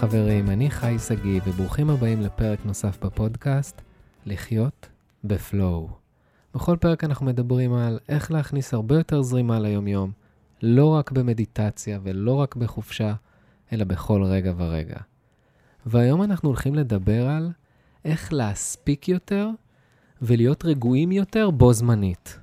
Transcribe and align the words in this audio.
חברים, 0.00 0.50
אני 0.50 0.70
חי 0.70 0.96
שגיא, 0.98 1.40
וברוכים 1.46 1.90
הבאים 1.90 2.20
לפרק 2.20 2.58
נוסף 2.64 3.04
בפודקאסט, 3.04 3.80
לחיות 4.26 4.88
בפלואו. 5.24 5.88
בכל 6.54 6.76
פרק 6.76 7.04
אנחנו 7.04 7.26
מדברים 7.26 7.74
על 7.74 7.98
איך 8.08 8.30
להכניס 8.30 8.74
הרבה 8.74 8.94
יותר 8.94 9.22
זרימה 9.22 9.58
ליומיום, 9.58 10.12
לא 10.62 10.86
רק 10.86 11.10
במדיטציה 11.10 11.98
ולא 12.02 12.34
רק 12.34 12.56
בחופשה, 12.56 13.14
אלא 13.72 13.84
בכל 13.84 14.24
רגע 14.24 14.52
ורגע. 14.56 14.96
והיום 15.86 16.22
אנחנו 16.22 16.48
הולכים 16.48 16.74
לדבר 16.74 17.28
על 17.28 17.50
איך 18.04 18.32
להספיק 18.32 19.08
יותר 19.08 19.48
ולהיות 20.22 20.64
רגועים 20.64 21.12
יותר 21.12 21.50
בו 21.50 21.72
זמנית. 21.72 22.38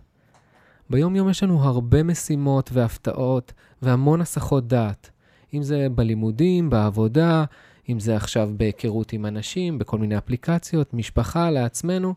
ביום-יום 0.89 1.30
יש 1.30 1.44
לנו 1.44 1.64
הרבה 1.64 2.04
משימות 2.04 2.70
והפתעות 2.74 3.53
והמון 3.81 4.21
הסחות 4.21 4.67
דעת. 4.67 5.12
אם 5.54 5.64
זה 5.64 5.88
בלימודים, 5.96 6.70
בעבודה, 6.70 7.46
אם 7.90 8.00
זה 8.00 8.16
עכשיו 8.16 8.50
בהיכרות 8.58 9.14
עם 9.14 9.26
אנשים, 9.26 9.80
בכל 9.80 9.98
מיני 9.98 10.18
אפליקציות, 10.18 10.94
משפחה, 10.94 11.50
לעצמנו, 11.52 12.14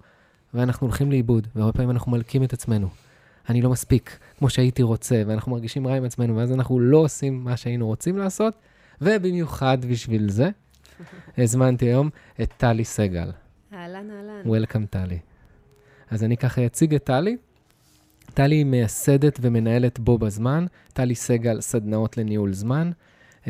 ואנחנו 0.55 0.87
הולכים 0.87 1.11
לאיבוד, 1.11 1.48
והרבה 1.56 1.73
פעמים 1.73 1.91
אנחנו 1.91 2.12
מלקים 2.12 2.45
את 2.45 2.53
עצמנו. 2.53 2.89
אני 3.48 3.62
לא 3.62 3.70
מספיק 3.70 4.19
כמו 4.39 4.51
שהייתי 4.51 4.83
רוצה, 4.83 5.23
ואנחנו 5.27 5.53
מרגישים 5.53 5.87
רע 5.87 5.97
עם 5.97 6.05
עצמנו, 6.05 6.37
ואז 6.37 6.53
אנחנו 6.53 6.80
לא 6.80 6.98
עושים 6.98 7.45
מה 7.45 7.56
שהיינו 7.56 7.87
רוצים 7.87 8.19
לעשות, 8.19 8.55
ובמיוחד 9.01 9.78
בשביל 9.84 10.31
זה, 10.31 10.51
הזמנתי 11.39 11.87
היום 11.87 12.11
את 12.42 12.53
טלי 12.56 12.84
סגל. 12.84 13.31
אהלן, 13.73 14.11
אהלן. 14.11 14.65
Welcome, 14.65 14.87
טלי. 14.91 15.19
אז 16.11 16.25
אני 16.25 16.37
ככה 16.37 16.67
אציג 16.67 16.95
את 16.95 17.05
טלי. 17.05 17.37
טלי 18.34 18.56
היא 18.56 18.65
מייסדת 18.65 19.39
ומנהלת 19.42 19.98
בו 19.98 20.19
בזמן, 20.19 20.67
טלי 20.92 21.15
סגל, 21.15 21.61
סדנאות 21.61 22.17
לניהול 22.17 22.53
זמן. 22.53 22.91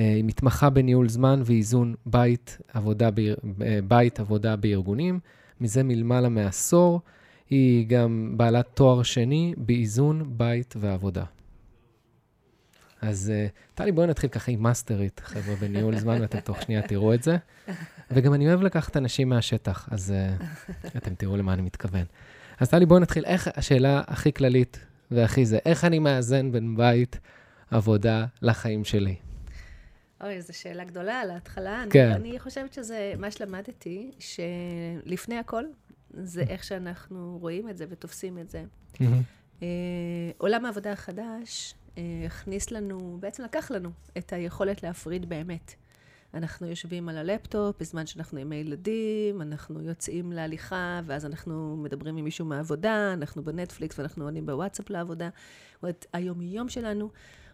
אה, 0.01 0.15
היא 0.15 0.25
מתמחה 0.25 0.71
בניהול 0.71 1.09
זמן 1.09 1.43
ואיזון 1.45 1.95
בית, 2.07 2.59
עבודה, 2.73 3.11
ביר, 3.11 3.37
אה, 3.63 3.79
בית 3.89 4.21
עבודה 4.21 4.57
בארגונים. 4.57 5.21
מזה 5.61 5.83
מלמעלה 5.83 6.29
מעשור. 6.29 7.01
היא 7.51 7.87
גם 7.87 8.35
בעלת 8.37 8.67
תואר 8.75 9.03
שני 9.03 9.55
באיזון 9.57 10.25
בית 10.37 10.75
ועבודה. 10.79 11.25
אז 13.01 13.33
אה, 13.35 13.47
טלי, 13.75 13.93
בואי 13.93 14.07
נתחיל 14.07 14.31
ככה 14.31 14.53
עם 14.53 14.63
מאסטרית, 14.63 15.21
חבר'ה, 15.25 15.55
בניהול 15.55 15.99
זמן, 15.99 16.21
ואתם 16.21 16.41
תוך 16.41 16.63
שנייה 16.63 16.83
תראו 16.83 17.15
את 17.15 17.23
זה. 17.23 17.37
וגם 18.11 18.35
אני 18.35 18.49
אוהב 18.49 18.63
לקחת 18.63 18.97
אנשים 18.97 19.29
מהשטח, 19.29 19.89
אז 19.91 20.15
אתם 20.97 21.15
תראו 21.15 21.37
למה 21.37 21.53
אני 21.53 21.63
מתכוון. 21.63 22.05
אז 22.59 22.69
טלי, 22.69 22.87
בואי 22.87 23.01
נתחיל. 23.01 23.25
איך, 23.25 23.49
השאלה 23.55 24.03
הכי 24.07 24.33
כללית 24.33 24.85
והכי 25.11 25.47
זה, 25.47 25.59
איך 25.65 25.85
אני 25.85 25.99
מאזן 25.99 26.53
בין 26.53 26.77
בית, 26.77 27.19
עבודה, 27.71 28.27
לחיים 28.43 28.85
שלי? 28.85 29.30
אוי, 30.21 30.43
זו 30.43 30.59
שאלה 30.59 30.85
גדולה 30.85 31.21
על 31.21 31.31
ההתחלה. 31.31 31.85
כן. 31.91 32.11
אני, 32.11 32.31
אני 32.31 32.39
חושבת 32.39 32.73
שזה, 32.73 33.15
מה 33.19 33.31
שלמדתי, 33.31 34.11
שלפני 34.19 35.39
הכל, 35.39 35.65
זה 36.11 36.43
איך 36.49 36.65
שאנחנו 36.65 37.39
רואים 37.41 37.69
את 37.69 37.77
זה 37.77 37.85
ותופסים 37.89 38.39
את 38.39 38.51
זה. 38.51 38.65
אה, 39.63 39.67
עולם 40.39 40.65
העבודה 40.65 40.93
החדש 40.93 41.75
אה, 41.99 42.03
הכניס 42.27 42.71
לנו, 42.71 43.17
בעצם 43.21 43.45
לקח 43.45 43.71
לנו 43.71 43.91
את 44.19 44.33
היכולת 44.33 44.83
להפריד 44.83 45.29
באמת. 45.29 45.75
אנחנו 46.35 46.67
יושבים 46.67 47.09
על 47.09 47.17
הלפטופ 47.17 47.77
בזמן 47.81 48.07
שאנחנו 48.07 48.39
עם 48.39 48.53
הילדים, 48.53 49.43
אנחנו 49.43 49.83
יוצאים 49.83 50.33
להליכה, 50.33 51.01
ואז 51.07 51.27
אנחנו 51.27 51.77
מדברים 51.77 52.17
עם 52.17 52.25
מישהו 52.25 52.47
מהעבודה, 52.47 53.13
אנחנו 53.13 53.45
בנטפליקס 53.45 53.99
ואנחנו 53.99 54.25
עונים 54.25 54.47
בוואטסאפ 54.47 54.91
לעבודה. 54.91 55.29
זאת 55.73 55.83
אומרת, 55.83 56.07
היום-יום 56.13 56.69
שלנו 56.69 57.11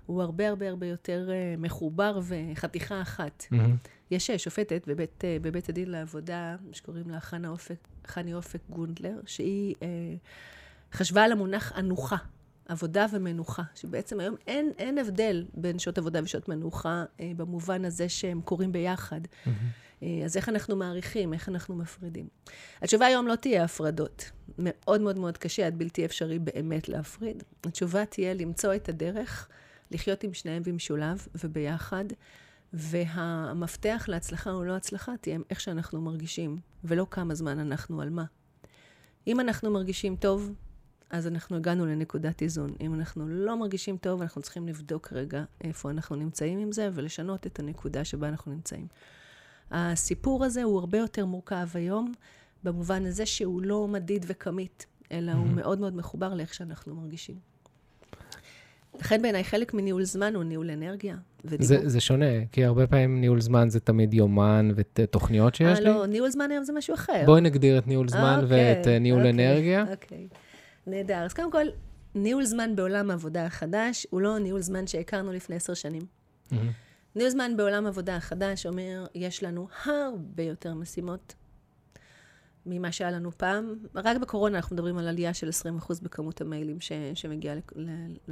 הוא 0.06 0.22
הרבה 0.22 0.48
הרבה 0.48 0.68
הרבה 0.68 0.86
יותר 0.86 1.28
uh, 1.28 1.60
מחובר 1.60 2.20
וחתיכה 2.22 3.02
אחת. 3.02 3.44
Mm-hmm. 3.52 3.88
יש 4.10 4.30
uh, 4.30 4.38
שופטת 4.38 4.82
בבית, 4.86 5.24
uh, 5.24 5.42
בבית 5.42 5.68
הדין 5.68 5.90
לעבודה, 5.90 6.56
שקוראים 6.72 7.10
לה 7.10 7.20
חנה 7.20 7.48
אופק, 7.48 7.88
חני 8.06 8.34
אופק 8.34 8.60
גונדלר, 8.70 9.20
שהיא 9.26 9.74
uh, 9.74 9.82
חשבה 10.92 11.24
על 11.24 11.32
המונח 11.32 11.72
אנוחה. 11.78 12.16
עבודה 12.68 13.06
ומנוחה, 13.12 13.62
שבעצם 13.74 14.20
היום 14.20 14.34
אין, 14.46 14.72
אין 14.78 14.98
הבדל 14.98 15.44
בין 15.54 15.78
שעות 15.78 15.98
עבודה 15.98 16.20
ושעות 16.22 16.48
מנוחה, 16.48 17.04
אה, 17.20 17.32
במובן 17.36 17.84
הזה 17.84 18.08
שהם 18.08 18.40
קורים 18.40 18.72
ביחד. 18.72 19.20
Mm-hmm. 19.24 19.48
אה, 20.02 20.22
אז 20.24 20.36
איך 20.36 20.48
אנחנו 20.48 20.76
מעריכים, 20.76 21.32
איך 21.32 21.48
אנחנו 21.48 21.76
מפרידים? 21.76 22.28
התשובה 22.82 23.06
היום 23.06 23.26
לא 23.26 23.34
תהיה 23.34 23.64
הפרדות. 23.64 24.30
מאוד 24.58 25.00
מאוד 25.00 25.18
מאוד 25.18 25.38
קשה, 25.38 25.66
עד 25.66 25.78
בלתי 25.78 26.04
אפשרי 26.04 26.38
באמת 26.38 26.88
להפריד. 26.88 27.42
התשובה 27.64 28.04
תהיה 28.04 28.34
למצוא 28.34 28.74
את 28.74 28.88
הדרך, 28.88 29.48
לחיות 29.90 30.24
עם 30.24 30.34
שניהם 30.34 30.62
במשולב 30.62 31.26
וביחד, 31.34 32.04
והמפתח 32.72 34.04
להצלחה 34.08 34.50
או 34.50 34.64
לא 34.64 34.76
הצלחה 34.76 35.16
תהיה 35.20 35.38
איך 35.50 35.60
שאנחנו 35.60 36.00
מרגישים, 36.00 36.58
ולא 36.84 37.06
כמה 37.10 37.34
זמן 37.34 37.58
אנחנו 37.58 38.02
על 38.02 38.10
מה. 38.10 38.24
אם 39.26 39.40
אנחנו 39.40 39.70
מרגישים 39.70 40.16
טוב, 40.16 40.52
אז 41.10 41.26
אנחנו 41.26 41.56
הגענו 41.56 41.86
לנקודת 41.86 42.42
איזון. 42.42 42.74
אם 42.80 42.94
אנחנו 42.94 43.28
לא 43.28 43.58
מרגישים 43.58 43.96
טוב, 43.96 44.22
אנחנו 44.22 44.42
צריכים 44.42 44.68
לבדוק 44.68 45.12
רגע 45.12 45.44
איפה 45.60 45.90
אנחנו 45.90 46.16
נמצאים 46.16 46.58
עם 46.58 46.72
זה, 46.72 46.90
ולשנות 46.94 47.46
את 47.46 47.58
הנקודה 47.58 48.04
שבה 48.04 48.28
אנחנו 48.28 48.52
נמצאים. 48.52 48.86
הסיפור 49.70 50.44
הזה 50.44 50.62
הוא 50.62 50.78
הרבה 50.78 50.98
יותר 50.98 51.26
מורכב 51.26 51.68
היום, 51.74 52.12
במובן 52.64 53.06
הזה 53.06 53.26
שהוא 53.26 53.62
לא 53.62 53.88
מדיד 53.88 54.24
וכמית, 54.28 54.86
אלא 55.12 55.32
mm-hmm. 55.32 55.36
הוא 55.36 55.46
מאוד 55.46 55.80
מאוד 55.80 55.96
מחובר 55.96 56.34
לאיך 56.34 56.54
שאנחנו 56.54 56.94
מרגישים. 56.94 57.55
לכן 59.00 59.22
בעיניי 59.22 59.44
חלק 59.44 59.74
מניהול 59.74 60.04
זמן 60.04 60.34
הוא 60.34 60.44
ניהול 60.44 60.70
אנרגיה. 60.70 61.16
זה, 61.44 61.88
זה 61.88 62.00
שונה, 62.00 62.46
כי 62.52 62.64
הרבה 62.64 62.86
פעמים 62.86 63.20
ניהול 63.20 63.40
זמן 63.40 63.68
זה 63.70 63.80
תמיד 63.80 64.14
יומן 64.14 64.70
ותוכניות 64.76 65.54
שיש 65.54 65.78
아, 65.78 65.80
לי. 65.80 65.88
אה, 65.88 65.94
לא, 65.94 66.06
ניהול 66.06 66.30
זמן 66.30 66.50
היום 66.50 66.64
זה 66.64 66.72
משהו 66.72 66.94
אחר. 66.94 67.22
בואי 67.26 67.40
נגדיר 67.40 67.78
את 67.78 67.86
ניהול 67.86 68.08
זמן 68.08 68.40
okay, 68.42 68.46
ואת 68.48 68.86
אה, 68.86 68.98
ניהול 68.98 69.22
okay, 69.26 69.30
אנרגיה. 69.30 69.84
אוקיי. 69.90 70.28
נהדר. 70.86 71.18
אז 71.24 71.32
קודם 71.32 71.52
כל, 71.52 71.66
ניהול 72.14 72.44
זמן 72.44 72.76
בעולם 72.76 73.10
העבודה 73.10 73.46
החדש 73.46 74.06
הוא 74.10 74.20
לא 74.20 74.38
ניהול 74.38 74.60
זמן 74.60 74.86
שהכרנו 74.86 75.32
לפני 75.32 75.56
עשר 75.56 75.74
שנים. 75.74 76.02
Mm-hmm. 76.02 76.54
ניהול 77.16 77.30
זמן 77.30 77.56
בעולם 77.56 77.86
העבודה 77.86 78.16
החדש 78.16 78.66
אומר, 78.66 79.06
יש 79.14 79.42
לנו 79.42 79.68
הרבה 79.84 80.42
יותר 80.42 80.74
משימות 80.74 81.34
ממה 82.66 82.92
שהיה 82.92 83.10
לנו 83.10 83.30
פעם. 83.32 83.74
רק 83.94 84.16
בקורונה 84.16 84.56
אנחנו 84.56 84.76
מדברים 84.76 84.98
על 84.98 85.08
עלייה 85.08 85.34
של 85.34 85.48
20% 85.88 85.92
בכמות 86.02 86.40
המיילים 86.40 86.80
ש, 86.80 86.92
שמגיעה 87.14 87.56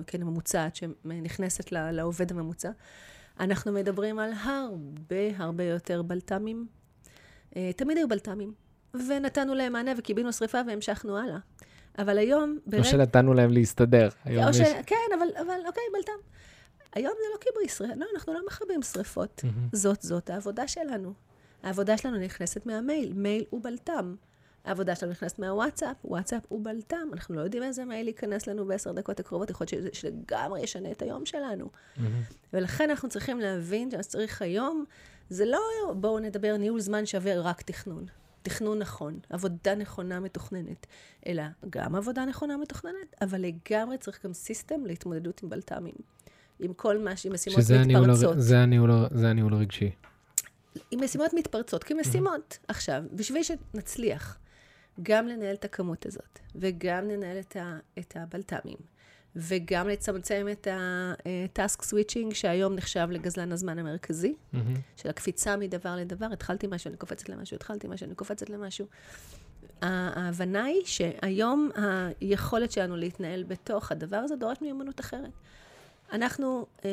כן, 0.06 0.22
הממוצעת, 0.22 0.76
שנכנסת 0.76 1.72
לעובד 1.72 2.30
הממוצע. 2.32 2.70
אנחנו 3.40 3.72
מדברים 3.72 4.18
על 4.18 4.30
הרבה 4.44 5.16
הרבה 5.36 5.64
יותר 5.64 6.02
בלת"מים. 6.02 6.66
אה, 7.56 7.70
תמיד 7.76 7.96
היו 7.96 8.08
בלת"מים. 8.08 8.52
ונתנו 9.08 9.54
להם 9.54 9.72
מענה 9.72 9.90
וקיבינו 9.98 10.32
שריפה 10.32 10.58
והמשכנו 10.66 11.18
הלאה. 11.18 11.38
אבל 11.98 12.18
היום... 12.18 12.58
ברגע... 12.66 12.82
או 12.82 12.88
שנתנו 12.88 13.34
להם 13.34 13.50
להסתדר. 13.52 14.08
או 14.26 14.54
ש... 14.54 14.58
יש... 14.58 14.68
כן, 14.86 14.96
אבל, 15.18 15.26
אבל 15.46 15.66
אוקיי, 15.66 15.82
בלטם. 15.92 16.12
היום 16.92 17.12
זה 17.18 17.26
לא 17.34 17.38
כיבוי 17.40 17.68
שרפות, 17.68 17.96
לא, 17.96 18.06
אנחנו 18.14 18.32
לא 18.32 18.40
מכבים 18.46 18.82
שרפות. 18.82 19.42
Mm-hmm. 19.44 19.76
זאת, 19.76 20.02
זאת 20.02 20.30
העבודה 20.30 20.68
שלנו. 20.68 21.14
העבודה 21.64 21.96
שלנו 21.98 22.18
נכנסת 22.18 22.66
מהמייל, 22.66 23.12
מייל 23.12 23.44
הוא 23.50 23.62
בלטם. 23.62 24.14
העבודה 24.64 24.94
שלנו 24.94 25.12
נכנסת 25.12 25.38
מהוואטסאפ, 25.38 25.96
וואטסאפ 26.04 26.42
הוא 26.48 26.64
בלטם. 26.64 27.08
אנחנו 27.12 27.34
לא 27.34 27.40
יודעים 27.40 27.62
איזה 27.62 27.84
מייל 27.84 28.06
ייכנס 28.06 28.46
לנו 28.46 28.66
בעשר 28.66 28.92
דקות 28.92 29.20
הקרובות, 29.20 29.50
יכול 29.50 29.66
להיות 29.72 29.94
שלגמרי 29.94 30.60
ישנה 30.60 30.90
את 30.90 31.02
היום 31.02 31.26
שלנו. 31.26 31.64
Mm-hmm. 31.64 32.00
ולכן 32.52 32.90
אנחנו 32.90 33.08
צריכים 33.08 33.40
להבין 33.40 33.90
שמה 33.90 34.02
שצריך 34.02 34.42
היום, 34.42 34.84
זה 35.30 35.44
לא 35.44 35.60
בואו 35.96 36.18
נדבר 36.18 36.56
ניהול 36.56 36.80
זמן 36.80 37.06
שווה 37.06 37.40
רק 37.40 37.62
תכנון. 37.62 38.06
תכנון 38.42 38.78
נכון, 38.78 39.18
עבודה 39.30 39.74
נכונה 39.74 40.20
מתוכננת, 40.20 40.86
אלא 41.26 41.42
גם 41.70 41.94
עבודה 41.94 42.24
נכונה 42.24 42.56
מתוכננת, 42.56 43.14
אבל 43.20 43.40
לגמרי 43.40 43.98
צריך 43.98 44.24
גם 44.24 44.32
סיסטם 44.32 44.86
להתמודדות 44.86 45.42
עם 45.42 45.48
בלת"מים. 45.48 45.94
עם 46.58 46.72
כל 46.72 46.98
מה, 46.98 47.10
עם 47.24 47.32
משימות 47.32 47.58
מתפרצות. 47.58 47.76
הניהול, 47.76 48.12
זה, 48.36 48.58
הניהול, 48.58 48.90
זה 49.10 49.30
הניהול 49.30 49.54
הרגשי. 49.54 49.90
משימות 50.94 51.34
מתפרצות, 51.34 51.84
כמשימות. 51.84 52.52
Mm-hmm. 52.52 52.64
עכשיו, 52.68 53.02
בשביל 53.12 53.42
שנצליח 53.42 54.38
גם 55.02 55.28
לנהל 55.28 55.54
את 55.54 55.64
הכמות 55.64 56.06
הזאת, 56.06 56.38
וגם 56.54 57.08
לנהל 57.08 57.38
את, 57.38 57.56
ה, 57.56 57.78
את 57.98 58.16
הבלת"מים, 58.16 58.76
וגם 59.36 59.88
לצמצם 59.88 60.46
את 60.52 60.66
ה-task 60.66 61.80
switching, 61.80 62.34
שהיום 62.34 62.74
נחשב 62.74 63.08
לגזלן 63.10 63.52
הזמן 63.52 63.78
המרכזי, 63.78 64.34
mm-hmm. 64.34 64.56
של 64.96 65.08
הקפיצה 65.08 65.56
מדבר 65.56 65.96
לדבר. 65.96 66.26
התחלתי 66.32 66.66
משהו, 66.66 66.88
אני 66.88 66.96
קופצת 66.96 67.28
למשהו, 67.28 67.54
התחלתי 67.54 67.88
משהו, 67.88 68.06
אני 68.06 68.14
קופצת 68.14 68.50
למשהו. 68.50 68.86
ההבנה 69.82 70.64
היא 70.64 70.82
שהיום 70.84 71.70
היכולת 72.20 72.72
שלנו 72.72 72.96
להתנהל 72.96 73.42
בתוך 73.42 73.92
הדבר 73.92 74.16
הזה 74.16 74.36
דורש 74.36 74.58
מיומנות 74.60 75.00
אחרת. 75.00 75.30
אנחנו 76.12 76.66
אה, 76.84 76.90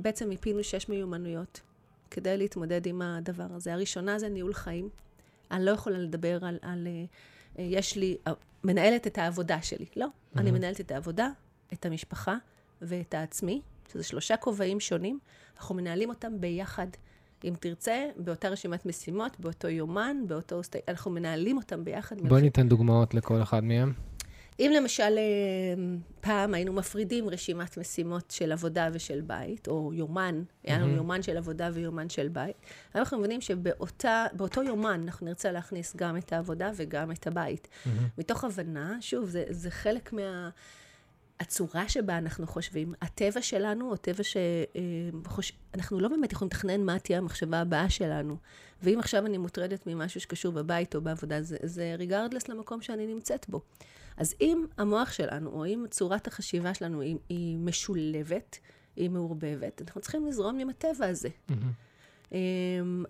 בעצם 0.00 0.28
מיפינו 0.28 0.64
שש 0.64 0.88
מיומנויות 0.88 1.60
כדי 2.14 2.36
להתמודד 2.36 2.86
עם 2.86 3.02
הדבר 3.02 3.46
הזה. 3.50 3.72
הראשונה 3.72 4.18
זה 4.18 4.28
ניהול 4.28 4.54
חיים. 4.54 4.88
אני 5.50 5.64
לא 5.64 5.70
יכולה 5.70 5.98
לדבר 5.98 6.44
על, 6.44 6.58
על 6.62 6.86
אה, 7.58 7.62
יש 7.62 7.96
לי, 7.96 8.16
אה, 8.26 8.32
מנהלת 8.64 9.06
את 9.06 9.18
העבודה 9.18 9.62
שלי. 9.62 9.86
לא, 9.96 10.06
mm-hmm. 10.06 10.38
אני 10.40 10.50
מנהלת 10.50 10.80
את 10.80 10.90
העבודה, 10.90 11.28
את 11.72 11.86
המשפחה 11.86 12.36
ואת 12.82 13.14
העצמי, 13.14 13.60
שזה 13.92 14.02
שלושה 14.02 14.36
כובעים 14.36 14.80
שונים, 14.80 15.18
אנחנו 15.56 15.74
מנהלים 15.74 16.08
אותם 16.08 16.40
ביחד 16.40 16.86
אם 17.44 17.54
תרצה, 17.60 18.06
באותה 18.16 18.48
רשימת 18.48 18.86
משימות, 18.86 19.40
באותו 19.40 19.68
יומן, 19.68 20.16
באותו... 20.26 20.60
אנחנו 20.88 21.10
מנהלים 21.10 21.56
אותם 21.56 21.84
ביחד. 21.84 22.16
בואי 22.28 22.42
ניתן 22.42 22.68
דוגמאות 22.68 23.14
לכל 23.14 23.42
אחד 23.42 23.64
מהם. 23.64 23.92
אם 24.60 24.72
למשל 24.76 25.18
אה, 25.18 25.84
פעם 26.20 26.54
היינו 26.54 26.72
מפרידים 26.72 27.28
רשימת 27.28 27.78
משימות 27.78 28.30
של 28.30 28.52
עבודה 28.52 28.88
ושל 28.92 29.20
בית, 29.20 29.68
או 29.68 29.90
יומן. 29.94 30.42
היה 30.64 30.78
לנו 30.78 30.94
יומן 30.94 31.22
של 31.22 31.36
עבודה 31.36 31.70
ויומן 31.72 32.08
של 32.08 32.28
בית, 32.28 32.56
היום 32.94 33.02
אנחנו 33.02 33.18
מבינים 33.18 33.40
שבאותו 33.40 34.62
יומן 34.62 35.00
אנחנו 35.04 35.26
נרצה 35.26 35.52
להכניס 35.52 35.96
גם 35.96 36.16
את 36.16 36.32
העבודה 36.32 36.70
וגם 36.76 37.12
את 37.12 37.26
הבית. 37.26 37.68
מתוך 38.18 38.44
הבנה, 38.44 38.96
שוב, 39.00 39.28
זה, 39.28 39.44
זה 39.50 39.70
חלק 39.70 40.12
מה... 40.12 40.50
הצורה 41.40 41.88
שבה 41.88 42.18
אנחנו 42.18 42.46
חושבים, 42.46 42.94
הטבע 43.02 43.42
שלנו, 43.42 43.90
או 43.90 43.96
טבע 43.96 44.22
שאנחנו 44.22 45.96
אה, 45.96 46.02
לא 46.02 46.08
באמת 46.08 46.32
יכולים 46.32 46.48
לתכנן 46.48 46.80
מה 46.80 46.98
תהיה 46.98 47.18
המחשבה 47.18 47.60
הבאה 47.60 47.90
שלנו. 47.90 48.36
ואם 48.82 48.98
עכשיו 48.98 49.26
אני 49.26 49.38
מוטרדת 49.38 49.86
ממשהו 49.86 50.20
שקשור 50.20 50.52
בבית 50.52 50.94
או 50.94 51.00
בעבודה, 51.00 51.42
זה, 51.42 51.56
זה 51.62 51.94
ריגרדלס 51.98 52.48
למקום 52.48 52.82
שאני 52.82 53.06
נמצאת 53.06 53.46
בו. 53.48 53.60
אז 54.16 54.34
אם 54.40 54.64
המוח 54.78 55.12
שלנו, 55.12 55.50
או 55.50 55.66
אם 55.66 55.84
צורת 55.90 56.26
החשיבה 56.26 56.74
שלנו 56.74 57.00
היא, 57.00 57.16
היא 57.28 57.58
משולבת, 57.58 58.58
היא 58.96 59.10
מעורבבת, 59.10 59.82
אנחנו 59.82 60.00
צריכים 60.00 60.26
לזרום 60.26 60.58
עם 60.58 60.68
הטבע 60.68 61.06
הזה. 61.06 61.28
Mm-hmm. 61.28 62.34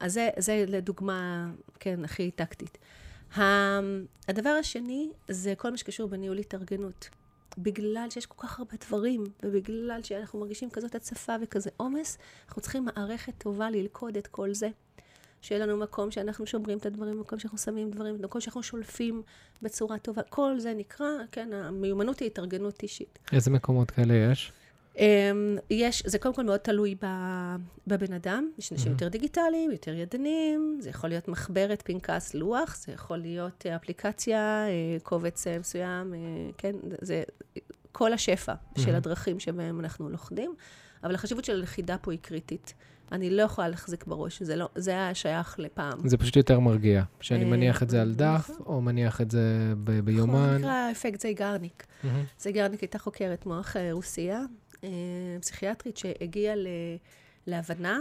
אז 0.01 0.13
זה, 0.13 0.31
זה 0.39 0.65
לדוגמה, 0.69 1.51
כן, 1.81 2.05
הכי 2.05 2.31
טקטית. 2.31 2.79
הדבר 4.29 4.57
השני 4.61 5.11
זה 5.29 5.55
כל 5.57 5.71
מה 5.71 5.77
שקשור 5.77 6.09
בניהול 6.09 6.39
התארגנות. 6.39 7.09
בגלל 7.59 8.07
שיש 8.11 8.27
כל 8.27 8.47
כך 8.47 8.59
הרבה 8.59 8.73
דברים, 8.87 9.25
ובגלל 9.43 10.01
שאנחנו 10.03 10.41
מרגישים 10.41 10.71
כזאת 10.71 10.95
הצפה 10.95 11.33
וכזה 11.43 11.71
עומס, 11.77 12.19
אנחנו 12.49 12.63
צריכים 12.63 12.85
מערכת 12.85 13.33
טובה 13.39 13.71
ללכוד 13.71 14.17
את 14.17 14.27
כל 14.27 14.55
זה. 14.55 14.69
שיהיה 15.45 15.67
לנו 15.67 15.77
מקום 15.77 16.11
שאנחנו 16.11 16.47
שומרים 16.47 16.79
את 16.79 16.87
הדברים, 16.87 17.21
מקום 17.21 17.39
שאנחנו 17.39 17.59
שמים 17.59 17.91
דברים, 17.91 18.17
מקום 18.23 18.41
שאנחנו 18.41 18.63
שולפים 18.63 19.23
בצורה 19.63 19.99
טובה. 19.99 20.23
כל 20.23 20.55
זה 20.59 20.75
נקרא, 20.75 21.07
כן, 21.33 21.53
המיומנות 21.53 22.19
היא 22.19 22.27
התארגנות 22.27 22.83
אישית. 22.83 23.19
איזה 23.33 23.51
מקומות 23.51 23.91
כאלה 23.91 24.15
יש? 24.15 24.53
אמ, 24.99 25.57
יש, 25.71 26.03
זה 26.07 26.19
קודם 26.19 26.35
כל 26.35 26.45
מאוד 26.45 26.57
תלוי 26.57 26.95
בבן 27.87 28.13
אדם. 28.13 28.51
יש 28.59 28.73
אנשים 28.73 28.87
mm-hmm. 28.87 28.91
יותר 28.91 29.09
דיגיטליים, 29.09 29.71
יותר 29.71 29.95
ידניים, 29.95 30.79
זה 30.81 30.91
יכול 30.91 31.11
להיות 31.11 31.29
מחברת, 31.29 31.83
פנקס, 31.85 32.35
לוח, 32.35 32.77
זה 32.77 32.93
יכול 32.93 33.19
להיות 33.19 33.67
אה, 33.67 33.77
אפליקציה, 33.77 34.67
אה, 34.69 34.97
קובץ 35.03 35.47
אה, 35.47 35.59
מסוים, 35.59 36.15
כן, 36.59 36.73
זה 37.01 37.23
כל 37.93 38.13
השפע 38.13 38.53
mm-hmm. 38.53 38.81
של 38.81 38.95
הדרכים 38.95 39.41
שבהם 39.41 39.81
אנחנו 39.81 40.09
לוכדים, 40.09 40.55
אבל 41.03 41.15
החשיבות 41.15 41.45
של 41.45 41.53
הלכידה 41.53 41.99
פה 41.99 42.13
היא 42.13 42.21
קריטית. 42.23 42.75
אני 43.13 43.31
לא 43.31 43.43
יכולה 43.43 43.69
להחזיק 43.69 44.05
בראש, 44.07 44.43
זה, 44.43 44.57
לא, 44.57 44.69
זה 44.75 44.91
היה 44.91 45.15
שייך 45.15 45.59
לפעם. 45.59 46.09
זה 46.09 46.17
פשוט 46.17 46.37
יותר 46.37 46.61
מרגיע, 46.61 47.03
שאני 47.21 47.45
מניח 47.45 47.83
את 47.83 47.91
זה 47.91 48.03
על 48.03 48.15
דף, 48.15 48.51
נכון. 48.51 48.67
או 48.67 48.81
מניח 48.81 49.21
את 49.21 49.31
זה 49.31 49.73
ב- 49.85 50.01
ביומן. 50.01 50.49
זה 50.53 50.59
נקרא 50.59 50.91
אפקט 50.91 51.21
זייגרניק. 51.21 51.87
זייגרניק 52.39 52.81
הייתה 52.81 52.99
חוקרת 52.99 53.47
מוח 53.47 53.77
רוסיה, 53.93 54.41
אה, 54.85 54.89
פסיכיאטרית 55.41 55.97
שהגיעה 55.97 56.55
להבנה 57.47 57.99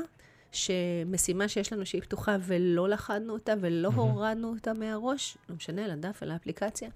שמשימה 0.52 1.48
שיש 1.48 1.74
לנו 1.74 1.86
שהיא 1.86 2.02
פתוחה 2.02 2.38
ולא 2.42 2.90
לחדנו 2.90 3.34
אותה 3.34 3.54
ולא. 3.62 3.90
הורדנו 3.96 4.50
אותה 4.50 4.74
מהראש, 4.74 5.38
לא 5.50 5.56
משנה, 5.56 5.88
לדף, 5.88 6.24
לאפליקציה, 6.24 6.90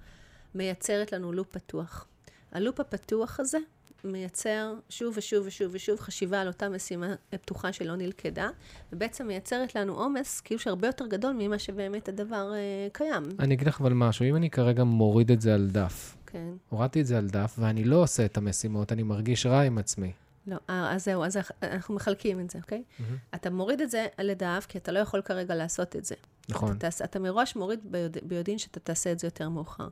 מייצרת 0.56 1.12
לנו 1.12 1.34
לופ 1.34 1.48
פתוח. 1.52 2.08
הלופ 2.52 2.80
הפתוח 2.80 3.40
הזה 3.40 3.58
מייצר 4.04 4.74
שוב 4.90 5.14
ושוב 5.18 5.48
ושוב 5.48 5.70
ושוב 5.74 6.00
חשיבה 6.00 6.42
על 6.42 6.48
אותה 6.48 6.70
משימה 6.70 7.16
פתוחה 7.30 7.74
שלא 7.74 7.96
נלכדה, 7.96 8.50
ובעצם 8.94 9.28
מייצרת 9.28 9.76
לנו 9.76 9.94
עומס, 9.94 10.42
כאילו 10.42 10.60
שהרבה 10.60 10.88
יותר 10.88 11.08
גדול 11.08 11.36
ממה 11.40 11.60
שבאמת 11.60 12.10
הדבר 12.10 12.54
אה, 12.54 12.88
קיים. 12.94 13.24
אני 13.40 13.54
אגיד 13.54 13.68
לך 13.68 13.82
אבל 13.82 13.94
משהו, 13.94 14.26
אם 14.26 14.36
אני 14.36 14.50
כרגע 14.50 14.84
מוריד 14.84 15.32
את 15.32 15.42
זה 15.42 15.54
על 15.54 15.68
דף, 15.72 16.18
כן. 16.26 16.48
הורדתי 16.70 17.02
את 17.02 17.06
זה 17.06 17.18
על 17.18 17.28
דף, 17.28 17.56
ואני 17.60 17.84
לא 17.84 17.96
עושה 17.96 18.26
את 18.26 18.38
המשימות, 18.38 18.92
אני 18.92 19.04
מרגיש 19.04 19.46
רע 19.46 19.62
עם 19.62 19.78
עצמי. 19.78 20.12
לא, 20.48 20.58
אה, 20.70 20.96
אז 20.96 21.06
זהו, 21.06 21.24
אז 21.24 21.38
אנחנו 21.64 21.96
מחלקים 21.96 22.40
את 22.40 22.50
זה, 22.50 22.60
אוקיי? 22.60 22.84
Mm-hmm. 23.00 23.36
אתה 23.36 23.50
מוריד 23.50 23.82
את 23.82 23.92
זה 23.92 24.08
לדף, 24.20 24.66
כי 24.70 24.78
אתה 24.78 24.92
לא 24.92 25.00
יכול 25.00 25.22
כרגע 25.22 25.56
לעשות 25.56 25.96
את 25.96 26.06
זה. 26.06 26.16
נכון. 26.50 26.78
אתה, 26.78 26.88
אתה 27.04 27.20
מראש 27.20 27.56
מוריד 27.56 27.80
ביוד, 27.84 28.18
ביודעין 28.24 28.58
שאתה 28.58 28.80
תעשה 28.80 29.12
את 29.12 29.20
זה 29.20 29.28
יותר 29.28 29.50
מאוחר. 29.50 29.88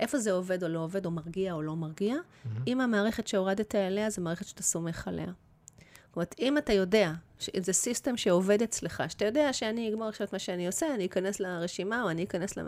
איפה 0.00 0.18
זה 0.18 0.32
עובד 0.32 0.62
או 0.62 0.68
לא 0.68 0.78
עובד, 0.78 1.06
או 1.06 1.10
מרגיע 1.10 1.52
או 1.52 1.62
לא 1.62 1.76
מרגיע, 1.76 2.14
mm-hmm. 2.14 2.48
אם 2.66 2.80
המערכת 2.80 3.26
שהורדת 3.26 3.74
אליה, 3.74 4.10
זו 4.10 4.22
מערכת 4.22 4.46
שאתה 4.46 4.62
סומך 4.62 5.08
עליה. 5.08 5.26
זאת 5.26 6.16
אומרת, 6.16 6.34
אם 6.38 6.58
אתה 6.58 6.72
יודע 6.72 7.12
שזה 7.38 7.72
system 7.72 8.16
שעובד 8.16 8.62
אצלך, 8.62 9.02
שאתה 9.08 9.24
יודע 9.24 9.52
שאני 9.52 9.88
אגמור 9.88 10.08
עכשיו 10.08 10.26
את 10.26 10.32
מה 10.32 10.38
שאני 10.38 10.66
עושה, 10.66 10.94
אני 10.94 11.06
אכנס 11.06 11.40
לרשימה, 11.40 12.02
או 12.02 12.10
אני 12.10 12.24
אכנס 12.24 12.56
ל... 12.56 12.60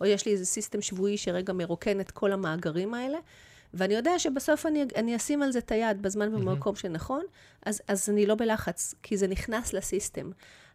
או 0.00 0.06
יש 0.06 0.26
לי 0.26 0.32
איזה 0.32 0.44
system 0.44 0.80
שבועי 0.80 1.16
שרגע 1.16 1.52
מרוקן 1.52 2.00
את 2.00 2.10
כל 2.10 2.32
המאגרים 2.32 2.94
האלה, 2.94 3.18
ואני 3.74 3.94
יודע 3.94 4.18
שבסוף 4.18 4.66
אני, 4.66 4.84
אני 4.96 5.16
אשים 5.16 5.42
על 5.42 5.52
זה 5.52 5.58
את 5.58 5.72
היד 5.72 6.02
בזמן 6.02 6.34
ובמקום 6.34 6.74
mm-hmm. 6.74 6.78
שנכון, 6.78 7.24
אז, 7.66 7.82
אז 7.88 8.10
אני 8.10 8.26
לא 8.26 8.34
בלחץ, 8.34 8.94
כי 9.02 9.16
זה 9.16 9.26
נכנס 9.26 9.72
ל 9.72 9.79
system. 9.79 10.30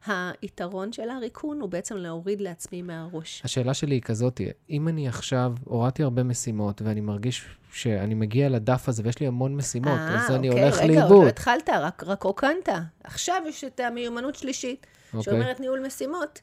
היתרון 0.08 0.94
של 0.94 1.10
הריקון 1.10 1.62
הוא 1.62 1.70
בעצם 1.70 1.98
להוריד 1.98 2.42
לעצמי 2.42 2.82
מהראש. 2.82 3.42
השאלה 3.46 3.74
שלי 3.74 3.96
היא 3.96 4.02
כזאת, 4.02 4.42
אם 4.70 4.88
אני 4.88 5.08
עכשיו 5.08 5.54
הורדתי 5.64 6.04
הרבה 6.04 6.24
משימות 6.24 6.82
ואני 6.82 7.02
מרגיש 7.02 7.46
שאני 7.72 8.14
מגיע 8.14 8.50
לדף 8.50 8.90
הזה 8.90 9.04
ויש 9.06 9.20
לי 9.20 9.28
המון 9.28 9.56
משימות, 9.56 9.98
아, 9.98 10.12
אז 10.12 10.32
אני 10.32 10.50
אוקיי, 10.50 10.64
הולך 10.64 10.78
לאיבוד. 10.78 10.96
רגע, 10.96 11.04
עוד 11.04 11.24
לא 11.24 11.28
התחלת, 11.28 11.70
רק, 11.70 12.04
רק 12.06 12.24
רוקנת. 12.24 12.70
עכשיו 13.04 13.44
יש 13.48 13.64
את 13.64 13.80
המיומנות 13.80 14.36
שלישית, 14.36 14.88
אוקיי. 15.14 15.24
שאומרת 15.24 15.60
ניהול 15.60 15.86
משימות. 15.88 16.42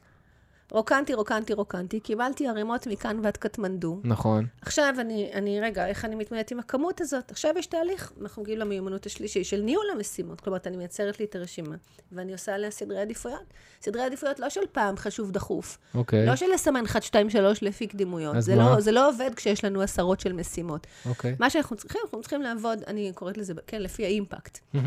רוקנתי, 0.71 1.13
רוקנתי, 1.13 1.53
רוקנתי, 1.53 1.99
קיבלתי 1.99 2.47
ערימות 2.47 2.87
מכאן 2.87 3.19
ועד 3.23 3.37
קטמנדו. 3.37 3.99
נכון. 4.03 4.45
עכשיו 4.61 4.95
אני, 4.99 5.29
אני, 5.33 5.61
רגע, 5.61 5.87
איך 5.87 6.05
אני 6.05 6.15
מתמודדת 6.15 6.51
עם 6.51 6.59
הכמות 6.59 7.01
הזאת? 7.01 7.31
עכשיו 7.31 7.51
יש 7.57 7.65
תהליך, 7.65 8.11
אנחנו 8.21 8.41
מגיעים 8.41 8.59
למיומנות 8.59 9.05
השלישי 9.05 9.43
של 9.43 9.61
ניהול 9.61 9.85
המשימות. 9.93 10.41
כלומר, 10.41 10.57
אני 10.65 10.77
מייצרת 10.77 11.19
לי 11.19 11.25
את 11.25 11.35
הרשימה, 11.35 11.75
ואני 12.11 12.31
עושה 12.31 12.55
עליה 12.55 12.71
סדרי 12.71 12.99
עדיפויות. 12.99 13.53
סדרי 13.81 14.01
עדיפויות 14.01 14.39
לא 14.39 14.49
של 14.49 14.61
פעם 14.71 14.97
חשוב 14.97 15.31
דחוף. 15.31 15.77
אוקיי. 15.95 16.25
לא 16.25 16.35
של 16.35 16.45
לסמן 16.53 16.85
1, 16.85 17.03
2, 17.03 17.29
3 17.29 17.63
לפי 17.63 17.87
קדימויות. 17.87 18.35
זה 18.39 18.55
מה? 18.55 18.75
לא, 18.75 18.81
זה 18.81 18.91
לא 18.91 19.09
עובד 19.09 19.35
כשיש 19.35 19.65
לנו 19.65 19.81
עשרות 19.81 20.19
של 20.19 20.33
משימות. 20.33 20.87
אוקיי. 21.05 21.35
מה 21.39 21.49
שאנחנו 21.49 21.75
צריכים, 21.75 22.01
אנחנו 22.03 22.21
צריכים 22.21 22.41
לעבוד, 22.41 22.83
אני 22.87 23.11
קוראת 23.15 23.37
לזה, 23.37 23.53
כן, 23.67 23.81
לפי 23.81 24.05
האימפקט. 24.05 24.57
Mm-hmm. 24.57 24.77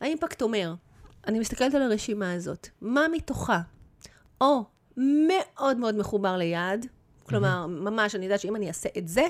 האימפקט 0.00 0.42
אומר, 0.42 0.74
אני 1.26 1.38
מסתכלת 1.38 1.74
על 1.74 1.82
הרשימה 1.82 2.32
הזאת, 2.32 2.68
מה 2.80 3.06
מתוכה? 3.12 3.60
או 4.40 4.64
מאוד 4.98 5.76
מאוד 5.76 5.96
מחובר 5.96 6.36
ליעד. 6.36 6.86
כלומר, 7.24 7.66
ממש, 7.66 8.14
אני 8.14 8.24
יודעת 8.24 8.40
שאם 8.40 8.56
אני 8.56 8.68
אעשה 8.68 8.88
את 8.98 9.08
זה, 9.08 9.26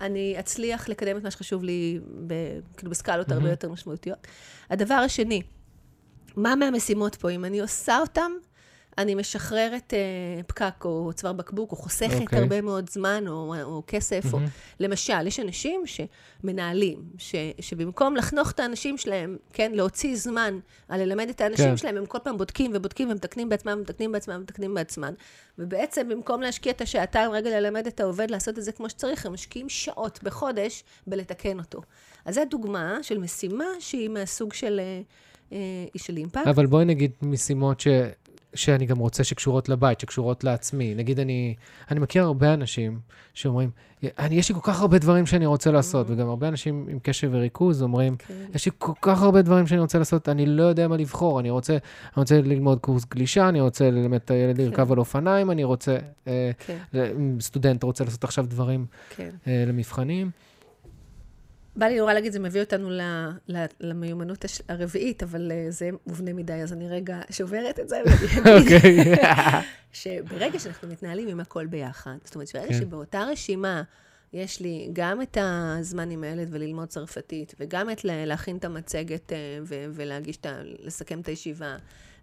אני 0.00 0.36
אצליח 0.38 0.88
לקדם 0.88 1.16
את 1.16 1.22
מה 1.22 1.30
שחשוב 1.30 1.64
לי, 1.64 2.00
ב, 2.26 2.34
כאילו 2.76 2.90
בסקלות 2.90 3.32
הרבה 3.32 3.50
יותר 3.50 3.68
משמעותיות. 3.68 4.26
הדבר 4.70 4.94
השני, 4.94 5.42
מה 6.36 6.54
מהמשימות 6.54 7.14
פה? 7.14 7.30
אם 7.30 7.44
אני 7.44 7.60
עושה 7.60 7.98
אותן, 7.98 8.32
אני 8.98 9.14
משחררת 9.14 9.92
uh, 9.92 10.42
פקק 10.42 10.84
או 10.84 11.10
צוואר 11.14 11.32
בקבוק, 11.32 11.72
או 11.72 11.76
חוסכת 11.76 12.18
okay. 12.18 12.20
אוקיי. 12.20 12.38
הרבה 12.38 12.60
מאוד 12.60 12.90
זמן 12.90 13.24
או, 13.26 13.54
או 13.62 13.82
כסף. 13.86 14.24
Mm-hmm. 14.24 14.32
או... 14.34 14.38
למשל, 14.80 15.26
יש 15.26 15.40
אנשים 15.40 15.82
שמנהלים, 15.86 17.02
ש, 17.18 17.34
שבמקום 17.60 18.16
לחנוך 18.16 18.50
את 18.50 18.60
האנשים 18.60 18.98
שלהם, 18.98 19.36
כן, 19.52 19.72
להוציא 19.74 20.16
זמן 20.16 20.58
על 20.88 21.02
ללמד 21.02 21.28
את 21.28 21.40
האנשים 21.40 21.70
כן. 21.70 21.76
שלהם, 21.76 21.96
הם 21.96 22.06
כל 22.06 22.18
פעם 22.22 22.38
בודקים 22.38 22.70
ובודקים 22.74 23.10
ומתקנים 23.10 23.48
בעצמם, 23.48 23.74
ומתקנים 23.78 24.12
בעצמם, 24.12 24.34
ומתקנים 24.34 24.74
בעצמם. 24.74 25.12
ובעצם, 25.58 26.08
במקום 26.08 26.42
להשקיע 26.42 26.72
את 26.72 26.80
השעתיים 26.80 27.30
רגע 27.30 27.60
ללמד 27.60 27.86
את 27.86 28.00
העובד 28.00 28.30
לעשות 28.30 28.58
את 28.58 28.64
זה 28.64 28.72
כמו 28.72 28.90
שצריך, 28.90 29.26
הם 29.26 29.32
משקיעים 29.32 29.68
שעות 29.68 30.22
בחודש 30.22 30.84
בלתקן 31.06 31.58
אותו. 31.58 31.80
אז 32.24 32.34
זו 32.34 32.40
דוגמה 32.50 32.98
של 33.02 33.18
משימה 33.18 33.64
שהיא 33.80 34.08
מהסוג 34.08 34.52
של... 34.52 34.80
אה, 34.80 35.00
אה 35.52 35.58
של 35.96 36.16
אימפקט. 36.16 36.46
אבל 36.46 36.66
בואי 36.66 36.84
נגיד 36.84 37.10
משימות 37.22 37.80
ש... 37.80 37.86
שאני 38.58 38.86
גם 38.86 38.98
רוצה 38.98 39.24
שקשורות 39.24 39.68
לבית, 39.68 40.00
שקשורות 40.00 40.44
לעצמי. 40.44 40.94
נגיד, 40.94 41.20
אני, 41.20 41.54
אני 41.90 42.00
מכיר 42.00 42.24
הרבה 42.24 42.54
אנשים 42.54 43.00
שאומרים, 43.34 43.70
אני, 44.18 44.34
יש 44.34 44.48
לי 44.48 44.54
כל 44.54 44.60
כך 44.72 44.80
הרבה 44.80 44.98
דברים 44.98 45.26
שאני 45.26 45.46
רוצה 45.46 45.70
לעשות, 45.70 46.08
mm-hmm. 46.08 46.12
וגם 46.12 46.28
הרבה 46.28 46.48
אנשים 46.48 46.86
עם 46.90 46.98
קשב 47.02 47.30
וריכוז 47.32 47.82
אומרים, 47.82 48.16
okay. 48.18 48.26
כן. 48.26 48.34
יש 48.54 48.66
לי 48.66 48.72
כל 48.78 48.92
כך 49.02 49.22
הרבה 49.22 49.42
דברים 49.42 49.66
שאני 49.66 49.80
רוצה 49.80 49.98
לעשות, 49.98 50.28
אני 50.28 50.46
לא 50.46 50.62
יודע 50.62 50.88
מה 50.88 50.96
לבחור, 50.96 51.40
אני 51.40 51.50
רוצה, 51.50 51.72
אני 51.72 52.12
רוצה 52.16 52.40
ללמוד 52.40 52.78
קורס 52.80 53.04
גלישה, 53.04 53.48
אני 53.48 53.60
רוצה 53.60 53.90
ללמד 53.90 54.20
את 54.24 54.30
okay. 54.30 54.58
לרכב 54.58 54.86
כן. 54.86 54.92
על 54.92 54.98
אופניים, 54.98 55.50
אני 55.50 55.64
רוצה, 55.64 55.96
okay. 55.96 56.28
אה, 56.28 56.50
כן. 56.66 56.78
סטודנט 57.40 57.82
רוצה 57.82 58.04
לעשות 58.04 58.24
עכשיו 58.24 58.46
דברים 58.48 58.86
okay. 59.12 59.20
אה, 59.46 59.64
למבחנים. 59.66 60.30
בא 61.78 61.86
לי 61.86 61.98
נורא 61.98 62.12
להגיד, 62.12 62.32
זה 62.32 62.40
מביא 62.40 62.60
אותנו 62.60 62.90
ל, 62.90 63.00
ל, 63.48 63.64
למיומנות 63.80 64.44
הש, 64.44 64.62
הרביעית, 64.68 65.22
אבל 65.22 65.52
uh, 65.52 65.70
זה 65.70 65.90
מובנה 66.06 66.32
מדי, 66.32 66.52
אז 66.52 66.72
אני 66.72 66.88
רגע 66.88 67.20
שוברת 67.30 67.80
את 67.80 67.88
זה. 67.88 68.00
אוקיי. 68.58 69.14
שברגע 69.92 70.58
שאנחנו 70.58 70.88
מתנהלים 70.88 71.28
עם 71.28 71.40
הכל 71.40 71.66
ביחד, 71.66 72.16
זאת 72.24 72.34
אומרת, 72.34 72.48
ברגע 72.54 72.68
כן. 72.68 72.80
שבאותה 72.80 73.22
רשימה 73.22 73.82
יש 74.32 74.60
לי 74.60 74.88
גם 74.92 75.22
את 75.22 75.36
הזמן 75.40 76.10
עם 76.10 76.24
הילד 76.24 76.48
וללמוד 76.50 76.88
צרפתית, 76.88 77.54
וגם 77.60 77.90
את 77.90 78.04
להכין 78.04 78.56
את 78.56 78.64
המצגת 78.64 79.32
uh, 79.32 79.34
ו- 79.62 79.86
ולהגיש 79.90 80.36
את 80.36 80.46
ה... 80.46 80.60
לסכם 80.62 81.20
את 81.20 81.28
הישיבה, 81.28 81.76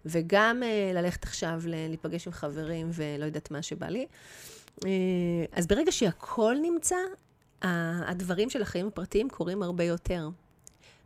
וגם 0.06 0.62
אה, 0.62 0.90
ללכת 0.94 1.24
עכשיו 1.24 1.62
להיפגש 1.66 2.26
עם 2.26 2.32
חברים 2.32 2.90
ולא 2.92 3.24
יודעת 3.24 3.50
מה 3.50 3.62
שבא 3.62 3.86
לי. 3.86 4.06
אה, 4.84 4.90
אז 5.52 5.66
ברגע 5.66 5.92
שהכל 5.92 6.56
נמצא, 6.62 6.96
הדברים 8.06 8.50
של 8.50 8.62
החיים 8.62 8.86
הפרטיים 8.86 9.28
קורים 9.28 9.62
הרבה 9.62 9.84
יותר. 9.84 10.28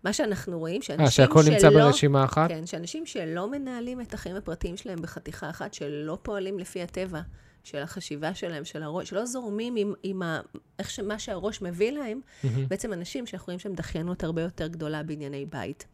מה 0.05 0.13
שאנחנו 0.13 0.59
רואים, 0.59 0.83
שאנשים 0.83 1.07
아, 1.07 1.11
שהכל 1.11 1.43
שלא... 1.43 1.53
נמצא 1.53 1.71
ברשימה 1.71 2.25
אחת? 2.25 2.49
כן, 2.49 2.67
שאנשים 2.67 3.07
שלא 3.07 3.51
מנהלים 3.51 4.01
את 4.01 4.15
החיים 4.15 4.37
הפרטיים 4.37 4.77
שלהם 4.77 5.03
בחתיכה 5.03 5.51
אחת, 5.51 5.75
שלא 5.75 6.19
פועלים 6.23 6.59
לפי 6.59 6.83
הטבע 6.83 7.21
של 7.65 7.79
החשיבה 7.79 8.35
שלהם, 8.35 8.65
של 8.65 8.83
הראש, 8.83 9.09
שלא 9.09 9.25
זורמים 9.25 9.77
עם, 9.77 9.95
עם 10.03 10.23
ה, 10.23 10.41
איך 10.79 10.91
שמה 10.91 11.19
שהראש 11.19 11.63
מביא 11.63 11.93
להם, 11.93 12.21
mm-hmm. 12.21 12.47
בעצם 12.69 12.93
אנשים 12.93 13.27
שאנחנו 13.27 13.47
רואים 13.47 13.59
שהם 13.59 13.75
דחיינות 13.75 14.25
הרבה 14.25 14.43
יותר 14.43 14.67
גדולה 14.67 15.03
בענייני 15.03 15.47
בית. 15.47 15.87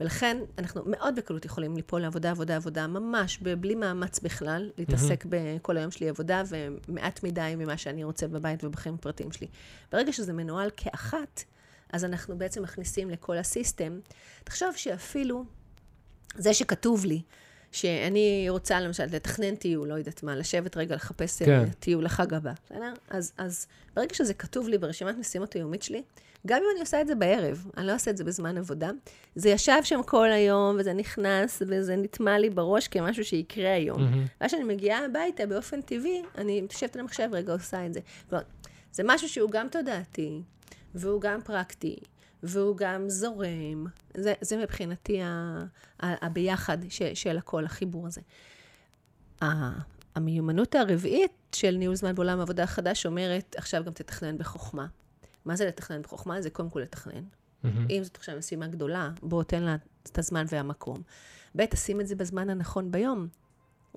ולכן 0.00 0.36
אנחנו 0.58 0.82
מאוד 0.86 1.16
בקלות 1.16 1.44
יכולים 1.44 1.76
ליפול 1.76 2.00
לעבודה, 2.00 2.30
עבודה, 2.30 2.56
עבודה, 2.56 2.86
ממש 2.86 3.38
בלי 3.38 3.74
מאמץ 3.74 4.20
בכלל, 4.20 4.70
להתעסק 4.78 5.24
mm-hmm. 5.24 5.28
בכל 5.30 5.76
היום 5.76 5.90
שלי 5.90 6.08
עבודה, 6.08 6.42
ומעט 6.88 7.22
מדי 7.22 7.54
ממה 7.58 7.76
שאני 7.76 8.04
רוצה 8.04 8.28
בבית 8.28 8.64
ובחיים 8.64 8.94
הפרטיים 8.94 9.32
שלי. 9.32 9.46
ברגע 9.92 10.12
שזה 10.12 10.32
מנוהל 10.32 10.70
כאחת, 10.76 11.44
אז 11.92 12.04
אנחנו 12.04 12.38
בעצם 12.38 12.62
מכניסים 12.62 13.10
לכל 13.10 13.38
הסיסטם. 13.38 14.00
תחשוב 14.44 14.76
שאפילו 14.76 15.44
זה 16.34 16.54
שכתוב 16.54 17.04
לי, 17.04 17.22
שאני 17.72 18.46
רוצה 18.48 18.80
למשל 18.80 19.04
לתכנן 19.04 19.54
טיול, 19.54 19.88
לא 19.88 19.94
יודעת 19.94 20.22
מה, 20.22 20.36
לשבת 20.36 20.76
רגע 20.76 20.94
לחפש 20.94 21.42
אה, 21.42 21.46
כן. 21.46 21.70
טיול 21.80 22.04
לחג 22.04 22.34
הבא, 22.34 22.52
בסדר? 22.64 22.92
אז, 23.10 23.32
אז 23.38 23.66
ברגע 23.96 24.14
שזה 24.14 24.34
כתוב 24.34 24.68
לי 24.68 24.78
ברשימת 24.78 25.16
משימות 25.18 25.52
היומית 25.52 25.82
שלי, 25.82 26.02
גם 26.46 26.56
אם 26.56 26.68
אני 26.72 26.80
עושה 26.80 27.00
את 27.00 27.06
זה 27.06 27.14
בערב, 27.14 27.66
אני 27.76 27.86
לא 27.86 27.94
עושה 27.94 28.10
את 28.10 28.16
זה 28.16 28.24
בזמן 28.24 28.58
עבודה, 28.58 28.90
זה 29.34 29.48
ישב 29.48 29.80
שם 29.82 30.02
כל 30.02 30.32
היום, 30.32 30.76
וזה 30.78 30.92
נכנס, 30.92 31.62
וזה 31.66 31.96
נטמע 31.96 32.38
לי 32.38 32.50
בראש 32.50 32.88
כמשהו 32.88 33.24
שיקרה 33.24 33.72
היום. 33.72 33.98
Mm-hmm. 33.98 34.28
ואז 34.40 34.50
כשאני 34.50 34.64
מגיעה 34.64 35.04
הביתה, 35.04 35.46
באופן 35.46 35.80
טבעי, 35.80 36.22
אני 36.38 36.66
יושבת 36.72 36.96
על 36.96 37.00
המחשב 37.00 37.28
רגע, 37.32 37.52
עושה 37.52 37.86
את 37.86 37.94
זה. 37.94 38.00
כלומר, 38.28 38.44
זה 38.92 39.02
משהו 39.06 39.28
שהוא 39.28 39.50
גם 39.50 39.68
תודעתי, 39.68 40.42
והוא 40.94 41.20
גם 41.20 41.40
פרקטי, 41.42 41.96
והוא 42.42 42.76
גם 42.76 43.08
זורם. 43.08 43.86
זה, 44.16 44.34
זה 44.40 44.56
מבחינתי 44.56 45.22
ה, 45.22 45.26
ה, 46.02 46.26
הביחד 46.26 46.78
ש, 46.88 47.02
של 47.02 47.38
הכל, 47.38 47.64
החיבור 47.64 48.06
הזה. 48.06 48.20
המיומנות 50.14 50.74
הרביעית 50.74 51.32
של 51.52 51.76
ניהול 51.76 51.94
זמן 51.94 52.14
בעולם 52.14 52.38
העבודה 52.38 52.62
החדש 52.62 53.06
אומרת, 53.06 53.54
עכשיו 53.58 53.84
גם 53.84 53.92
תתכנן 53.92 54.38
בחוכמה. 54.38 54.86
מה 55.44 55.56
זה 55.56 55.66
לתכנן 55.66 56.02
בחוכמה? 56.02 56.42
זה 56.42 56.50
קודם 56.50 56.70
כל 56.70 56.80
לתכנן. 56.80 57.22
Mm-hmm. 57.22 57.66
אם 57.90 58.00
זאת 58.04 58.16
עכשיו 58.16 58.38
משימה 58.38 58.66
גדולה, 58.66 59.10
בוא 59.22 59.42
תן 59.42 59.62
לה 59.62 59.76
את 60.02 60.18
הזמן 60.18 60.44
והמקום. 60.48 61.02
ב', 61.56 61.64
תשים 61.66 62.00
את 62.00 62.06
זה 62.06 62.16
בזמן 62.16 62.50
הנכון 62.50 62.90
ביום. 62.90 63.28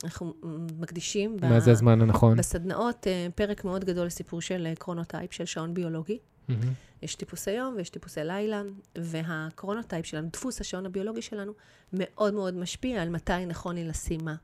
אנחנו 0.04 0.34
מקדישים... 0.80 1.38
מה 1.42 1.56
ב... 1.56 1.60
זה 1.60 1.72
הזמן 1.72 2.02
הנכון? 2.02 2.38
בסדנאות 2.38 3.08
אה, 3.08 3.28
פרק 3.36 3.66
מאוד 3.66 3.86
גדול 3.86 4.06
לסיפור 4.06 4.42
של 4.42 4.68
chronotype, 4.80 5.34
של 5.34 5.46
שעון 5.46 5.74
ביולוגי. 5.74 6.20
Mm-hmm. 6.50 6.54
יש 7.02 7.16
טיפוסי 7.16 7.52
יום 7.52 7.76
ויש 7.78 7.90
טיפוסי 7.90 8.24
לילה, 8.24 8.62
וה 8.98 9.16
chronotype 9.16 10.06
שלנו, 10.06 10.30
דפוס 10.34 10.62
השעון 10.62 10.86
הביולוגי 10.86 11.22
שלנו, 11.22 11.54
מאוד 11.94 12.34
מאוד 12.34 12.54
משפיע 12.54 13.02
על 13.02 13.10
מתי 13.10 13.46
נכון 13.46 13.76
לי 13.76 13.88
לשים 13.88 14.26
מה. 14.26 14.36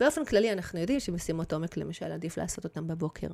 באופן 0.00 0.24
כללי, 0.24 0.52
אנחנו 0.52 0.78
יודעים 0.78 1.00
שמשימות 1.00 1.52
עומק, 1.52 1.76
למשל, 1.76 2.12
עדיף 2.12 2.38
לעשות 2.38 2.64
אותן 2.64 2.86
בבוקר. 2.86 3.28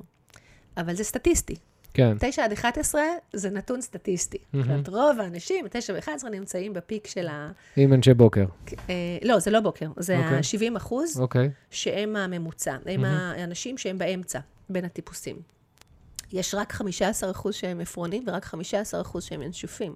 אבל 0.77 0.95
זה 0.95 1.03
סטטיסטי. 1.03 1.55
כן. 1.93 2.17
9 2.19 2.43
עד 2.43 2.51
11 2.51 3.01
זה 3.33 3.49
נתון 3.49 3.81
סטטיסטי. 3.81 4.37
Mm-hmm. 4.37 4.57
זאת 4.57 4.69
אומרת, 4.69 4.87
רוב 4.89 5.19
האנשים, 5.19 5.65
9 5.69 5.93
ו-11 5.93 6.29
נמצאים 6.29 6.73
ב 6.73 6.80
peak 6.80 7.07
של 7.07 7.27
ה... 7.27 7.51
עם 7.75 7.93
אנשי 7.93 8.13
בוקר. 8.13 8.45
אה, 8.89 9.17
לא, 9.23 9.39
זה 9.39 9.51
לא 9.51 9.59
בוקר, 9.59 9.87
זה 9.97 10.17
okay. 10.17 10.55
ה-70 10.55 10.77
אחוז, 10.77 11.21
okay. 11.21 11.37
שהם 11.69 12.15
הממוצע. 12.15 12.77
הם 12.85 13.05
mm-hmm. 13.05 13.07
האנשים 13.07 13.77
שהם 13.77 13.97
באמצע, 13.97 14.39
בין 14.69 14.85
הטיפוסים. 14.85 15.35
יש 16.33 16.55
רק 16.55 16.73
15 16.73 17.31
אחוז 17.31 17.55
שהם 17.55 17.79
עפרונים 17.79 18.23
ורק 18.27 18.45
15 18.45 19.01
אחוז 19.01 19.23
שהם 19.23 19.41
ינשופים. 19.41 19.95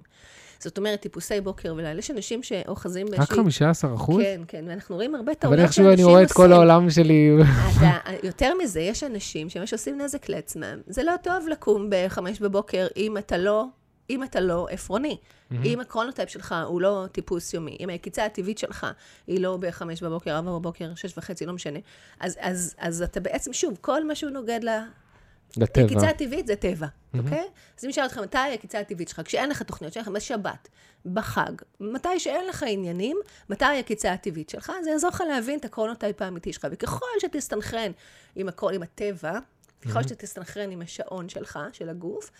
זאת 0.60 0.78
אומרת, 0.78 1.00
טיפוסי 1.00 1.40
בוקר 1.40 1.74
ולילה. 1.76 1.98
יש 1.98 2.10
אנשים 2.10 2.42
שאוחזים 2.42 3.06
באיזושהי... 3.06 3.34
רק 3.34 3.40
15 3.40 3.94
אחוז? 3.94 4.22
כן, 4.22 4.40
כן, 4.48 4.64
ואנחנו 4.68 4.94
רואים 4.94 5.14
הרבה 5.14 5.34
טעויות 5.34 5.58
שאנשים 5.60 5.84
עושים. 5.84 5.84
אבל 5.84 5.92
איכשהו 5.92 6.08
אני 6.08 6.12
רואה 6.12 6.22
את 6.22 6.32
כל 6.32 6.52
העולם 6.52 6.90
שלי. 6.90 7.30
אתה, 7.76 8.10
יותר 8.22 8.54
מזה, 8.62 8.80
יש 8.80 9.04
אנשים 9.04 9.50
שממש 9.50 9.72
עושים 9.72 10.00
נזק 10.00 10.28
לעצמם. 10.28 10.80
זה 10.86 11.02
לא 11.02 11.12
טוב 11.22 11.48
לקום 11.48 11.90
ב-5 11.90 12.20
בבוקר 12.40 12.86
אם 12.96 13.18
אתה 13.18 13.38
לא... 13.38 13.64
אם 14.10 14.22
אתה 14.22 14.40
לא 14.40 14.66
עפרוני, 14.70 15.16
mm-hmm. 15.16 15.54
אם 15.64 15.80
ה 15.80 15.84
chronotype 15.84 16.28
שלך 16.30 16.54
הוא 16.66 16.80
לא 16.80 17.04
טיפוס 17.12 17.54
יומי, 17.54 17.76
אם 17.80 17.88
היקיצה 17.88 18.24
הטבעית 18.24 18.58
שלך 18.58 18.86
היא 19.26 19.40
לא 19.40 19.56
ב-5 19.60 19.82
בבוקר, 20.02 20.36
4 20.36 20.50
בבוקר, 20.50 20.94
6 20.94 21.18
וחצי, 21.18 21.46
לא 21.46 21.52
משנה, 21.52 21.78
אז, 22.20 22.36
אז, 22.40 22.74
אז 22.78 23.02
אתה 23.02 23.20
בעצם, 23.20 23.52
שוב, 23.52 23.78
כל 23.80 24.06
מה 24.06 24.14
שהוא 24.14 24.30
נוגד 24.30 24.60
לטבע. 25.56 25.84
יקיצה 25.84 26.12
טבעית 26.12 26.46
זה 26.46 26.56
טבע, 26.56 26.86
אוקיי? 27.18 27.38
Mm-hmm. 27.38 27.78
אז 27.78 27.84
אם 27.84 27.92
אשאל 27.92 28.04
אותך, 28.04 28.18
מתי 28.18 28.38
היקיצה 28.38 28.80
הטבעית 28.80 29.08
שלך? 29.08 29.20
כשאין 29.24 29.50
לך 29.50 29.62
תוכניות, 29.62 29.90
כשאין 29.90 30.04
לך 30.04 30.10
בשבת, 30.10 30.68
בחג, 31.06 31.52
מתי 31.80 32.20
שאין 32.20 32.46
לך 32.48 32.64
עניינים, 32.68 33.16
מתי 33.50 33.64
היקיצה 33.64 34.12
הטבעית 34.12 34.48
שלך, 34.50 34.72
זה 34.84 34.90
יעזור 34.90 35.10
לך 35.10 35.22
להבין 35.28 35.58
את 35.58 35.64
ה 35.64 35.69
chronotype 35.69 36.22
האמיתי 36.22 36.52
שלך. 36.52 36.66
וככל 36.70 37.06
שתסתנכרן 37.20 37.92
עם, 38.36 38.48
הכל, 38.48 38.74
עם 38.74 38.82
הטבע, 38.82 39.38
ככל 39.80 40.00
mm-hmm. 40.00 40.08
שתסתנכרן 40.08 40.70
עם 40.70 40.82
השעון 40.82 41.28
שלך, 41.28 41.58
של 41.72 41.88
הגוף, 41.88 42.30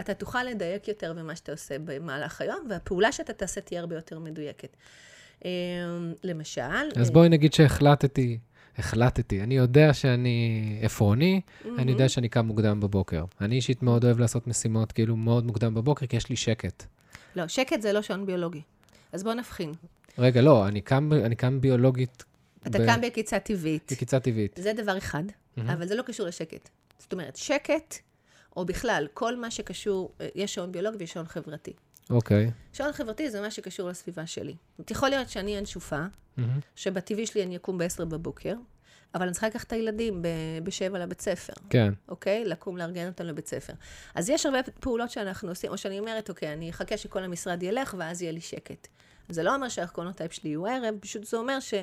אתה 0.00 0.14
תוכל 0.14 0.42
לדייק 0.42 0.88
יותר 0.88 1.12
במה 1.12 1.36
שאתה 1.36 1.52
עושה 1.52 1.78
במהלך 1.78 2.40
היום, 2.40 2.66
והפעולה 2.70 3.12
שאתה 3.12 3.32
תעשה 3.32 3.60
תהיה 3.60 3.80
הרבה 3.80 3.94
יותר 3.94 4.18
מדויקת. 4.18 4.76
אמ, 5.44 5.48
למשל... 6.24 6.90
אז 7.00 7.10
בואי 7.10 7.28
נגיד 7.28 7.52
שהחלטתי 7.52 8.38
החלטתי. 8.78 9.42
אני 9.42 9.56
יודע 9.56 9.94
שאני 9.94 10.78
עפרוני, 10.82 11.40
mm-hmm. 11.40 11.68
אני 11.78 11.92
יודע 11.92 12.08
שאני 12.08 12.28
קם 12.28 12.46
מוקדם 12.46 12.80
בבוקר. 12.80 13.24
אני 13.40 13.54
אישית 13.54 13.82
מאוד 13.82 14.04
אוהב 14.04 14.18
לעשות 14.18 14.46
משימות 14.46 14.92
כאילו 14.92 15.16
מאוד 15.16 15.46
מוקדם 15.46 15.74
בבוקר, 15.74 16.06
כי 16.06 16.16
יש 16.16 16.28
לי 16.28 16.36
שקט. 16.36 16.84
לא, 17.36 17.48
שקט 17.48 17.82
זה 17.82 17.92
לא 17.92 18.02
שעון 18.02 18.26
ביולוגי. 18.26 18.62
אז 19.12 19.22
בוא 19.22 19.34
נבחין. 19.34 19.72
רגע, 20.18 20.40
לא, 20.40 20.68
אני 20.68 20.80
קם, 20.80 21.10
אני 21.24 21.36
קם 21.36 21.60
ביולוגית. 21.60 22.24
אתה 22.66 22.78
ב... 22.78 22.86
קם 22.86 23.00
בקיצה 23.00 23.38
טבעית. 23.38 23.92
בקיצה 23.92 24.20
טבעית. 24.20 24.60
זה 24.62 24.72
דבר 24.72 24.98
אחד, 24.98 25.22
mm-hmm. 25.28 25.60
אבל 25.72 25.86
זה 25.86 25.94
לא 25.94 26.02
קשור 26.02 26.26
לשקט. 26.26 26.68
זאת 26.98 27.12
אומרת, 27.12 27.36
שקט, 27.36 27.94
או 28.56 28.64
בכלל, 28.64 29.06
כל 29.14 29.36
מה 29.36 29.50
שקשור, 29.50 30.12
אה, 30.20 30.28
יש 30.34 30.54
שעון 30.54 30.72
ביולוגי 30.72 30.96
ויש 30.98 31.12
שעון 31.12 31.26
חברתי. 31.26 31.72
אוקיי. 32.10 32.46
Okay. 32.46 32.76
שעון 32.76 32.92
חברתי 32.92 33.30
זה 33.30 33.40
מה 33.40 33.50
שקשור 33.50 33.88
לסביבה 33.88 34.26
שלי. 34.26 34.56
יכול 34.90 35.08
להיות 35.08 35.28
שאני 35.28 35.58
אנשופה, 35.58 36.04
mm-hmm. 36.04 36.42
שבטבעי 36.76 37.26
שלי 37.26 37.42
אני 37.42 37.56
אקום 37.56 37.78
ב-10 37.78 38.04
בבוקר, 38.04 38.54
אבל 39.14 39.22
אני 39.22 39.32
צריכה 39.32 39.46
לקחת 39.46 39.66
את 39.66 39.72
הילדים 39.72 40.22
ב-7 40.62 40.98
לבית 40.98 41.20
ספר. 41.20 41.52
כן. 41.70 41.92
אוקיי? 42.08 42.44
לקום 42.44 42.76
לארגן 42.76 43.06
אותם 43.06 43.24
לבית 43.24 43.46
ספר. 43.46 43.72
אז 44.14 44.30
יש 44.30 44.46
הרבה 44.46 44.58
פעולות 44.80 45.10
שאנחנו 45.10 45.48
עושים, 45.48 45.70
או 45.70 45.78
שאני 45.78 45.98
אומרת, 45.98 46.28
אוקיי, 46.28 46.52
אני 46.52 46.70
אחכה 46.70 46.96
שכל 46.96 47.22
המשרד 47.22 47.62
ילך, 47.62 47.94
ואז 47.98 48.22
יהיה 48.22 48.32
לי 48.32 48.40
שקט. 48.40 48.88
זה 49.28 49.42
לא 49.42 49.54
אומר 49.54 49.68
שה 49.68 49.83
chronotype 49.83 50.32
שלי 50.32 50.50
יהיה 50.50 50.66
ערב, 50.66 50.94
פשוט 51.00 51.24
זה 51.24 51.36
אומר 51.36 51.60
ש... 51.60 51.74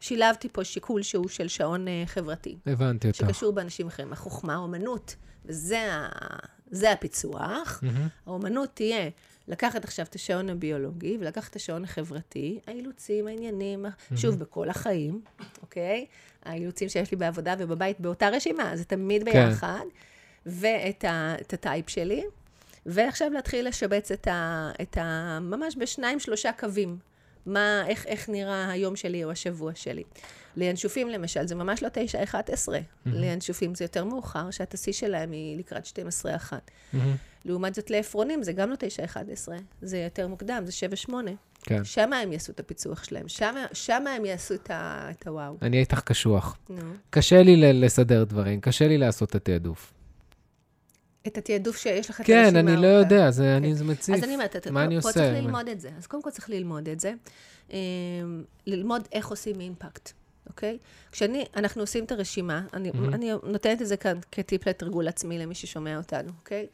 שילבתי 0.00 0.48
פה 0.52 0.64
שיקול 0.64 1.02
שהוא 1.02 1.28
של 1.28 1.48
שעון 1.48 1.86
uh, 1.88 1.90
חברתי. 2.06 2.58
הבנתי 2.66 3.08
אותך. 3.08 3.18
שקשור 3.18 3.52
באנשים 3.52 3.86
אחרים. 3.86 4.12
החוכמה, 4.12 4.54
האומנות, 4.54 5.16
וזה 5.44 5.92
ה... 5.92 6.08
זה 6.70 6.92
הפיצוח. 6.92 7.80
Mm-hmm. 7.82 8.26
האומנות 8.26 8.68
תהיה 8.74 9.10
לקחת 9.48 9.84
עכשיו 9.84 10.06
את 10.06 10.14
השעון 10.14 10.50
הביולוגי 10.50 11.16
ולקחת 11.20 11.50
את 11.50 11.56
השעון 11.56 11.84
החברתי, 11.84 12.58
האילוצים, 12.66 13.26
העניינים. 13.26 13.86
שוב, 14.16 14.38
בכל 14.38 14.68
החיים, 14.68 15.20
אוקיי? 15.62 16.06
האילוצים 16.44 16.88
שיש 16.88 17.10
לי 17.10 17.16
בעבודה 17.16 17.54
ובבית 17.58 18.00
באותה 18.00 18.28
רשימה, 18.28 18.76
זה 18.76 18.84
תמיד 18.84 19.24
כן. 19.24 19.48
ביחד, 19.48 19.80
כן. 19.80 19.88
ואת 20.46 21.04
ה, 21.04 21.34
ה 21.52 21.60
type 21.60 21.90
שלי, 21.90 22.24
ועכשיו 22.86 23.30
להתחיל 23.32 23.68
לשבץ 23.68 24.12
את 24.12 24.28
ה... 24.28 24.70
את 24.82 24.98
ה 24.98 25.38
ממש 25.42 25.76
בשניים, 25.78 26.20
שלושה 26.20 26.52
קווים. 26.52 26.98
מה, 27.46 27.84
איך, 27.86 28.06
איך 28.06 28.28
נראה 28.28 28.70
היום 28.70 28.96
שלי 28.96 29.24
או 29.24 29.30
השבוע 29.30 29.74
שלי. 29.74 30.02
לינשופים 30.56 31.08
למשל, 31.08 31.46
זה 31.46 31.54
ממש 31.54 31.82
לא 31.82 31.88
9-11. 31.88 31.90
Mm-hmm. 31.90 32.74
לינשופים 33.06 33.74
זה 33.74 33.84
יותר 33.84 34.04
מאוחר, 34.04 34.50
שהתשיא 34.50 34.92
שלהם 34.92 35.32
היא 35.32 35.58
לקראת 35.58 35.86
12-1. 35.86 35.88
Mm-hmm. 36.52 36.96
לעומת 37.44 37.74
זאת 37.74 37.90
לעפרונים, 37.90 38.42
זה 38.42 38.52
גם 38.52 38.70
לא 38.70 38.74
9-11, 38.74 39.48
זה 39.82 39.98
יותר 39.98 40.28
מוקדם, 40.28 40.62
זה 40.66 40.72
7-8. 41.08 41.12
כן. 41.62 41.84
שם 41.84 42.12
הם 42.12 42.32
יעשו 42.32 42.52
את 42.52 42.60
הפיצוח 42.60 43.04
שלהם, 43.04 43.28
שם 43.72 44.06
הם 44.06 44.24
יעשו 44.24 44.54
את, 44.54 44.70
ה, 44.70 45.08
את 45.10 45.26
הוואו. 45.26 45.56
אני 45.62 45.80
איתך 45.80 46.00
קשוח. 46.00 46.58
נו. 46.68 46.76
קשה 47.10 47.42
לי 47.42 47.72
לסדר 47.72 48.24
דברים, 48.24 48.60
קשה 48.60 48.88
לי 48.88 48.98
לעשות 48.98 49.30
את 49.30 49.34
התעדוף. 49.34 49.92
את 51.26 51.38
התעדוף 51.38 51.76
שיש 51.76 52.10
לך 52.10 52.20
את 52.20 52.28
הרשימה. 52.28 52.50
כן, 52.50 52.56
אני 52.56 52.82
לא 52.82 52.86
יודע, 52.86 53.30
זה. 53.30 53.56
אני, 53.56 53.74
זה 53.74 53.84
מציף. 53.84 54.14
אז 54.14 54.24
אני 54.24 54.34
אומרת, 54.34 54.66
מה 54.66 54.84
אני 54.84 54.96
עושה? 54.96 55.08
פה 55.08 55.12
צריך 55.12 55.34
ללמוד 55.34 55.68
את 55.68 55.80
זה. 55.80 55.90
אז 55.98 56.06
קודם 56.06 56.22
כל 56.22 56.30
צריך 56.30 56.50
ללמוד 56.50 56.88
את 56.88 57.00
זה. 57.00 57.12
אמ, 57.70 57.76
ללמוד 58.66 59.08
איך 59.12 59.28
עושים 59.28 59.60
אימפקט, 59.60 60.12
אוקיי? 60.48 60.78
כשאני, 61.12 61.44
אנחנו 61.56 61.82
עושים 61.82 62.04
את 62.04 62.12
הרשימה, 62.12 62.62
אני, 62.74 62.90
mm-hmm. 62.90 63.14
אני 63.14 63.30
נותנת 63.42 63.82
את 63.82 63.86
זה 63.86 63.96
כאן 63.96 64.18
כטיפ 64.32 64.68
לתרגול 64.68 65.08
עצמי 65.08 65.38
למי 65.38 65.54
ששומע 65.54 65.96
אותנו, 65.96 66.30
אוקיי? 66.40 66.66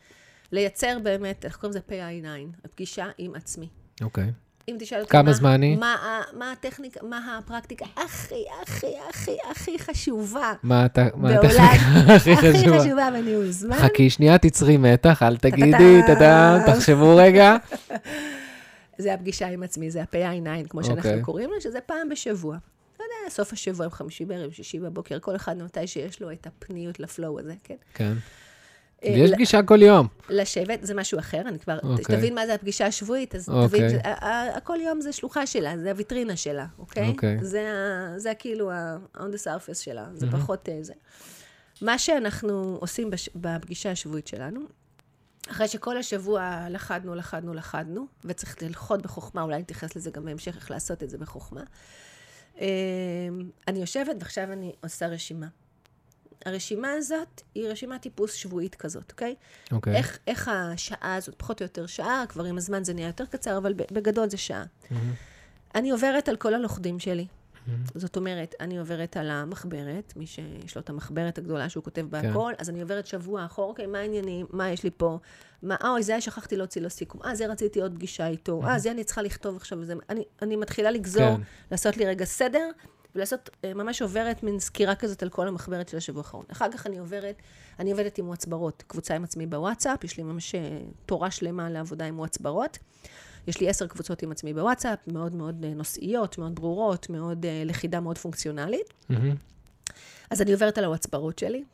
לייצר 0.52 0.99
באמת, 1.02 1.45
איך 1.45 1.57
קוראים 1.57 1.71
לזה? 1.71 1.81
PI9, 1.88 2.64
הפגישה 2.64 3.07
עם 3.19 3.35
עצמי. 3.35 3.69
אוקיי. 4.02 4.31
אם 4.69 4.76
תשאל 4.78 5.00
אותי 5.00 5.11
כמה 5.11 5.23
מה, 5.23 5.33
זמני? 5.33 5.76
מה, 5.76 5.97
מה 6.33 6.52
הטכניקה, 6.52 7.00
מה 7.07 7.38
הפרקטיקה 7.38 7.85
הכי, 7.97 8.45
הכי, 8.62 8.87
הכי, 9.11 9.37
הכי 9.50 9.78
חשובה 9.78 10.52
מה 10.62 10.87
אתה- 10.87 11.09
מה 11.14 11.31
הטכניקה 11.31 11.62
הכי 12.14 12.33
הכי 12.33 12.52
חשובה? 12.52 12.81
חשובה 12.81 13.11
בניהול 13.11 13.50
זמן, 13.50 13.76
חכי 13.76 14.11
שנייה, 14.11 14.38
תצרי 14.38 14.76
מתח, 14.76 15.23
אל 15.23 15.37
תגידי. 15.37 16.00
טאטאם, 16.07 16.73
תחשבו 16.75 17.16
רגע. 17.16 17.57
זה 18.99 19.14
הפגישה 19.14 19.49
עם 19.49 19.62
עצמי, 19.62 19.90
זה 19.90 20.02
ה-PI9, 20.02 20.69
כמו 20.69 20.85
שאנחנו 20.85 21.11
אוקיי. 21.11 21.23
קוראים 21.23 21.50
לו, 21.50 21.61
שזה 21.61 21.81
פעם 21.81 22.09
בשבוע. 22.09 22.57
סוף 23.28 23.52
השבוע, 23.52 23.90
חמישי 23.90 24.25
בערב, 24.25 24.52
שישי 24.52 24.78
בבוקר, 24.78 25.19
כל 25.21 25.37
אחד 25.37 25.57
מתי 25.62 25.87
שיש 25.87 26.23
לו 26.23 26.33
את 26.33 26.47
הפניות 26.47 27.00
לפלואו 27.00 27.40
הזה, 27.40 27.54
כן? 27.64 27.75
כן. 27.95 28.12
אה, 29.04 29.09
יש 29.09 29.31
פגישה 29.33 29.62
כל 29.62 29.83
יום. 29.83 30.09
לשבת, 30.28 30.78
זה 30.83 30.95
משהו 30.95 31.19
אחר, 31.19 31.40
אני 31.40 31.59
כבר, 31.59 31.78
אוקיי. 31.83 32.16
תבין 32.16 32.35
מה 32.35 32.47
זה 32.47 32.54
הפגישה 32.54 32.87
השבועית, 32.87 33.35
אז 33.35 33.49
אוקיי. 33.49 33.88
תבין, 33.88 34.00
הכל 34.54 34.78
יום 34.81 35.00
זה 35.00 35.12
שלוחה 35.12 35.47
שלה, 35.47 35.78
זה 35.78 35.90
הוויטרינה 35.90 36.37
שלה, 36.37 36.66
אוקיי? 36.78 37.09
אוקיי. 37.09 37.38
זה 37.45 37.64
זה 38.16 38.33
כאילו 38.38 38.71
ה-on 38.71 39.19
the 39.19 39.47
surface 39.47 39.75
שלה, 39.83 40.07
זה 40.14 40.26
מהמם. 40.26 40.38
פחות 40.40 40.69
אה, 40.69 40.78
זה. 40.83 40.93
מה 41.83 41.99
שאנחנו 41.99 42.76
עושים 42.81 43.11
בש- 43.11 43.28
בפגישה 43.35 43.90
השבועית 43.90 44.26
שלנו, 44.26 44.61
אחרי 45.50 45.69
שכל 45.69 45.97
השבוע 45.97 46.66
לחדנו, 46.71 47.14
לחדנו, 47.14 47.54
לחדנו, 47.54 48.07
וצריך 48.25 48.62
ללחוד 48.62 49.02
בחוכמה, 49.02 49.43
אולי 49.43 49.59
נתייחס 49.59 49.97
לזה 49.97 50.11
גם 50.11 50.25
בהמשך, 50.25 50.57
איך 50.57 50.71
לעשות 50.71 51.02
את 51.02 51.11
זה 51.11 51.19
בחוכמה. 51.19 51.61
אה, 52.61 52.66
אני 53.68 53.78
יושבת 53.80 54.16
ועכשיו 54.20 54.52
אני 54.52 54.73
עושה 54.82 55.06
רשימה. 55.06 55.46
הרשימה 56.44 56.92
הזאת 56.92 57.42
היא 57.54 57.68
רשימת 57.68 58.02
טיפוס 58.02 58.34
שבועית 58.34 58.75
כזאת, 58.75 59.12
אוקיי? 59.12 59.34
אוקיי. 59.73 59.96
איך, 59.96 60.18
איך 60.26 60.49
השעה 60.49 61.14
הזאת, 61.14 61.34
פחות 61.34 61.61
או 61.61 61.64
יותר 61.64 61.87
שעה, 61.87 62.25
כבר 62.28 62.44
עם 62.44 62.56
הזמן 62.56 62.84
זה 62.84 62.94
נהיה 62.94 63.06
יותר 63.06 63.26
קצר, 63.26 63.58
אבל 63.58 63.73
בגדול 63.73 64.30
זה 64.30 64.37
שעה. 64.37 64.64
מהמם. 64.90 65.12
אני 65.75 65.90
עוברת 65.90 66.28
על 66.28 66.37
כל 66.37 66.54
הלוכדים 66.54 67.00
שלי. 67.00 67.26
מהמם. 67.66 67.85
זאת 67.94 68.16
אומרת, 68.16 68.54
אני 68.61 68.78
עוברת 68.78 69.16
על 69.16 69.30
המחברת, 69.30 70.12
מי 70.16 70.26
שיש 70.26 70.76
לו 70.76 70.80
את 70.83 70.90
המחברת 70.90 71.38
הגדולה 71.38 71.68
שהוא 71.68 71.85
כותב 71.85 72.06
בה 72.11 72.23
כן. 72.23 72.30
הכל, 72.30 72.52
אז 72.59 72.71
אני 72.71 72.83
עוברת 72.83 73.06
שבוע 73.06 73.44
אחורה, 73.44 73.68
אוקיי, 73.68 73.87
מה 73.87 73.99
העניינים, 73.99 74.47
מה 74.50 74.71
יש 74.71 74.85
לי 74.85 74.90
פה, 74.97 75.18
מה, 75.62 75.76
אוי, 75.85 76.02
זה 76.02 76.21
שכחתי 76.21 76.56
להוציא 76.56 76.83
לו 76.83 76.90
סיכום, 76.90 77.23
אה, 77.23 77.35
זה 77.35 77.47
רציתי 77.47 77.80
עוד 77.80 77.94
פגישה 77.94 78.26
איתו, 78.26 78.62
אה, 78.64 78.78
זה 78.78 78.90
אני 78.90 79.04
צריכה 79.04 79.23
לכתוב 79.23 79.56
עכשיו, 79.56 79.85
זה, 79.85 79.94
אני, 80.11 80.25
אני 80.42 80.56
מתחילה 80.56 80.90
לגזור, 80.90 81.37
כן. 81.37 81.42
לעשות 81.71 81.97
לי 81.97 82.06
רגע 82.06 82.25
סדר, 82.25 82.71
ולעשות, 83.14 83.50
אה, 83.64 83.75
ממש 83.75 84.02
עוברת 84.02 84.42
מין 84.42 84.61
סקירה 84.61 84.94
כזאת 84.94 85.23
על 85.23 85.28
כל 85.28 85.49
המחברת 85.49 85.88
של 85.88 85.97
השבוע 85.97 86.23
האחרון. 86.23 86.44
אחר 86.52 86.73
כך 86.73 86.87
אני 86.87 86.99
עוברת, 86.99 87.42
אני 87.78 87.90
עובדת 87.90 88.18
עם 88.18 88.25
מועצברות, 88.25 88.85
קבוצה 88.87 89.14
עם 89.14 89.25
עצמי 89.25 89.47
בוואטסאפ, 89.47 90.04
יש 90.04 90.16
לי 90.16 90.23
ממש 90.23 90.54
אה, 90.54 90.78
תורה 91.06 91.30
שלמה 91.30 91.71
לעבודה 91.71 92.04
עם 92.04 92.14
מועצברות. 92.14 92.78
יש 93.46 93.60
לי 93.60 93.68
עשר 93.68 93.86
קבוצות 93.86 94.22
עם 94.22 94.32
עצמי 94.32 94.54
בוואטסאפ, 94.54 94.98
מאוד 95.06 95.34
מאוד 95.34 95.64
אה, 95.64 95.74
נושאיות, 95.74 96.38
מאוד 96.38 96.54
ברורות, 96.54 97.10
מאוד 97.10 97.46
אה, 97.46 97.62
לכידה 97.64 98.00
מאוד 98.00 98.18
פונקציונלית. 98.18 98.94
מהמם. 99.08 99.34
אז 100.30 100.42
אני 100.42 100.52
עוברת 100.52 100.78
על 100.78 100.84
הוואטסברות 100.84 101.38
שלי, 101.38 101.64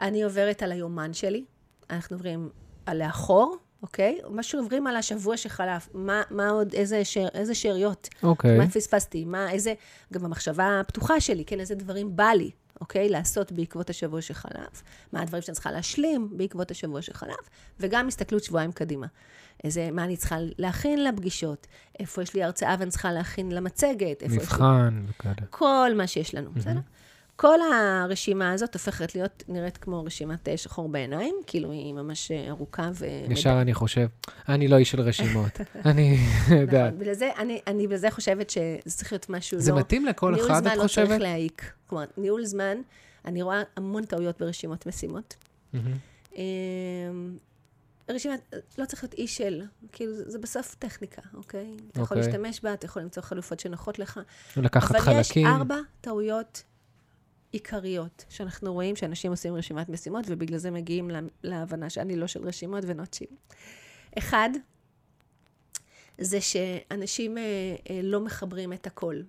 אני 0.00 0.22
עוברת 0.22 0.62
על 0.62 0.72
היומן 0.72 1.12
שלי, 1.12 1.44
אנחנו 1.90 2.16
עוברים 2.16 2.48
על 2.86 3.02
לאחור, 3.06 3.56
אוקיי? 3.82 4.18
משהו 4.30 4.60
עוברים 4.60 4.86
על 4.86 4.96
השבוע 4.96 5.36
שחלף, 5.36 5.88
מה, 5.94 6.22
מה 6.30 6.48
עוד, 6.48 6.74
איזה, 6.74 7.04
שאר, 7.04 7.28
איזה 7.34 7.54
שאריות, 7.54 8.08
אוקיי. 8.22 8.58
מה 8.58 8.70
פספסתי, 8.70 9.24
מה, 9.24 9.50
איזה, 9.50 9.74
גם 10.12 10.24
המחשבה 10.24 10.80
הפתוחה 10.80 11.20
שלי, 11.20 11.44
כן, 11.44 11.60
איזה 11.60 11.74
דברים 11.74 12.16
בא 12.16 12.28
לי, 12.28 12.50
אוקיי? 12.80 13.08
לעשות 13.08 13.52
בעקבות 13.52 13.90
השבוע 13.90 14.22
שחלף, 14.22 14.82
מה 15.12 15.22
הדברים 15.22 15.42
שאני 15.42 15.54
צריכה 15.54 15.72
להשלים 15.72 16.28
בעקבות 16.36 16.70
השבוע 16.70 17.02
שחלף, 17.02 17.50
וגם 17.80 18.08
הסתכלות 18.08 18.44
שבועיים 18.44 18.72
קדימה. 18.72 19.06
איזה, 19.64 19.90
מה 19.92 20.04
אני 20.04 20.16
צריכה 20.16 20.36
להכין 20.58 21.04
לפגישות, 21.04 21.66
איפה 22.00 22.22
יש 22.22 22.34
לי 22.34 22.42
הרצאה 22.42 22.76
ואני 22.78 22.90
צריכה 22.90 23.12
להכין 23.12 23.52
למצגת, 23.52 24.22
איפה 24.22 24.34
יש 24.34 24.40
לי... 24.40 24.44
מבחן 24.44 25.04
וכאלה. 25.08 25.34
כל 25.50 25.90
מה 25.96 26.06
שיש 26.06 26.34
לנו, 26.34 26.50
בסדר? 26.52 26.80
כל 27.36 27.58
הרשימה 27.72 28.52
הזאת 28.52 28.74
הופכת 28.74 29.14
להיות, 29.14 29.42
נראית 29.48 29.76
כמו 29.76 30.04
רשימת 30.04 30.48
אה, 30.48 30.56
שחור 30.56 30.88
בעיניים, 30.88 31.36
כאילו 31.46 31.70
היא 31.70 31.94
ממש 31.94 32.30
אה, 32.30 32.48
ארוכה 32.48 32.90
ו... 32.94 33.06
ישר 33.30 33.60
אני 33.60 33.74
חושב, 33.74 34.06
אני 34.48 34.68
לא 34.68 34.76
איש 34.76 34.90
של 34.90 35.00
רשימות. 35.00 35.60
אני 35.84 36.18
יודעת. 36.60 36.86
נכון, 36.86 36.98
בגלל 36.98 37.14
זה, 37.14 37.30
אני, 37.38 37.60
אני 37.66 37.86
בגלל 37.86 37.98
זה 37.98 38.10
חושבת 38.10 38.50
שזה 38.50 38.96
צריך 38.96 39.12
להיות 39.12 39.30
משהו 39.30 39.60
זה 39.60 39.72
לא... 39.72 39.78
מתאים 39.78 40.06
לכל 40.06 40.32
ניהול 40.34 40.50
אחד, 40.50 40.60
זמן 40.62 40.72
את 40.72 40.76
לא 40.76 40.82
צריך 40.88 40.88
חושבת? 40.88 41.20
להעיק. 41.20 41.72
כלומר, 41.86 42.04
ניהול 42.16 42.44
זמן, 42.44 42.76
אני 43.24 43.42
רואה 43.42 43.62
המון 43.76 44.04
טעויות 44.04 44.40
ברשימות 44.40 44.86
משימות. 44.86 45.36
אמ, 46.36 46.40
רשימת, 48.08 48.54
לא 48.78 48.84
צריך 48.84 49.04
להיות 49.04 49.14
איש 49.14 49.36
של, 49.36 49.62
כאילו, 49.92 50.14
זה, 50.14 50.30
זה 50.30 50.38
בסוף 50.38 50.74
טכניקה, 50.78 51.22
אוקיי? 51.34 51.76
אתה 51.92 52.00
יכול 52.00 52.18
אוקיי. 52.18 52.32
להשתמש 52.32 52.60
בה, 52.62 52.74
אתה 52.74 52.86
יכול 52.86 53.02
למצוא 53.02 53.22
חלופות 53.22 53.60
שנוחות 53.60 53.98
לך. 53.98 54.20
לקחת 54.56 54.90
אבל 54.90 55.00
חלקים. 55.00 55.46
יש 55.46 55.52
ארבע 55.52 55.76
טעויות 56.00 56.62
עיקריות 57.56 58.24
שאנחנו 58.28 58.72
רואים 58.72 58.96
שאנשים 58.96 59.30
עושים 59.30 59.54
רשימת 59.54 59.88
משימות, 59.88 60.24
ובגלל 60.28 60.58
זה 60.58 60.70
מגיעים 60.70 61.10
לה- 61.10 61.20
להבנה 61.42 61.90
שאני 61.90 62.16
לא 62.16 62.26
של 62.26 62.46
רשימות 62.48 62.84
ונוטשים. 62.86 63.28
אחד, 64.18 64.50
זה 66.18 66.40
שאנשים 66.40 67.38
אה, 67.38 67.42
אה, 67.90 68.00
לא 68.02 68.20
מחברים 68.20 68.72
את 68.72 68.86
הכל. 68.86 69.20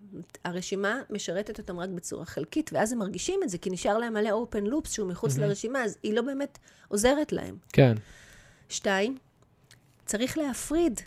הרשימה 0.45 1.01
משרתת 1.09 1.59
אותם 1.59 1.79
רק 1.79 1.89
בצורה 1.89 2.25
חלקית, 2.25 2.69
ואז 2.73 2.91
הם 2.91 2.97
מרגישים 2.99 3.39
את 3.43 3.49
זה, 3.49 3.57
כי 3.57 3.69
נשאר 3.69 3.97
להם 3.97 4.13
מלא 4.13 4.29
open 4.29 4.67
loops 4.67 4.89
שהוא 4.89 5.09
מחוץ 5.09 5.37
לרשימה, 5.37 5.83
אז 5.83 5.97
היא 6.03 6.13
לא 6.13 6.21
באמת 6.21 6.57
עוזרת 6.87 7.31
להם. 7.31 7.57
כן. 7.73 7.93
שתיים, 8.69 9.17
צריך 10.05 10.37
להפריד 10.37 10.99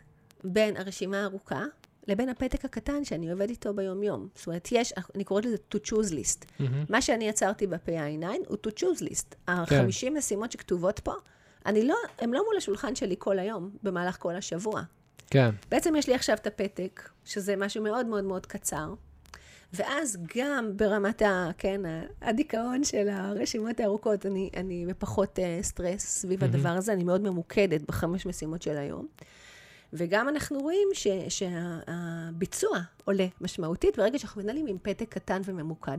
בין 0.44 0.76
הרשימה 0.76 1.20
הארוכה 1.20 1.64
לבין 2.10 2.28
הפתק 2.28 2.64
הקטן 2.64 3.04
שאני 3.04 3.30
עובד 3.30 3.48
איתו 3.48 3.74
ביום-יום. 3.74 4.28
זאת 4.34 4.46
אומרת, 4.46 4.68
יש, 4.72 4.92
אני 5.14 5.24
קוראת 5.24 5.44
לזה 5.44 5.56
to 5.74 5.78
choose 5.78 6.10
list. 6.10 6.44
מהמם. 6.58 6.84
מה 6.88 7.02
שאני 7.02 7.28
יצרתי 7.28 7.66
ב-PI9 7.66 8.26
הוא 8.48 8.56
to 8.66 8.70
choose 8.70 9.02
list. 9.02 9.34
כן. 9.46 9.52
ה-50 9.52 10.10
משימות 10.10 10.52
שכתובות 10.52 10.98
פה, 11.00 11.12
אני 11.66 11.86
לא, 11.86 11.94
הן 12.18 12.30
לא 12.30 12.44
מול 12.44 12.56
השולחן 12.56 12.94
שלי 12.94 13.14
כל 13.18 13.38
היום, 13.38 13.70
במהלך 13.82 14.16
כל 14.18 14.34
השבוע. 14.36 14.82
כן. 15.30 15.50
בעצם 15.70 15.96
יש 15.96 16.08
לי 16.08 16.14
עכשיו 16.14 16.36
את 16.36 16.46
הפתק, 16.46 17.10
שזה 17.24 17.56
משהו 17.56 17.82
מאוד 17.82 18.06
מאוד 18.06 18.24
מאוד 18.24 18.46
קצר, 18.46 18.94
ואז 19.72 20.18
גם 20.36 20.76
ברמת 20.76 21.22
ה... 21.22 21.50
כן, 21.58 21.80
הדיכאון 22.22 22.84
של 22.84 23.08
הרשימות 23.08 23.80
הארוכות, 23.80 24.26
אני, 24.26 24.50
אני 24.56 24.86
בפחות 24.86 25.38
uh, 25.38 25.62
סטרס 25.62 26.06
סביב 26.06 26.40
מהמם. 26.40 26.54
הדבר 26.54 26.68
הזה, 26.68 26.92
אני 26.92 27.04
מאוד 27.04 27.20
ממוקדת 27.20 27.82
בחמש 27.88 28.26
משימות 28.26 28.62
של 28.62 28.76
היום. 28.76 29.06
וגם 29.92 30.29
אנחנו 30.29 30.59
רואים 30.59 30.88
ש, 30.92 31.07
שהביצוע 31.29 32.79
עולה 33.05 33.26
משמעותית 33.40 33.96
ברגע 33.96 34.18
שאנחנו 34.18 34.42
מנהלים 34.42 34.66
עם 34.66 34.76
פתק 34.83 35.07
קטן 35.09 35.40
וממוקד. 35.44 35.98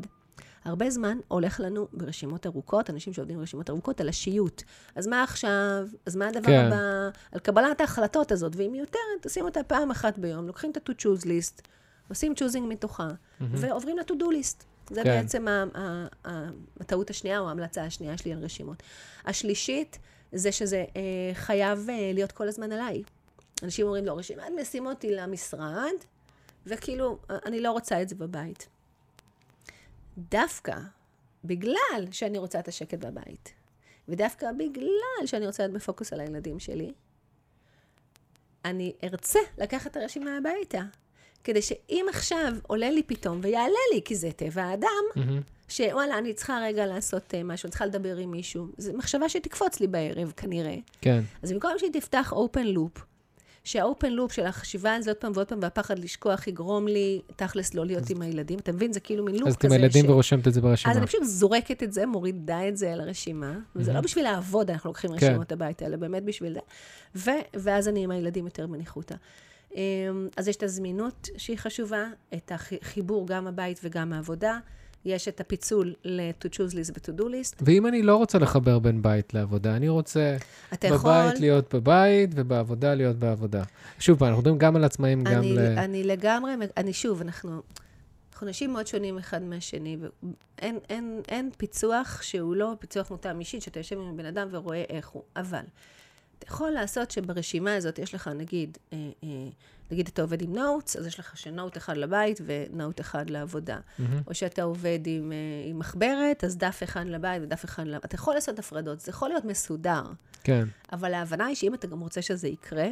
הרבה 0.66 0.90
זמן 0.90 1.18
הולך 1.28 1.60
לנו 1.60 1.88
ברשימות 1.94 2.46
ארוכות, 2.46 2.90
אנשים 2.90 3.14
שעובדים 3.14 3.38
ברשימות 3.38 3.70
ארוכות, 3.70 4.02
על 4.02 4.10
השיוט. 4.10 4.64
אז 4.96 5.08
מה 5.08 5.24
עכשיו? 5.24 5.88
אז 6.06 6.16
מה 6.16 6.28
הדבר 6.28 6.48
כן. 6.48 6.66
הבא? 6.66 7.10
על 7.32 7.40
קבלת 7.40 7.82
ההחלטות 7.82 8.32
הזאת, 8.32 8.56
והיא 8.56 8.70
מיותרת, 8.70 9.24
עושים 9.24 9.46
אותה 9.46 9.64
פעם 9.64 9.92
אחת 9.92 10.18
ביום, 10.18 10.48
לוקחים 10.48 10.72
את 10.72 10.78
ה-to 10.78 10.94
choose 10.94 11.24
list, 11.24 11.62
עושים 12.10 12.34
choosing 12.34 12.62
מתוכה, 12.68 13.10
ועוברים 13.42 13.98
ל-to 13.98 14.14
do 14.14 14.24
list. 14.26 14.64
זה 14.90 15.04
כן. 15.04 15.22
בעצם 15.22 15.46
הטעות 16.80 17.10
השנייה, 17.10 17.40
או 17.40 17.48
ההמלצה 17.48 17.84
השנייה 17.84 18.18
שלי 18.18 18.34
על 18.34 18.44
רשימות. 18.44 18.84
השלישית, 19.26 20.00
זה 20.32 20.52
שזה 20.52 20.86
אה, 20.96 21.02
חייב 21.34 21.90
אה, 21.90 22.12
להיות 22.14 22.32
כל 22.32 22.48
הזמן 22.48 22.72
עליי. 22.72 23.04
אנשים 23.63 23.86
אומרים, 23.86 24.06
לא, 24.06 24.17
רשימת 24.17 24.45
משימות 24.62 25.02
היא 25.02 25.15
למשרד, 25.15 25.93
וכאילו, 26.65 27.17
אני 27.30 27.62
לא 27.62 27.71
רוצה 27.71 28.02
את 28.02 28.10
זה 28.10 28.15
בבית. 28.15 28.67
דווקא 30.17 30.76
בגלל 31.43 32.08
שאני 32.12 32.38
רוצה 32.38 32.60
את 32.60 32.67
השקט 32.67 33.00
בבית, 33.00 33.54
ודווקא 34.08 34.47
בגלל 34.58 35.26
שאני 35.26 35.47
רוצה 35.47 35.63
להיות 35.63 35.76
בפוקוס 35.76 36.13
על 36.13 36.19
הילדים 36.19 36.60
שלי, 36.60 36.93
אני 38.65 38.93
ארצה 39.04 39.39
לקחת 39.58 39.91
את 39.91 39.97
הרשימה 39.97 40.38
הביתה. 40.38 40.82
כדי 41.43 41.62
שאם 41.62 42.06
עכשיו 42.10 42.54
עולה 42.67 42.89
לי 42.89 43.04
פתאום 43.04 43.39
ויעלה 43.43 43.80
לי, 43.93 44.02
כי 44.06 44.15
זה 44.15 44.32
טבע 44.32 44.63
האדם, 44.63 45.04
מהמם. 45.15 45.41
שוואלה, 45.69 46.17
אני 46.17 46.34
צריכה 46.34 46.60
רגע 46.63 46.86
לעשות 46.86 47.34
אה, 47.34 47.43
משהו, 47.43 47.67
אני 47.67 47.71
צריכה 47.71 47.86
לדבר 47.86 48.17
עם 48.17 48.32
מישהו, 48.32 48.67
זו 48.78 48.93
מחשבה 48.93 49.30
שתקפוץ 49.30 49.80
לי 49.80 49.88
בערב, 49.88 50.34
כנראה. 50.38 50.76
כן. 51.02 51.21
אז 51.43 51.52
במקום 51.52 51.71
שהיא 51.78 51.91
תפתח 51.93 52.34
open 52.34 52.76
loop, 52.78 53.02
שהאופן 53.63 54.12
לופ 54.13 54.32
של 54.32 54.45
החשיבה 54.45 54.95
על 54.95 55.02
זה 55.02 55.10
עוד 55.10 55.17
פעם 55.17 55.32
ועוד 55.36 55.47
פעם, 55.47 55.60
והפחד 55.62 56.00
לשכוח 56.00 56.47
יגרום 56.47 56.88
לי, 56.88 57.21
תכלס, 57.36 57.74
לא 57.74 57.86
להיות 57.86 58.10
עם 58.10 58.21
הילדים. 58.21 58.60
אתה 58.60 58.71
מבין? 58.71 58.93
זה 58.93 59.00
כאילו 59.00 59.26
מין 59.26 59.36
לופ 59.36 59.47
אז 59.47 59.56
כזה. 59.58 59.67
את 59.67 59.74
עם 59.74 59.82
הילדים 59.82 60.06
ש- 60.06 60.10
ורושמת 60.10 60.47
את 60.47 60.54
זה 60.54 60.62
ברשימה. 60.62 60.91
אז 60.91 60.97
אני 60.97 61.08
פשוט 61.08 61.24
זורקת 61.24 61.84
את 61.84 61.93
זה, 61.93 62.06
מורידה 62.06 62.67
את 62.67 62.78
זה 62.78 62.93
על 62.93 63.02
הרשימה. 63.02 63.54
וזה 63.76 63.93
לא 63.93 64.02
בשביל 64.02 64.24
לעבוד, 64.24 64.71
אנחנו 64.71 64.89
לוקחים 64.89 65.10
כן. 65.17 65.26
רשימות 65.26 65.52
הביתה, 65.52 65.86
אלא 65.86 65.97
באמת 65.97 66.24
בשביל 66.24 66.54
זה. 66.54 66.60
ו- 67.15 67.32
ואז 67.54 67.88
אני 67.88 68.04
עם 68.04 68.12
הילדים 68.12 68.45
יותר 68.45 68.67
בניחותא. 68.67 69.15
אמ, 69.76 69.80
אז 70.38 70.47
יש 70.47 70.56
את 70.56 70.63
הזמינות 70.63 71.30
שהיא 71.38 71.58
חשובה, 71.58 72.04
את 72.34 72.52
החיבור 72.56 73.28
גם 73.28 73.47
הבית 73.47 73.80
וגם 73.84 74.13
העבודה. 74.13 74.60
יש 75.06 75.28
את 75.28 75.40
הפיצול 75.42 75.94
ל-to 76.04 76.48
choose 76.48 76.74
list 76.74 76.92
ו-to 76.94 77.20
do 77.20 77.24
list. 77.24 77.56
ואם 77.62 77.88
אני 77.88 78.02
לא 78.02 78.16
רוצה 78.16 78.40
לחבר 78.40 78.80
בין 78.80 79.02
בית 79.02 79.34
לעבודה, 79.34 79.76
אני 79.76 79.90
רוצה 79.90 80.38
בבית 80.72 80.84
יכול... 80.84 81.12
להיות 81.40 81.76
בבית 81.76 82.30
ובעבודה 82.36 82.94
להיות 82.94 83.16
בעבודה. 83.16 83.64
שוב 84.00 84.20
פעם, 84.20 84.28
אנחנו 84.28 84.42
מדברים 84.42 84.58
גם 84.58 84.76
על 84.76 84.84
עצמאים, 84.84 85.24
גם 85.24 85.34
אני, 85.34 85.54
ל... 85.54 85.60
אני 85.60 86.04
לגמרי, 86.04 86.54
אני 86.78 86.94
שוב, 86.94 87.22
אנחנו, 87.22 87.62
אנחנו 88.34 88.48
אנשים 88.48 88.74
מאוד 88.74 88.88
שונים 88.88 89.18
אחד 89.18 89.44
מהשני, 89.44 89.98
ואין 90.02 90.80
אין, 90.90 91.22
אין 91.28 91.50
פיצוח 91.58 92.22
שהוא 92.22 92.56
לא 92.56 92.74
פיצוח 92.80 93.12
מותאם 93.12 93.40
אישית, 93.40 93.62
שאתה 93.62 93.80
יושב 93.80 94.00
עם 94.00 94.18
בן 94.18 94.26
אדם 94.26 94.48
ורואה 94.52 94.84
איך 94.90 95.08
הוא. 95.08 95.24
אבל, 95.36 95.64
אתה 96.40 96.48
יכול 96.48 96.70
לעשות 96.70 97.12
שברשימה 97.12 97.76
הזאת 97.76 98.00
יש 98.00 98.16
לך, 98.16 98.28
נגיד, 98.28 98.78
אה, 98.94 98.98
אה, 99.24 99.30
נגיד 99.92 100.08
אתה 100.08 100.22
עובד 100.22 100.42
עם 100.42 100.56
נוטס, 100.56 100.96
אז 100.96 101.08
יש 101.08 101.20
לך 101.20 101.38
שנוט 101.38 101.78
אחד 101.78 101.98
לבית 101.98 102.42
ונוט 102.46 103.02
אחד 103.02 103.30
לעבודה. 103.30 103.78
Mm-hmm. 103.78 104.04
או 104.28 104.34
שאתה 104.34 104.64
עובד 104.64 105.00
עם, 105.06 105.32
אה, 105.32 105.70
עם 105.70 105.80
מחברת, 105.80 106.44
אז 106.44 106.58
דף 106.58 106.80
אחד 106.84 107.06
לבית 107.06 107.42
ודף 107.44 107.66
אחד 107.66 107.88
לבית. 107.88 108.06
אתה 108.06 108.16
יכול 108.16 108.36
לעשות 108.36 108.60
הפרדות, 108.60 109.00
זה 109.00 109.10
יכול 109.10 109.30
להיות 109.30 109.46
מסודר. 109.46 110.04
כן, 110.44 110.68
אבל 110.92 111.14
ההבנה 111.14 111.46
היא 111.46 111.56
שאם 111.56 111.74
אתה 111.74 111.88
גם 111.88 112.00
רוצה 112.00 112.22
שזה 112.22 112.48
יקרה, 112.48 112.88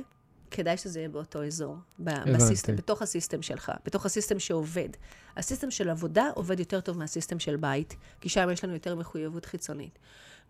כדאי 0.51 0.77
שזה 0.77 0.99
יהיה 0.99 1.09
באותו 1.09 1.43
אזור. 1.45 1.77
בסיסטם, 1.99 2.75
בתוך 2.75 3.01
הסיסטם 3.01 3.41
שלך, 3.41 3.71
בתוך 3.85 4.05
הסיסטם 4.05 4.39
שעובד. 4.39 4.89
הסיסטם 5.37 5.71
של 5.71 5.89
עבודה 5.89 6.29
עובד 6.35 6.59
יותר 6.59 6.81
טוב 6.81 6.97
מהסיסטם 6.97 7.39
של 7.39 7.55
בית, 7.55 7.95
כי 8.21 8.29
שם 8.29 8.49
יש 8.53 8.63
לנו 8.63 8.73
יותר 8.73 8.95
מחויבות 8.95 9.45
חיצונית. 9.45 9.99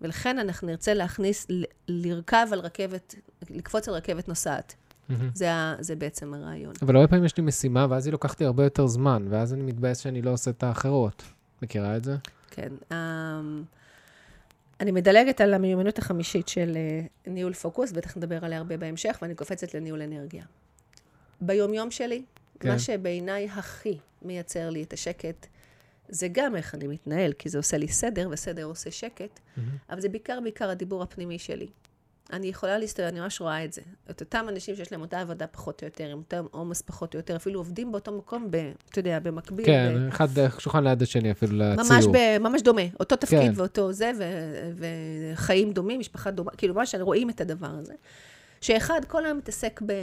ולכן 0.02 0.40
אנחנו 0.40 0.68
נרצה 0.68 0.94
להכניס, 0.94 1.48
לרכב 1.88 2.48
על 2.52 2.60
רכבת, 2.60 3.16
לקפוץ 3.50 3.88
על 3.88 3.94
רכבת 3.94 4.28
נוסעת. 4.28 4.76
מהמם. 5.10 5.30
זה, 5.34 5.48
זה 5.80 5.96
בעצם 5.96 6.34
הרעיון. 6.34 6.74
אבל 6.82 6.96
הרבה 6.96 7.08
פעמים 7.08 7.26
יש 7.26 7.38
לי 7.38 7.44
משימה, 7.44 7.88
ואז 7.90 8.06
היא 8.06 8.12
לוקחת 8.12 8.40
לי 8.40 8.46
הרבה 8.46 8.64
יותר 8.64 8.88
זמן, 8.88 9.26
ואז 9.30 9.54
אני 9.54 9.64
מתבאס 9.64 10.00
שאני 10.00 10.22
לא 10.22 10.32
עושה 10.32 10.52
את 10.52 10.64
האחרות. 10.64 11.24
מכירה 11.62 11.98
את 11.98 12.04
זה? 12.04 12.16
כן. 12.52 12.70
אמ, 12.92 13.64
אני 14.80 14.92
מדלגת 14.92 15.42
על 15.42 15.54
המיומנות 15.54 16.00
החמישית 16.00 16.48
של 16.48 16.78
אה, 16.78 17.32
ניהול 17.32 17.54
פוקוס, 17.54 17.92
בטח 17.92 18.18
נדבר 18.18 18.46
עליה 18.46 18.58
הרבה 18.58 18.78
בהמשך, 18.78 19.18
ואני 19.22 19.36
קופצת 19.36 19.74
לניהול 19.74 20.02
אנרגיה. 20.02 20.44
ביומיום 21.42 21.92
שלי, 21.92 22.24
כן. 22.60 22.70
מה 22.70 22.80
שבעיניי 22.80 23.50
הכי 23.50 23.98
מייצר 24.22 24.70
לי 24.70 24.84
את 24.84 24.94
השקט, 24.94 25.48
זה 26.10 26.28
גם 26.32 26.56
איך 26.56 26.76
אני 26.76 26.88
מתנהל, 26.88 27.34
כי 27.34 27.50
זה 27.50 27.58
עושה 27.58 27.78
לי 27.78 27.88
סדר, 27.88 28.30
וסדר 28.32 28.64
עושה 28.64 28.92
שקט, 28.92 29.40
מהמם. 29.58 29.70
אבל 29.90 30.02
זה 30.02 30.10
בעיקר 30.10 30.40
בעיקר 30.44 30.70
הדיבור 30.70 31.04
הפנימי 31.04 31.40
שלי. 31.40 31.68
אני 32.34 32.48
יכולה 32.48 32.78
להסתכל, 32.78 33.04
אני 33.04 33.20
ממש 33.20 33.42
רואה 33.42 33.66
את 33.66 33.74
זה. 33.74 33.82
את 34.10 34.22
אותם 34.22 34.46
אנשים 34.50 34.76
שיש 34.76 34.92
להם 34.92 35.02
אותה 35.02 35.22
עבודה 35.22 35.48
פחות 35.48 35.82
או 35.82 35.88
יותר, 35.88 36.06
עם 36.06 36.18
אותם 36.18 36.46
עומס 36.52 36.82
פחות 36.82 37.14
או 37.14 37.20
יותר, 37.20 37.36
אפילו 37.36 37.60
עובדים 37.60 37.92
באותו 37.92 38.18
מקום, 38.18 38.48
ב, 38.52 38.72
אתה 38.90 39.00
יודע, 39.00 39.20
במקביל. 39.20 39.66
ב- 39.66 39.68
כן, 39.68 40.08
אחד 40.08 40.28
שולחן 40.60 40.84
ליד 40.84 41.02
השני 41.02 41.32
אפילו 41.32 41.58
לציור. 41.58 41.88
ממש, 41.90 42.06
ב, 42.06 42.38
ממש 42.40 42.62
דומה, 42.62 42.82
אותו 43.00 43.16
תפקיד 43.16 43.40
כן. 43.40 43.52
ואותו 43.56 43.92
זה, 43.92 44.12
ו, 44.18 44.24
וחיים 45.34 45.74
דומים, 45.74 46.00
משפחה 46.00 46.32
דומה, 46.32 46.52
כאילו 46.52 46.74
ממש 46.74 46.96
רואים 47.02 47.30
את 47.30 47.42
הדבר 47.42 47.70
הזה. 47.80 47.94
שאחד 48.62 49.02
כל 49.08 49.26
היום 49.26 49.38
מתעסק 49.38 49.82
ב... 49.86 49.94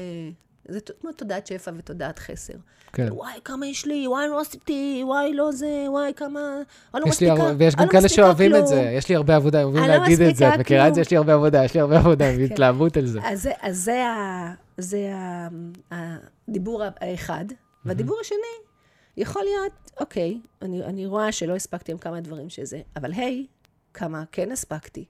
זה 0.69 0.79
כמו 1.01 1.13
תודעת 1.13 1.47
שפע 1.47 1.71
ותודעת 1.77 2.19
חסר. 2.19 2.55
כן. 2.93 3.09
וואי, 3.11 3.33
כמה 3.45 3.67
יש 3.67 3.87
לי, 3.87 4.09
וואי, 4.09 4.29
לא 4.29 4.41
עשיתי, 4.41 5.03
וואי, 5.05 5.35
לא 5.35 5.53
זה, 5.53 5.85
וואי, 5.89 6.13
כמה... 6.17 6.41
אני 6.95 7.01
לא 7.01 7.07
מספיקה, 7.07 7.33
הר- 7.33 7.55
ויש 7.59 7.77
גם 7.77 7.87
לא 7.87 7.91
כאלה 7.93 8.09
שאוהבים 8.09 8.57
את. 8.57 8.67
זה, 8.67 8.81
יש 8.81 9.09
לי 9.09 9.17
הרבה 9.17 9.37
עבודה, 9.37 9.63
אוהבים 9.63 9.83
לא 9.83 9.89
להגיד 9.89 10.21
את 10.21 10.37
זה, 10.37 10.55
את 10.55 10.59
מכירה 10.59 10.89
את 10.89 10.95
זה? 10.95 11.01
יש 11.01 11.11
לי 11.11 11.17
הרבה 11.17 11.35
עבודה, 11.35 11.65
יש 11.65 11.75
לי 11.75 11.81
הרבה 11.81 11.99
עבודה, 11.99 12.25
והתלהבות 12.39 12.97
על 12.97 13.07
זה. 13.07 13.21
אז 13.23 13.49
זה, 13.73 14.05
זה, 14.79 15.11
הדיבור 15.91 16.83
האחד. 17.01 17.45
והדיבור 17.85 18.19
השני 18.21 18.39
יכול 19.17 19.43
להיות, 19.43 19.73
אוקיי, 20.01 20.41
אני, 20.63 20.85
אני 20.85 21.07
רואה 21.07 21.33
שלא 21.33 21.57
הספקתי 21.57 21.93
עם 21.93 21.99
כמה 21.99 22.21
דברים 22.21 22.51
שזה, 22.51 22.81
אבל 22.97 23.13
היי, 23.13 23.47
כמה 23.95 24.25
כן 24.33 24.53
הספקתי. 24.53 25.05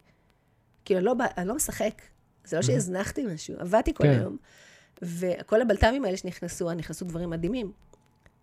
כאילו, 0.84 0.98
אני 1.00 1.06
לא, 1.06 1.14
אני 1.38 1.48
לא 1.48 1.54
משחק. 1.54 2.02
זה 2.44 2.56
לא 2.56 2.62
שהזנחתי 2.62 3.26
משהו, 3.26 3.54
עבדתי 3.58 3.94
כל 3.94 4.04
כן. 4.04 4.10
היום. 4.10 4.36
וכל 5.02 5.62
הבלת"מים 5.62 6.04
האלה 6.04 6.16
שנכנסו, 6.16 6.72
נכנסו 6.72 7.04
דברים 7.04 7.30
מדהימים. 7.30 7.72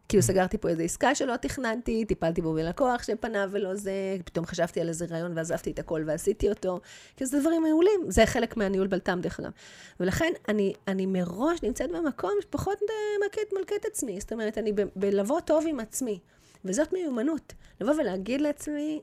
כאילו 0.10 0.24
סגרתי 0.24 0.58
פה 0.58 0.70
איזו 0.70 0.84
עסקה 0.84 1.16
שלא 1.16 1.36
תכננתי, 1.36 2.06
טיפלתי 2.06 2.42
בו 2.42 2.54
בלקוח 2.54 3.04
שפנה 3.04 3.46
ולא 3.52 3.76
זה, 3.76 4.18
פתאום 4.26 4.46
חשבתי 4.46 4.82
על 4.82 4.90
איזה 4.90 5.06
רעיון 5.10 5.38
ועזבתי 5.38 5.72
את 5.72 5.80
הכל 5.80 6.04
ועשיתי 6.06 6.50
אותו. 6.50 6.80
כאילו 7.18 7.30
זה 7.30 7.40
דברים 7.40 7.62
מעולים, 7.62 8.02
זה 8.08 8.26
חלק 8.26 8.58
מהניהול 8.58 8.88
בלת"ם 8.88 9.20
דרך 9.22 9.40
אגב. 9.40 9.52
ולכן 10.00 10.32
אני, 10.48 10.74
אני 10.88 11.06
מראש 11.06 11.64
נמצאת 11.64 11.92
במקום 11.92 12.32
שפחות 12.42 12.80
מלכת, 13.22 13.54
מלכת 13.54 13.86
עצמי, 13.86 14.20
זאת 14.20 14.34
אומרת, 14.34 14.58
אני 14.58 14.74
ב- 14.74 14.82
בלבוא 14.96 15.40
טוב 15.40 15.66
עם 15.68 15.80
עצמי. 15.80 16.20
וזאת 16.66 16.94
מיומנות, 16.94 17.54
לבוא 17.82 17.94
ולהגיד 17.94 18.42
לעצמי, 18.42 19.02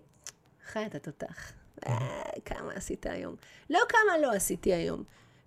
חי 0.67 0.87
אתה 0.87 0.99
תותח, 0.99 1.53
אה, 1.87 2.23
כמה 2.45 2.73
עשית 2.73 3.07
היום. 3.07 3.35
לא 3.71 3.81
כמה 3.89 4.19
לא 4.23 4.33
עשיתי 4.33 4.73
היום. 4.73 5.05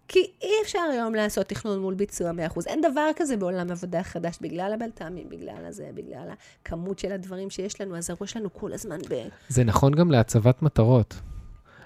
כי 0.08 0.32
אי 0.42 0.52
אפשר 0.64 0.80
היום 0.92 1.16
לעשות 1.16 1.48
תכנון 1.48 1.80
מול 1.80 1.94
ביצוע 1.94 2.32
100%. 2.56 2.68
אין 2.68 2.82
דבר 2.82 3.10
כזה 3.16 3.38
בעולם 3.38 3.72
עבודה 3.72 4.04
חדש, 4.04 4.38
בגלל 4.42 4.74
הבלת"מים, 4.74 5.30
בגלל 5.30 5.66
הזה, 5.66 5.90
בגלל 5.94 6.30
הכמות 6.64 7.00
של 7.00 7.12
הדברים 7.12 7.50
שיש 7.50 7.82
לנו, 7.82 7.98
אז 7.98 8.10
הראש 8.10 8.32
שלנו 8.32 8.54
כל 8.54 8.74
הזמן 8.74 8.98
ב... 9.10 9.28
זה 9.50 9.64
נכון 9.64 9.94
גם 9.94 10.12
להצבת 10.12 10.62
מטרות. 10.62 11.16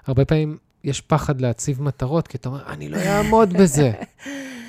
הרבה 0.06 0.24
פעמים 0.24 0.58
יש 0.84 1.00
פחד 1.00 1.40
להציב 1.40 1.82
מטרות, 1.82 2.28
כי 2.28 2.36
אתה 2.36 2.48
אומר, 2.48 2.66
אני 2.66 2.88
לא 2.88 2.96
אעמוד 2.96 3.52
בזה. 3.52 3.92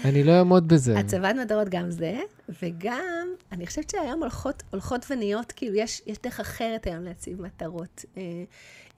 אני 0.05 0.23
לא 0.23 0.31
אעמוד 0.31 0.67
בזה. 0.67 0.99
הצבת 0.99 1.35
מטרות 1.35 1.69
גם 1.69 1.91
זה, 1.91 2.19
וגם, 2.61 3.27
אני 3.51 3.67
חושבת 3.67 3.89
שהיום 3.89 4.19
הולכות, 4.19 4.63
הולכות 4.71 5.05
ונהיות, 5.09 5.51
כאילו, 5.51 5.75
יש, 5.75 6.01
יש 6.07 6.17
דרך 6.23 6.39
אחרת 6.39 6.87
היום 6.87 7.03
להציב 7.03 7.41
מטרות. 7.41 8.05
אה, 8.17 8.23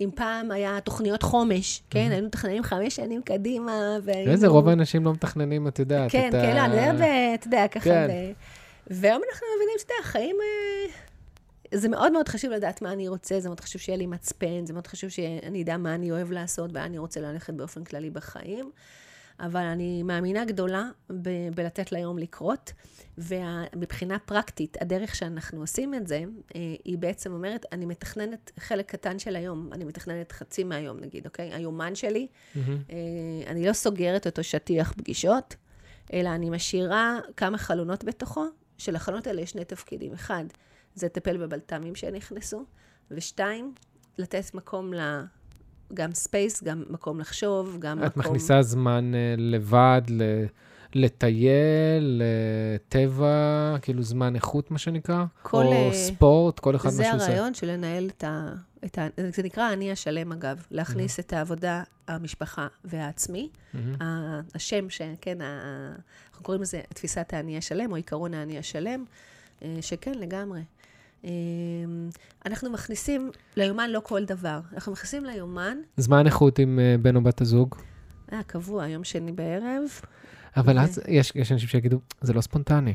אם 0.02 0.10
פעם 0.16 0.52
היה 0.52 0.80
תוכניות 0.82 1.24
חומש, 1.24 1.84
כן? 1.90 2.08
היינו 2.12 2.28
מתכננים 2.28 2.64
חמש 2.64 2.96
שנים 2.96 3.22
קדימה, 3.22 3.98
והיינו... 4.04 4.32
איזה 4.32 4.48
רוב 4.48 4.68
האנשים 4.68 5.06
לא 5.06 5.14
מתכננים, 5.14 5.68
את 5.68 5.80
יודעת, 5.80 6.12
כן. 6.12 6.30
כן, 6.32 6.56
לא, 6.56 6.66
אני 6.66 6.92
מדברת, 6.92 7.40
אתה 7.40 7.48
יודע, 7.48 7.68
ככה, 7.68 7.84
כן. 7.84 8.08
והיום 8.88 9.22
אנחנו 9.32 9.48
מבינים 9.56 9.76
שאתה 9.80 9.94
יודע, 9.94 10.10
החיים... 10.10 10.36
אה, 10.42 10.92
זה 11.74 11.90
מאוד 11.90 12.12
מאוד 12.12 12.28
חשוב 12.28 12.52
לדעת 12.52 12.82
מה 12.82 12.92
אני 12.92 13.08
רוצה, 13.08 13.40
זה 13.40 13.50
מאוד 13.50 13.60
חשוב 13.60 13.82
שיהיה 13.82 13.98
לי 13.98 14.08
מצפן, 14.08 14.66
זה 14.66 14.74
מאוד 14.74 14.88
חשוב 14.88 15.10
שאני 15.10 15.64
אדע 15.64 15.78
מה 15.78 15.96
אני 15.96 16.12
אוהב 16.12 16.32
לעשות, 16.32 16.70
ואני 16.74 16.98
רוצה 16.98 17.20
ללכת 17.20 17.54
באופן 17.54 17.84
כללי 17.84 18.10
בחיים. 18.10 18.72
אבל 19.42 19.64
אני 19.66 20.04
מאמינה 20.04 20.46
גדולה 20.46 20.90
ב- 21.22 21.50
בלתת 21.56 21.92
ליום 21.92 22.18
לקרות, 22.18 22.74
ומבחינה 23.18 24.20
פרקטית, 24.20 24.78
הדרך 24.82 25.16
שאנחנו 25.16 25.62
עושים 25.62 25.94
את 25.94 26.08
זה, 26.08 26.24
אה, 26.56 26.76
היא 26.86 26.98
בעצם 26.98 27.34
אומרת, 27.34 27.66
אני 27.72 27.86
מתכננת 27.86 28.52
חלק 28.60 28.92
קטן 28.92 29.20
של 29.20 29.36
היום, 29.36 29.70
אני 29.74 29.84
מתכננת 29.84 30.32
חצי 30.32 30.64
מהיום 30.64 31.00
נגיד, 31.00 31.26
אוקיי? 31.26 31.54
היומן 31.54 31.96
שלי. 31.96 32.28
אה, 32.58 32.62
אני 33.48 33.68
לא 33.68 33.74
סוגרת 33.74 34.28
אותו 34.28 34.44
שטיח 34.44 34.94
פגישות, 34.98 35.56
אלא 36.14 36.30
אני 36.30 36.50
משאירה 36.50 37.20
כמה 37.38 37.58
חלונות 37.58 38.04
בתוכו, 38.04 38.46
שלחלונות 38.78 39.28
האלה 39.28 39.42
יש 39.42 39.52
שני 39.52 39.66
תפקידים. 39.66 40.14
אחד, 40.14 40.46
זה 40.96 41.06
לטפל 41.06 41.38
בבלת"מים 41.38 41.96
שנכנסו, 41.96 42.66
ושתיים, 43.12 43.74
לתת 44.18 44.54
מקום 44.54 44.94
ל... 44.94 45.00
גם 45.94 46.14
space, 46.14 46.64
גם 46.64 46.84
מקום 46.90 47.20
לחשוב, 47.20 47.76
גם 47.80 48.04
את 48.04 48.18
מקום... 48.18 48.32
מכניסה 48.32 48.62
זמן 48.62 49.12
אה, 49.16 49.20
לבד, 49.38 50.02
ל- 50.10 50.46
לטייל, 50.96 52.22
לטבע, 52.76 53.28
כאילו 53.82 54.04
זמן 54.04 54.36
איכות, 54.36 54.72
מה 54.72 54.78
שנקרא? 54.78 55.26
כל, 55.42 55.64
או 55.64 55.72
אה, 55.72 55.94
ספורט, 55.94 56.60
כל 56.60 56.76
אחד 56.76 56.86
מה 56.86 56.92
זה 56.92 57.04
שהוא 57.04 57.16
עושה. 57.16 57.26
הרעיון 57.26 57.54
של 57.54 57.68
לנהל 57.68 58.10
את 58.18 58.24
ה... 58.24 58.54
את 58.86 58.98
ה... 58.98 59.08
זה 59.36 59.44
נקרא 59.44 59.64
האני 59.64 59.92
השלם, 59.92 60.32
אגב. 60.32 60.66
להכניס 60.72 61.20
את 61.20 61.34
העבודה, 61.34 61.84
המשפחה 62.08 62.68
והעצמי. 62.86 63.50
מהמם. 63.74 64.02
ה- 64.02 64.40
השם, 64.56 64.90
שכן, 64.90 65.42
ה- 65.42 65.92
אנחנו 66.32 66.44
קוראים 66.46 66.62
לזה 66.62 66.82
תפיסת 66.94 67.34
האני 67.34 67.58
השלם, 67.58 67.92
או 67.92 67.98
עקרון 67.98 68.34
האני 68.34 68.58
השלם, 68.60 69.04
אה, 69.64 69.78
שכן, 69.82 70.14
לגמרי. 70.20 70.62
אה, 71.26 71.30
אנחנו 72.46 72.70
מכניסים 72.70 73.32
ליומן 73.56 73.90
לא 73.90 74.00
כל 74.00 74.26
דבר. 74.26 74.60
אנחנו 74.74 74.92
מכניסים 74.92 75.26
ליומן, 75.26 75.78
זמן 75.98 76.26
איכות 76.26 76.60
עם 76.60 76.80
אה, 76.80 76.96
בן 77.02 77.16
או 77.16 77.22
בת 77.22 77.42
הזוג. 77.42 77.76
אה, 78.34 78.44
קבוע, 78.44 78.88
יום 78.88 79.04
שני 79.04 79.32
בערב. 79.32 79.84
אבל 80.58 80.80
אז 80.80 81.02
יש, 81.08 81.32
יש 81.36 81.52
אנשים 81.52 81.68
שיגידו, 81.68 82.00
זה 82.22 82.34
לא 82.34 82.42
ספונטני. 82.42 82.94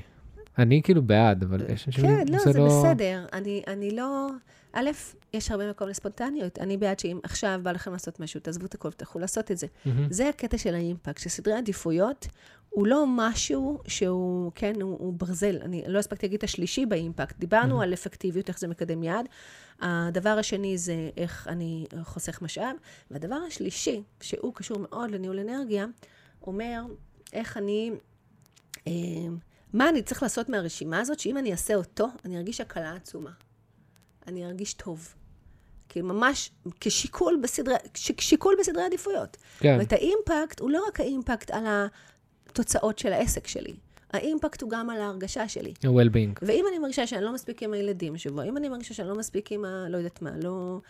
אני 0.59 0.83
כאילו 0.83 1.03
בעד, 1.03 1.42
אבל 1.42 1.61
יש 1.73 1.87
אנשים 1.87 2.05
כן, 2.05 2.25
לא, 2.33 2.38
זה 2.38 2.61
בסדר. 2.61 3.27
אני, 3.33 3.62
אני 3.66 3.90
לא... 3.90 4.29
א', 4.73 4.90
יש 5.33 5.51
הרבה 5.51 5.71
מקום 5.71 5.88
לספונטניות. 5.88 6.59
אני 6.59 6.77
בעד 6.77 6.99
שאם 6.99 7.21
עכשיו 7.23 7.61
בא 7.62 7.73
לכם 7.73 7.92
לעשות 7.92 8.21
משהו, 8.21 8.40
תעזבו 8.40 8.66
את 8.66 8.75
הכל 8.75 8.88
ותלכו 8.88 9.19
לעשות 9.19 9.51
את 9.51 9.59
זה. 9.59 9.66
מהמם. 9.85 10.07
זה 10.12 10.29
הקטע 10.29 10.59
של 10.59 10.75
האימפקט, 10.75 11.19
שסדרי 11.19 11.55
עדיפויות 11.55 12.27
הוא 12.71 12.87
לא 12.87 13.05
משהו 13.09 13.79
שהוא, 13.87 14.53
כן, 14.55 14.73
הוא, 14.83 14.97
הוא 14.99 15.12
ברזל. 15.12 15.59
אני 15.62 15.83
לא 15.87 15.99
הספקתי 15.99 16.27
להגיד 16.27 16.38
את 16.38 16.45
השלישי 16.45 16.87
באימפקט. 16.87 17.38
דיברנו 17.38 17.81
Mhm. 17.81 17.83
על 17.85 17.95
אפקטיביות, 17.95 18.49
איך 18.49 18.59
זה 18.59 18.69
מקדם 18.69 19.03
יעד. 19.03 19.27
הדבר 19.81 20.37
השני 20.38 20.79
זה 20.79 21.11
איך 21.16 21.49
אני 21.49 21.87
חוסך 22.03 22.42
משאב. 22.42 22.77
והדבר 23.11 23.38
השלישי, 23.47 24.03
שהוא 24.21 24.55
קשור 24.55 24.79
מאוד 24.79 25.11
לניהול 25.11 25.38
אנרגיה, 25.38 25.87
אומר 26.47 26.83
איך 27.33 27.57
אני... 27.57 27.90
אה, 28.87 28.92
מה 29.72 29.88
אני 29.88 30.02
צריך 30.02 30.22
לעשות 30.22 30.48
מהרשימה 30.48 31.00
הזאת, 31.00 31.20
שאם 31.20 31.38
אני 31.38 31.52
אעשה 31.52 31.74
אותו, 31.74 32.07
אני 32.24 32.37
ארגיש 32.37 32.61
הקלה 32.61 32.94
עצומה. 32.94 33.31
אני 34.26 34.46
ארגיש 34.46 34.74
טוב. 34.74 35.14
כי 35.88 36.02
ממש 36.02 36.50
כשיקול 36.81 37.40
בסדרי, 37.42 37.74
שיקול 37.94 38.57
בסדרי 38.61 38.83
עדיפויות. 38.83 39.37
כן. 39.59 39.72
אומרת, 39.72 39.92
האימפקט 39.92 40.61
הוא 40.61 40.70
לא 40.70 40.85
רק 40.88 41.00
האימפקט 41.00 41.50
על 41.50 41.64
התוצאות 42.46 42.98
של 42.98 43.12
העסק 43.12 43.46
שלי, 43.46 43.76
האימפקט 44.12 44.62
הוא 44.62 44.70
גם 44.70 44.90
על 44.90 45.00
ההרגשה 45.00 45.48
שלי. 45.48 45.74
ה-well-being. 45.85 46.38
ואם 46.42 46.64
אני 46.68 46.79
מרגישה 46.79 47.07
שאני 47.07 47.24
לא 47.24 47.33
מספיק 47.33 47.62
עם 47.62 47.72
הילדים 47.72 48.18
שבוע, 48.18 48.44
אם 48.44 48.57
אני 48.57 48.68
מרגישה 48.68 48.94
שאני 48.94 49.09
לא 49.09 49.14
מספיק 49.14 49.52
עם 49.52 49.64
ה... 49.64 49.87
לא 49.88 49.96
יודעת 49.96 50.22
מה, 50.22 50.31
לא... 50.42 50.81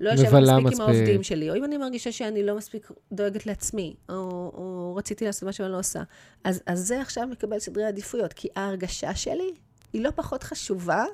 לא 0.00 0.10
יושבת 0.10 0.32
מספיק, 0.32 0.66
מספיק. 0.66 0.80
עם 0.80 0.80
העובדים 0.80 1.22
שלי, 1.22 1.50
או 1.50 1.56
אם 1.56 1.64
אני 1.64 1.76
מרגישה 1.76 2.12
שאני 2.12 2.42
לא 2.42 2.56
מספיק 2.56 2.90
דואגת 3.12 3.46
לעצמי, 3.46 3.96
או, 4.08 4.14
או 4.54 4.94
רציתי 4.96 5.24
לעשות 5.24 5.42
מה 5.42 5.52
שאני 5.52 5.72
לא 5.72 5.78
עושה, 5.78 6.02
אז, 6.44 6.62
אז 6.66 6.86
זה 6.86 7.00
עכשיו 7.00 7.26
מקבל 7.26 7.58
סדרי 7.58 7.84
עדיפויות, 7.84 8.32
כי 8.32 8.48
ההרגשה 8.56 9.14
שלי 9.14 9.54
היא 9.92 10.04
לא 10.04 10.10
פחות 10.10 10.42
חשובה 10.42 11.04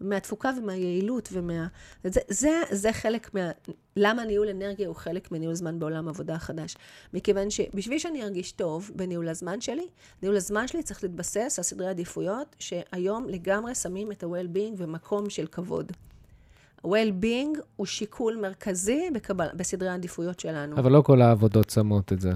מהתפוקה 0.00 0.50
ומהיעילות 0.58 1.28
ומה... 1.32 1.66
זה, 2.04 2.20
זה, 2.28 2.62
זה 2.70 2.92
חלק 2.92 3.34
מה... 3.34 3.50
למה 3.96 4.24
ניהול 4.24 4.48
אנרגיה 4.48 4.88
הוא 4.88 4.96
חלק 4.96 5.32
מניהול 5.32 5.54
זמן 5.54 5.78
בעולם 5.78 6.08
עבודה 6.08 6.34
החדש? 6.34 6.76
מכיוון 7.14 7.50
שבשביל 7.50 7.98
שאני 7.98 8.22
ארגיש 8.22 8.52
טוב 8.52 8.90
בניהול 8.94 9.28
הזמן 9.28 9.60
שלי, 9.60 9.86
ניהול 10.22 10.36
הזמן 10.36 10.68
שלי 10.68 10.82
צריך 10.82 11.02
להתבסס 11.02 11.54
על 11.58 11.64
סדרי 11.64 11.88
עדיפויות 11.88 12.56
שהיום 12.58 13.28
לגמרי 13.28 13.74
שמים 13.74 14.12
את 14.12 14.22
ה-well-being 14.22 14.76
במקום 14.76 15.30
של 15.30 15.46
כבוד. 15.46 15.92
Well-being 16.84 17.58
הוא 17.76 17.86
שיקול 17.86 18.38
מרכזי 18.42 19.08
בקבל, 19.14 19.46
בסדרי 19.54 19.88
העדיפויות 19.88 20.40
שלנו. 20.40 20.76
אבל 20.76 20.92
לא 20.92 21.00
כל 21.00 21.22
העבודות 21.22 21.70
שמות 21.70 22.12
את 22.12 22.20
זה. 22.20 22.32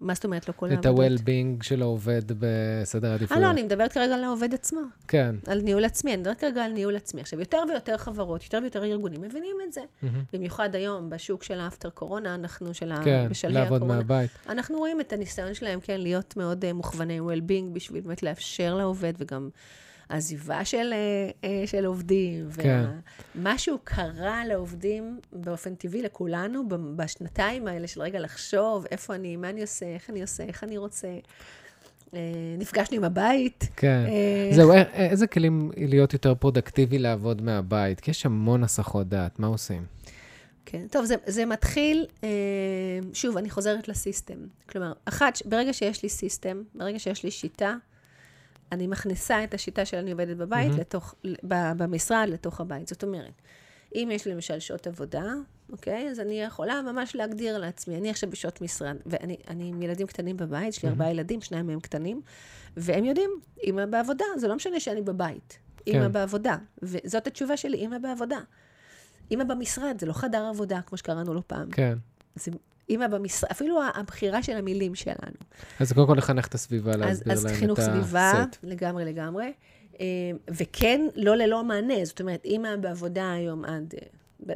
מה 0.00 0.14
זאת 0.14 0.24
אומרת 0.24 0.48
לא 0.48 0.54
כל 0.56 0.72
את 0.72 0.86
העבודות? 0.86 1.10
ה-well-being 1.10 1.64
של 1.64 1.82
העובד 1.82 2.22
בסדר 2.38 3.06
אה, 3.06 3.12
העדיפויות. 3.12 3.42
לא, 3.42 3.50
אני 3.50 3.62
מדברת 3.62 3.92
כרגע 3.92 4.14
על 4.14 4.24
העובד 4.24 4.54
עצמו, 4.54 4.80
כן. 5.08 5.34
על 5.46 5.60
ניהול 5.60 5.84
עצמי, 5.84 6.12
אני 6.12 6.20
מדברת 6.20 6.40
כרגע 6.40 6.64
על 6.64 6.72
ניהול 6.72 6.96
עצמי. 6.96 7.20
עכשיו, 7.20 7.40
יותר 7.40 7.58
ויותר 7.68 7.96
חברות, 7.96 8.44
יותר 8.44 8.58
ויותר 8.62 8.84
ארגונים 8.84 9.20
מבינים 9.22 9.56
את 9.68 9.72
זה. 9.72 9.80
מהמם. 10.02 10.22
במיוחד 10.32 10.74
היום, 10.74 11.10
בשוק 11.10 11.42
של 11.42 11.60
האפטר 11.60 11.90
קורונה, 11.90 12.34
אנחנו, 12.34 12.74
של. 12.74 12.92
כן, 13.04 13.26
בשלהי 13.30 13.54
לעבוד 13.54 13.76
הקורונה, 13.76 13.98
מהבית. 13.98 14.30
אנחנו 14.48 14.78
רואים 14.78 15.00
את 15.00 15.12
הניסיון 15.12 15.54
שלהם, 15.54 15.80
כן, 15.80 16.00
להיות 16.00 16.36
מאוד 16.36 16.64
uh, 16.64 16.72
מוכווני 16.72 17.20
well-being, 17.20 17.72
בשביל 17.72 18.00
באמת 18.00 18.22
לאפשר 18.22 18.74
לעובד, 18.74 19.12
וגם 19.18 19.48
עזיבה 20.08 20.64
של, 20.64 20.92
אה, 20.92 21.44
אה, 21.44 21.66
של 21.66 21.84
עובדים. 21.84 22.48
כן. 22.50 22.84
ומשהו 23.36 23.78
קרה 23.84 24.46
לעובדים 24.46 25.20
באופן 25.32 25.74
טבעי 25.74 26.02
לכולנו, 26.02 26.62
בשנתיים 26.96 27.66
האלה 27.66 27.86
של 27.86 28.02
רגע 28.02 28.20
לחשוב 28.20 28.86
איפה 28.90 29.14
אני, 29.14 29.36
מה 29.36 29.50
אני 29.50 29.60
עושה, 29.60 29.86
איך 29.86 30.10
אני 30.10 30.22
עושה, 30.22 30.42
איך 30.42 30.64
אני 30.64 30.78
רוצה. 30.78 31.08
אה, 32.06 32.10
נפגשנו 32.58 32.96
עם 32.96 33.04
הבית. 33.04 33.68
כן. 33.76 34.04
אה, 34.08 34.56
זהו, 34.56 34.72
איזה 34.94 35.26
כלים 35.26 35.70
להיות 35.76 36.12
יותר 36.12 36.34
פרודקטיבי 36.34 36.98
לעבוד 36.98 37.42
מהבית? 37.42 38.00
כי 38.00 38.10
יש 38.10 38.26
המון 38.26 38.64
הסחות 38.64 39.08
דעת, 39.08 39.38
מה 39.38 39.46
עושים? 39.46 39.84
כן, 40.66 40.86
טוב, 40.90 41.04
זה, 41.04 41.14
זה 41.26 41.46
מתחיל, 41.46 42.06
אה, 42.24 42.28
שוב, 43.12 43.36
אני 43.36 43.50
חוזרת 43.50 43.88
ל 43.88 43.94
system. 43.94 44.34
כלומר, 44.68 44.92
אחת, 45.04 45.38
ברגע 45.46 45.72
שיש 45.72 46.02
לי 46.02 46.08
system, 46.08 46.62
ברגע 46.74 46.98
שיש 46.98 47.24
לי 47.24 47.30
שיטה, 47.30 47.74
אני 48.72 48.86
מכניסה 48.86 49.44
את 49.44 49.54
השיטה 49.54 49.84
של 49.84 49.96
אני 49.96 50.10
עובדת 50.10 50.36
בבית, 50.36 50.68
מהמם. 50.68 50.80
לתוך, 50.80 51.14
ב- 51.44 51.72
במשרד, 51.76 52.26
לתוך 52.28 52.60
הבית. 52.60 52.88
זאת 52.88 53.02
אומרת, 53.02 53.42
אם 53.94 54.08
יש 54.12 54.26
לי 54.26 54.34
למשל 54.34 54.58
שעות 54.58 54.86
עבודה, 54.86 55.24
אוקיי? 55.72 56.08
אז 56.10 56.20
אני 56.20 56.42
יכולה 56.42 56.82
ממש 56.82 57.16
להגדיר 57.16 57.58
לעצמי, 57.58 57.96
אני 57.96 58.10
עכשיו 58.10 58.30
בשעות 58.30 58.60
משרד, 58.60 58.96
ואני 59.06 59.36
אני 59.48 59.68
עם 59.68 59.82
ילדים 59.82 60.06
קטנים 60.06 60.36
בבית, 60.36 60.68
יש 60.68 60.82
לי 60.82 60.88
ארבעה 60.88 61.10
ילדים, 61.10 61.40
שניים 61.40 61.66
מהם 61.66 61.80
קטנים, 61.80 62.20
והם 62.76 63.04
יודעים, 63.04 63.30
אמא 63.64 63.86
בעבודה, 63.86 64.24
זה 64.36 64.48
לא 64.48 64.56
משנה 64.56 64.80
שאני 64.80 65.02
בבית. 65.02 65.58
כן. 65.86 65.96
אמא 65.96 66.08
בעבודה. 66.08 66.56
וזאת 66.82 67.26
התשובה 67.26 67.56
שלי, 67.56 67.76
אמא 67.76 67.98
בעבודה. 67.98 68.38
אמא 69.30 69.44
במשרד, 69.44 69.96
זה 70.00 70.06
לא 70.06 70.12
חדר 70.12 70.44
עבודה, 70.44 70.80
כמו 70.86 70.98
שקראנו 70.98 71.34
לו 71.34 71.48
פעם. 71.48 71.70
כן. 71.70 71.98
זה 72.34 72.50
אמא 72.90 73.06
במשרד, 73.06 73.50
אפילו 73.50 73.80
הבחירה 73.94 74.42
של 74.42 74.56
המילים 74.56 74.94
שלנו. 74.94 75.36
אז 75.80 75.92
קודם 75.92 76.06
כל 76.06 76.14
לחנך 76.14 76.46
את 76.46 76.54
הסביבה, 76.54 76.90
אז, 76.90 77.00
להסביר 77.00 77.32
אז 77.32 77.44
להם 77.44 77.54
את 77.54 77.58
חינוך 77.58 77.80
סביבה, 77.80 78.30
הסט. 78.30 78.56
לגמרי 78.62 79.04
לגמרי. 79.04 79.52
אה, 80.00 80.06
וכן, 80.50 81.00
לא 81.16 81.36
ללא 81.36 81.64
מענה. 81.64 82.04
זאת 82.04 82.20
אומרת, 82.20 82.44
אמא 82.44 82.76
בעבודה 82.76 83.32
היום 83.32 83.64
עד 83.64 83.94
אה, 84.00 84.06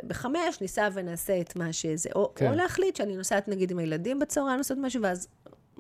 בחמש, 0.07 0.61
ניסע 0.61 0.89
ונעשה 0.93 1.41
את 1.41 1.57
מה 1.57 1.73
שזה. 1.73 2.09
או, 2.15 2.33
כן. 2.35 2.51
או 2.51 2.55
להחליט 2.55 2.97
שאני 2.97 3.17
נוסעת 3.17 3.49
נגיד 3.49 3.71
עם 3.71 3.79
הילדים 3.79 4.19
בצהריים, 4.19 4.59
לעשות 4.59 4.79
משהו, 4.81 5.03
ואז 5.03 5.29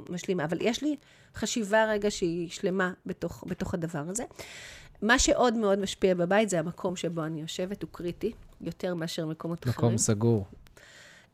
משלימה. 0.09 0.45
אבל 0.45 0.59
יש 0.61 0.83
לי 0.83 0.97
חשיבה 1.35 1.85
רגע 1.85 2.11
שהיא 2.11 2.51
שלמה 2.51 2.93
בתוך, 3.07 3.45
בתוך 3.47 3.75
הדבר 3.75 4.05
הזה. 4.09 4.25
מה 5.03 5.19
שעוד 5.19 5.55
מאוד 5.55 5.79
משפיע 5.79 6.15
בבית 6.15 6.49
זה 6.49 6.59
המקום 6.59 6.97
שבו 6.97 7.25
אני 7.25 7.41
יושבת, 7.41 7.83
הוא 7.83 7.91
קריטי, 7.93 8.33
יותר 8.61 8.95
מאשר 8.95 9.27
מקומות 9.27 9.69
אחרים. 9.69 9.89
מקום 9.89 9.99
סגור. 9.99 10.47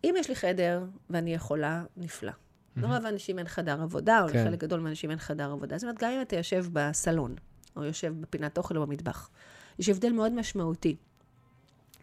אם 0.05 0.15
יש 0.19 0.29
לי 0.29 0.37
חדר 0.37 0.85
ואני 1.11 1.35
יכולה, 1.35 1.85
נפלא. 1.97 2.33
לרוב 2.77 3.07
האנשים 3.07 3.39
אין 3.39 3.49
חדר 3.49 3.83
עבודה, 3.83 4.23
או 4.23 4.29
כן. 4.29 4.45
לחלק 4.45 4.61
גדול 4.61 4.81
מהאנשים 4.81 5.11
אין 5.11 5.19
חדר 5.19 5.51
עבודה. 5.53 5.79
זאת 5.79 5.85
אומרת, 5.85 5.99
גם 6.03 6.11
אם 6.11 6.21
אתה 6.23 6.37
יושב 6.37 6.67
בסלון, 6.73 7.35
או 7.77 7.85
יושב 7.85 8.15
בפינת 8.21 8.59
אוכל 8.59 8.77
או 8.77 8.87
במטבח, 8.87 9.31
יש 9.79 9.89
הבדל 9.89 10.13
מאוד 10.13 10.33
משמעותי. 10.33 10.97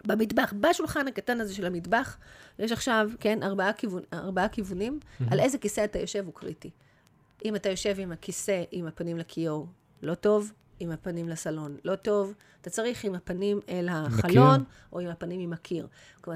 במטבח, 0.05 0.53
בשולחן 0.59 1.07
הקטן 1.07 1.41
הזה 1.41 1.55
של 1.55 1.65
המטבח, 1.65 2.17
יש 2.59 2.71
עכשיו, 2.71 3.09
כן, 3.19 3.43
ארבעה, 3.43 3.73
כיוון, 3.73 4.01
ארבעה 4.13 4.49
כיוונים, 4.49 4.99
על 5.31 5.39
איזה 5.39 5.57
כיסא 5.57 5.83
אתה 5.83 5.99
יושב 5.99 6.25
הוא 6.25 6.33
קריטי. 6.33 6.69
אם 7.45 7.55
אתה 7.55 7.69
יושב 7.69 7.95
עם 7.99 8.11
הכיסא 8.11 8.63
עם 8.71 8.87
הפנים 8.87 9.17
לכיור, 9.17 9.67
לא 10.01 10.15
טוב, 10.15 10.51
עם 10.79 10.91
הפנים 10.91 11.29
לסלון, 11.29 11.77
לא 11.83 11.95
טוב. 11.95 12.33
אתה 12.61 12.69
צריך 12.69 13.03
עם 13.03 13.15
הפנים 13.15 13.59
אל 13.69 13.87
החלון, 13.91 14.63
או 14.93 14.99
עם 14.99 15.07
הפנים 15.07 15.39
עם 15.39 15.53
הקיר. 15.53 15.87
ה- 16.27 16.31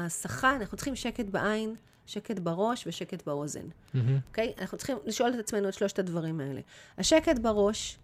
ההסחה, 0.00 0.56
אנחנו 0.56 0.76
צריכים 0.76 0.96
שקט 0.96 1.24
בעין, 1.26 1.74
שקט 2.06 2.38
בראש 2.38 2.86
ושקט 2.86 3.26
באוזן. 3.26 3.66
אוקיי? 4.28 4.52
אנחנו 4.58 4.78
צריכים 4.78 4.96
לשאול 5.04 5.30
את 5.34 5.38
עצמנו 5.38 5.68
את 5.68 5.74
שלושת 5.74 5.98
הדברים 5.98 6.40
האלה. 6.40 6.60
השקט 6.98 7.38
בראש 7.38 7.98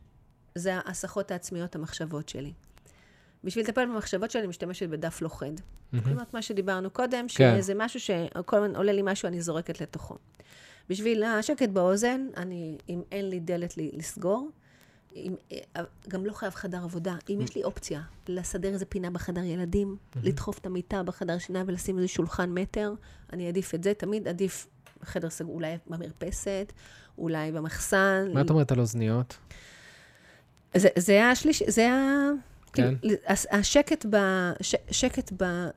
זה 0.54 0.74
ההסחות 0.74 1.30
העצמיות, 1.30 1.74
המחשבות 1.74 2.28
שלי. 2.28 2.52
בשביל 3.44 3.64
לטפל 3.64 3.86
במחשבות 3.86 4.30
שלי, 4.30 4.40
אני 4.40 4.48
משתמשת 4.48 4.88
בדף 4.88 5.22
לוכד. 5.22 5.52
כלומר, 6.04 6.22
מה 6.32 6.42
שדיברנו 6.42 6.90
קודם, 6.90 7.26
כן. 7.28 7.56
שזה 7.60 7.72
משהו 7.76 8.00
שכל 8.00 8.56
הזמן 8.56 8.76
עולה 8.76 8.92
לי 8.92 9.02
משהו, 9.04 9.26
אני 9.28 9.40
זורקת 9.42 9.80
לתוכו. 9.80 10.16
בשביל 10.88 11.22
השקט 11.22 11.68
באוזן, 11.68 12.26
אני, 12.36 12.78
אם 12.88 13.02
אין 13.12 13.28
לי 13.30 13.40
דלת 13.40 13.74
לסגור, 13.76 14.48
אם, 15.16 15.34
אה, 15.52 15.82
גם 16.08 16.26
לא 16.26 16.32
חייב 16.32 16.54
חדר 16.54 16.84
עבודה. 16.84 17.16
אם 17.30 17.40
יש 17.40 17.56
לי 17.56 17.64
אופציה 17.64 18.02
לסדר 18.28 18.68
איזה 18.68 18.84
פינה 18.84 19.10
בחדר 19.10 19.42
ילדים, 19.42 19.96
לדחוף 20.22 20.58
את 20.58 20.66
המיטה 20.66 21.02
בחדר 21.02 21.38
שינה 21.38 21.62
ולשים 21.66 21.96
איזה 21.96 22.08
שולחן 22.08 22.50
מטר, 22.50 22.94
אני 23.32 23.46
אעדיף 23.46 23.74
את 23.74 23.84
זה. 23.84 23.94
תמיד 23.94 24.28
עדיף 24.28 24.66
חדר 25.02 25.30
סגור, 25.30 25.54
אולי 25.54 25.76
במרפסת, 25.86 26.72
אולי 27.18 27.52
במחסן. 27.52 28.28
מה 28.34 28.40
את 28.40 28.50
אומרת 28.50 28.72
על 28.72 28.80
אוזניות? 28.80 29.36
זה, 30.76 30.88
זה 30.96 31.24
השליש, 31.26 31.62
זה 31.66 31.92
ה... 31.92 32.30
כן. 32.72 32.94
כאילו, 33.00 33.14
השקט, 33.50 34.06
ב, 34.10 34.16
ש, 34.60 34.74
שקט 34.90 35.32
ב, 35.36 35.42
אה, 35.42 35.68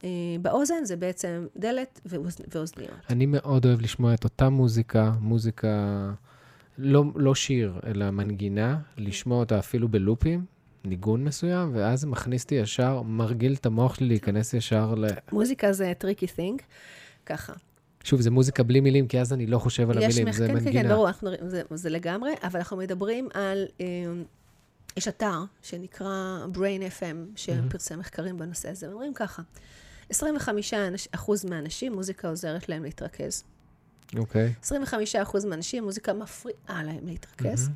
באוזן 0.41 0.85
זה 0.85 0.95
בעצם 0.95 1.47
דלת 1.57 2.01
ואוז, 2.05 2.37
ואוזניות. 2.51 2.97
אני 3.09 3.25
מאוד 3.25 3.65
אוהב 3.65 3.81
לשמוע 3.81 4.13
את 4.13 4.23
אותה 4.23 4.49
מוזיקה, 4.49 5.11
מוזיקה, 5.19 6.11
לא, 6.77 7.03
לא 7.15 7.35
שיר, 7.35 7.79
אלא 7.85 8.11
מנגינה, 8.11 8.77
לשמוע 8.97 9.39
אותה 9.39 9.59
אפילו 9.59 9.87
בלופים, 9.89 10.45
ניגון 10.85 11.23
מסוים, 11.23 11.71
ואז 11.75 12.01
זה 12.01 12.07
מכניס 12.07 12.43
אותי 12.43 12.55
ישר, 12.55 13.01
מרגיל 13.01 13.53
את 13.53 13.65
המוח 13.65 13.95
שלי 13.95 14.07
להיכנס 14.07 14.53
ישר 14.53 14.95
ל... 14.95 15.05
מוזיקה 15.31 15.73
זה 15.73 15.93
tricky 15.97 16.27
thing, 16.27 16.61
ככה. 17.25 17.53
שוב, 18.03 18.21
זה 18.21 18.31
מוזיקה 18.31 18.63
בלי 18.63 18.79
מילים, 18.79 19.07
כי 19.07 19.19
אז 19.21 19.33
אני 19.33 19.47
לא 19.47 19.59
חושב 19.59 19.89
על 19.89 19.97
המילים, 20.03 20.27
מח- 20.27 20.35
זה 20.35 20.47
כן, 20.47 20.53
מנגינה. 20.53 20.73
כן, 20.73 20.87
כן, 20.87 20.93
ברור, 20.93 21.07
אנחנו, 21.07 21.29
זה, 21.47 21.61
זה 21.73 21.89
לגמרי, 21.89 22.31
אבל 22.43 22.59
אנחנו 22.59 22.77
מדברים 22.77 23.27
על, 23.33 23.65
אה, 23.81 23.85
יש 24.97 25.07
אתר 25.07 25.39
שנקרא 25.61 26.45
Brain 26.53 26.99
FM, 26.99 27.15
שפרסם 27.35 27.99
מחקרים 27.99 28.37
בנושא 28.37 28.69
הזה, 28.69 28.91
אומרים 28.91 29.13
ככה, 29.13 29.41
25 30.09 30.73
אנש- 30.73 31.07
אחוז 31.11 31.45
מהאנשים, 31.45 31.93
מוזיקה 31.93 32.27
עוזרת 32.29 32.69
להם 32.69 32.83
להתרכז. 32.83 33.43
אוקיי. 34.17 34.53
25 34.61 35.15
אחוז 35.15 35.45
מהאנשים, 35.45 35.83
מוזיקה 35.83 36.13
מפריעה 36.13 36.83
להם 36.83 37.07
להתרכז. 37.07 37.69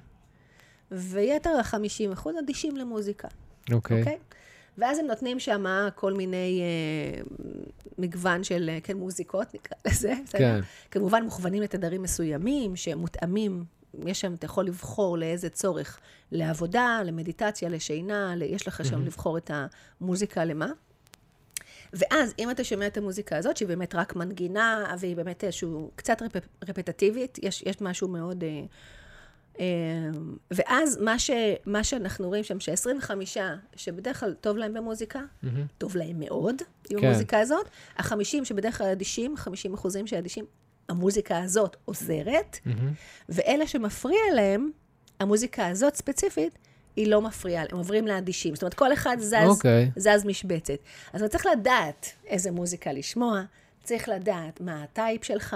ויתר 0.92 1.50
ה-50 1.50 2.14
אחוז 2.14 2.36
אדישים 2.40 2.78
למוזיקה, 2.78 3.28
אוקיי. 3.72 4.00
אוקיי? 4.00 4.18
ואז 4.78 5.00
הם 5.00 5.06
נותנים 5.06 5.40
שם 5.40 5.66
כל 5.96 6.14
מיני 6.14 6.62
אה, 6.62 7.22
מגוון 7.98 8.44
של, 8.44 8.70
אה, 8.70 8.80
כן, 8.84 8.98
מוזיקות, 8.98 9.48
נקרא 9.54 9.78
לזה? 9.88 10.14
כן. 10.32 10.60
כמובן 10.92 11.24
מוכוונים 11.24 11.64
לתדרים 11.64 12.02
מסוימים, 12.02 12.76
שמותאמים, 12.76 13.64
יש 14.06 14.22
שם, 14.22 14.34
אתה 14.34 14.46
יכול 14.46 14.66
לבחור 14.66 15.18
לאיזה 15.18 15.50
צורך, 15.50 16.00
לעבודה, 16.32 17.02
למדיטציה, 17.06 17.70
לשינה, 17.70 18.34
יש 18.46 18.68
לך 18.68 18.86
שם 18.86 19.02
לבחור 19.02 19.38
את 19.38 19.52
המוזיקה 20.02 20.46
למה. 20.46 20.72
ואז, 21.94 22.34
אם 22.40 22.52
אתה 22.52 22.64
שומע 22.64 22.88
את 22.88 22.98
המוזיקה 22.98 23.38
הזאת, 23.38 23.58
שהיא 23.58 23.68
באמת 23.68 23.96
רק 23.96 24.16
מנגינה, 24.16 24.96
והיא 25.00 25.16
באמת 25.16 25.44
איזשהו, 25.44 25.92
קצת 25.96 26.22
רפ, 26.22 26.32
רפטטיבית, 26.70 27.40
יש, 27.44 27.64
יש 27.66 27.82
משהו 27.82 28.08
מאוד 28.08 28.44
אה, 29.60 29.66
ואז 30.52 30.98
מה, 31.02 31.20
ש, 31.20 31.32
מה 31.66 31.84
שאנחנו 31.84 32.28
רואים 32.28 32.44
שם, 32.44 32.60
ש-25, 32.60 33.12
שבדרך 33.76 34.20
כלל 34.20 34.34
טוב 34.34 34.58
להם 34.58 34.74
במוזיקה, 34.74 35.20
מהמם. 35.44 35.66
טוב 35.78 35.98
להם 35.98 36.20
מאוד 36.20 36.56
עם 36.90 37.00
כן. 37.00 37.08
המוזיקה 37.08 37.40
הזאת, 37.40 37.70
ה-50 37.98 38.46
שבדרך 38.46 38.78
כלל 38.78 38.88
אדישים, 38.88 39.38
50 39.38 39.74
אחוזים 39.74 40.08
של 40.08 40.16
אדישים, 40.16 40.46
המוזיקה 40.90 41.44
הזאת 41.44 41.78
עוזרת, 41.86 42.58
מהמם. 42.66 42.94
ואלה 43.30 43.68
שמפריע 43.68 44.20
להם, 44.36 44.72
המוזיקה 45.20 45.68
הזאת 45.68 45.96
ספציפית, 45.96 46.58
היא 46.98 47.08
לא 47.08 47.22
מפריעה, 47.22 47.64
הם 47.72 47.78
עוברים 47.78 48.08
לאדישים. 48.08 48.56
זאת 48.56 48.64
אומרת, 48.64 48.74
כל 48.74 48.94
אחד 48.94 49.18
זז, 49.20 49.34
אוקיי. 49.46 49.92
זז 49.96 50.26
משבצת. 50.26 50.78
אז 51.14 51.22
אתה 51.24 51.30
צריך 51.32 51.46
לדעת 51.46 52.12
איזה 52.28 52.52
מוזיקה 52.52 52.92
לשמוע, 52.92 53.42
צריך 53.84 54.10
לדעת 54.10 54.62
מה 54.62 54.84
הטייפ 54.84 55.24
שלך, 55.24 55.56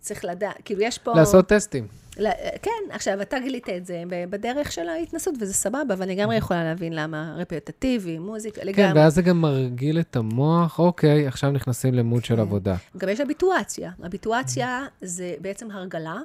צריך 0.00 0.24
לדעת, 0.24 0.56
כאילו 0.64 0.82
יש 0.82 0.98
פה... 0.98 1.12
לעשות 1.14 1.48
טסטים. 1.48 1.86
ל- 2.18 2.30
כן, 2.62 2.70
עכשיו, 2.90 3.22
אתה 3.22 3.38
גילית 3.38 3.68
את 3.68 3.86
זה 3.86 4.02
בדרך 4.30 4.72
של 4.72 4.88
ההתנסות, 4.88 5.34
וזה 5.40 5.54
סבבה, 5.54 5.94
אבל 5.94 6.02
אני 6.02 6.16
לגמרי 6.16 6.36
יכולה 6.36 6.64
להבין 6.64 6.92
למה 6.92 7.34
רפטטיבי, 7.36 8.18
מוזיקה, 8.18 8.60
כן, 8.60 8.66
לגמרי. 8.66 9.00
ואז 9.00 9.14
זה 9.14 9.22
גם 9.22 9.40
מרגיל 9.40 10.00
את 10.00 10.16
המוח, 10.16 10.78
אוקיי, 10.78 11.26
עכשיו 11.26 11.50
נכנסים 11.50 11.94
למוד 11.94 12.24
של 12.24 12.34
כן. 12.34 12.40
עבודה. 12.40 12.76
גם 12.96 13.08
יש 13.08 13.20
הביטואציה. 13.20 13.90
הביטואציה 14.02 14.86
זה 15.02 15.34
בעצם 15.40 15.70
הרגלה, 15.70 16.16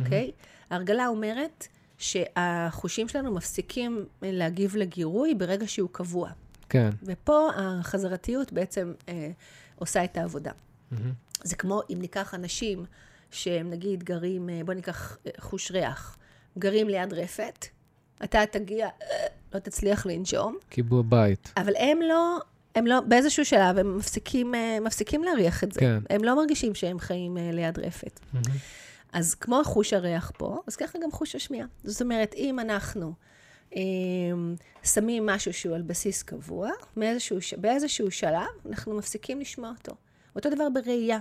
אוקיי? 0.00 0.30
הרגלה 0.70 1.06
אומרת 1.06 1.66
שהחושים 1.98 3.08
שלנו 3.08 3.34
מפסיקים 3.34 4.06
להגיב 4.22 4.76
לגירוי 4.76 5.34
ברגע 5.34 5.68
שהוא 5.68 5.88
קבוע. 5.92 6.30
כן. 6.68 6.90
ופה 7.02 7.50
החזרתיות 7.56 8.52
בעצם 8.52 8.92
אה, 9.08 9.30
עושה 9.76 10.04
את 10.04 10.16
העבודה. 10.16 10.52
מהמם. 10.90 11.12
זה 11.42 11.56
כמו 11.56 11.80
אם 11.90 11.98
ניקח 12.00 12.34
אנשים 12.34 12.84
שהם 13.30 13.70
נגיד 13.70 14.02
גרים, 14.04 14.50
אה, 14.50 14.60
בוא 14.64 14.74
ניקח 14.74 15.18
אה, 15.26 15.30
חוש 15.40 15.70
ריח, 15.70 16.16
גרים 16.58 16.88
ליד 16.88 17.12
רפת, 17.12 17.66
אתה 18.24 18.46
תגיע, 18.50 18.86
אה, 18.86 19.26
לא 19.54 19.58
תצליח 19.58 20.06
לנשום, 20.06 20.56
קיבוע 20.68 21.02
בית. 21.08 21.52
אבל 21.56 21.72
הם 21.76 21.98
לא, 22.02 22.38
הם 22.74 22.86
לא, 22.86 23.00
באיזשהו 23.00 23.44
שלב 23.44 23.78
הם 23.78 23.96
מפסיקים, 23.96 24.54
אה, 24.54 24.78
מפסיקים 24.80 25.24
להריח 25.24 25.64
את 25.64 25.72
זה. 25.72 25.80
כן. 25.80 25.98
הם 26.10 26.24
לא 26.24 26.36
מרגישים 26.36 26.74
שהם 26.74 26.98
חיים 26.98 27.38
אה, 27.38 27.50
ליד 27.52 27.78
רפת. 27.78 28.20
מהמם. 28.32 28.56
אז 29.14 29.34
כמו 29.34 29.64
חוש 29.64 29.92
הריח 29.92 30.32
פה, 30.38 30.62
אז 30.66 30.76
ככה 30.76 30.98
גם 31.02 31.12
חוש 31.12 31.34
השמיעה. 31.34 31.66
זאת 31.84 32.02
אומרת, 32.02 32.34
אם 32.36 32.60
אנחנו 32.60 33.12
אה, 33.76 33.80
שמים 34.84 35.26
משהו 35.26 35.52
שהוא 35.52 35.74
על 35.74 35.82
בסיס 35.82 36.22
קבוע, 36.22 36.70
מאיזשהו, 36.96 37.38
באיזשהו 37.56 38.10
שלב 38.10 38.46
אנחנו 38.68 38.94
מפסיקים 38.94 39.40
לשמוע 39.40 39.72
אותו. 39.78 39.96
אותו 40.36 40.50
דבר 40.50 40.68
בראייה. 40.74 41.18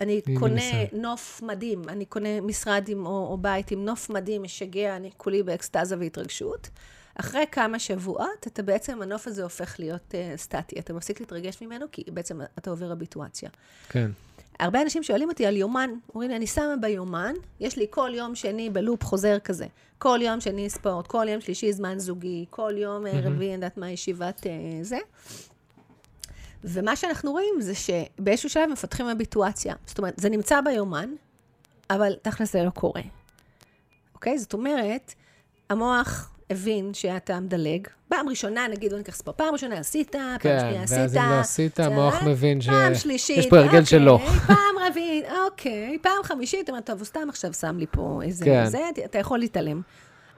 אני 0.00 0.20
קונה 0.38 0.54
ניסיון. 0.54 1.02
נוף 1.02 1.42
מדהים, 1.42 1.88
אני 1.88 2.04
קונה 2.04 2.40
משרד 2.40 2.88
עם, 2.88 3.06
או, 3.06 3.26
או 3.30 3.38
בית 3.38 3.70
עם 3.70 3.84
נוף 3.84 4.10
מדהים, 4.10 4.42
משגע, 4.42 4.96
אני 4.96 5.10
כולי 5.16 5.42
באקסטזה 5.42 5.96
והתרגשות. 5.98 6.68
אחרי 7.14 7.44
כמה 7.52 7.78
שבועות, 7.78 8.46
אתה 8.46 8.62
בעצם, 8.62 9.02
הנוף 9.02 9.26
הזה 9.26 9.42
הופך 9.42 9.74
להיות 9.78 10.14
uh, 10.14 10.36
סטטי. 10.36 10.78
אתה 10.78 10.92
מפסיק 10.92 11.20
להתרגש 11.20 11.62
ממנו, 11.62 11.86
כי 11.92 12.04
בעצם 12.12 12.40
אתה 12.58 12.70
עובר 12.70 12.92
הביטואציה. 12.92 13.50
כן. 13.88 14.10
הרבה 14.60 14.82
אנשים 14.82 15.02
שואלים 15.02 15.28
אותי 15.28 15.46
על 15.46 15.56
יומן, 15.56 15.90
אומרים 16.14 16.30
לי, 16.30 16.36
אני 16.36 16.46
שמה 16.46 16.74
ביומן, 16.80 17.34
יש 17.60 17.76
לי 17.76 17.86
כל 17.90 18.10
יום 18.14 18.34
שני 18.34 18.70
בלופ 18.70 19.04
חוזר 19.04 19.38
כזה. 19.38 19.66
כל 19.98 20.18
יום 20.22 20.40
שני 20.40 20.70
ספורט, 20.70 21.06
כל 21.06 21.26
יום 21.28 21.40
שלישי 21.40 21.72
זמן 21.72 21.98
זוגי, 21.98 22.46
כל 22.50 22.72
יום 22.76 23.06
אה, 23.06 23.12
רביעי, 23.22 23.48
אני 23.48 23.54
יודעת 23.54 23.76
מה, 23.76 23.90
ישיבת 23.90 24.46
אה, 24.46 24.52
זה. 24.82 24.98
ומה 26.64 26.96
שאנחנו 26.96 27.32
רואים 27.32 27.54
זה 27.60 27.72
שבאיזשהו 27.74 28.48
שלב 28.48 28.70
מפתחים 28.70 29.06
הביטואציה. 29.06 29.74
זאת 29.86 29.98
אומרת, 29.98 30.14
זה 30.16 30.28
נמצא 30.28 30.60
ביומן, 30.60 31.10
אבל 31.90 32.12
תכל'ס 32.22 32.52
זה 32.52 32.62
לא 32.62 32.70
קורה. 32.70 33.02
אוקיי? 34.14 34.38
זאת 34.38 34.52
אומרת, 34.52 35.14
המוח 35.70 36.37
הבין 36.50 36.94
שאתה 36.94 37.40
מדלג. 37.40 37.86
פעם 38.08 38.28
ראשונה, 38.28 38.68
נגיד, 38.68 38.90
בוא 38.90 38.98
ניקח 38.98 39.14
ספורט, 39.14 39.36
פעם 39.38 39.52
ראשונה 39.52 39.78
עשית, 39.78 40.12
פעם 40.12 40.38
כן, 40.40 40.58
שנייה 40.60 40.82
עשית. 40.82 40.98
ואז 40.98 41.16
אם 41.16 41.22
לא 41.30 41.40
עשית, 41.40 41.80
המוח 41.80 42.22
מבין 42.22 42.60
פעם 42.60 42.94
ש- 42.94 43.02
שלישית, 43.02 43.38
יש 43.38 43.46
פה 43.46 43.56
הרגל 43.56 43.68
אוקיי, 43.68 43.86
שלו. 43.86 44.18
פעם 44.46 44.56
רביעית, 44.90 45.24
אוקיי, 45.46 45.98
פעם 46.02 46.22
חמישית, 46.22 46.70
אומר, 46.70 46.80
טוב, 46.80 46.98
הוא 46.98 47.04
סתם 47.04 47.26
עכשיו 47.28 47.52
שם 47.52 47.78
לי 47.78 47.86
פה 47.90 48.20
איזה... 48.22 48.44
כן. 48.44 48.66
זה, 48.66 48.78
אתה 49.04 49.18
יכול 49.18 49.38
להתעלם. 49.38 49.82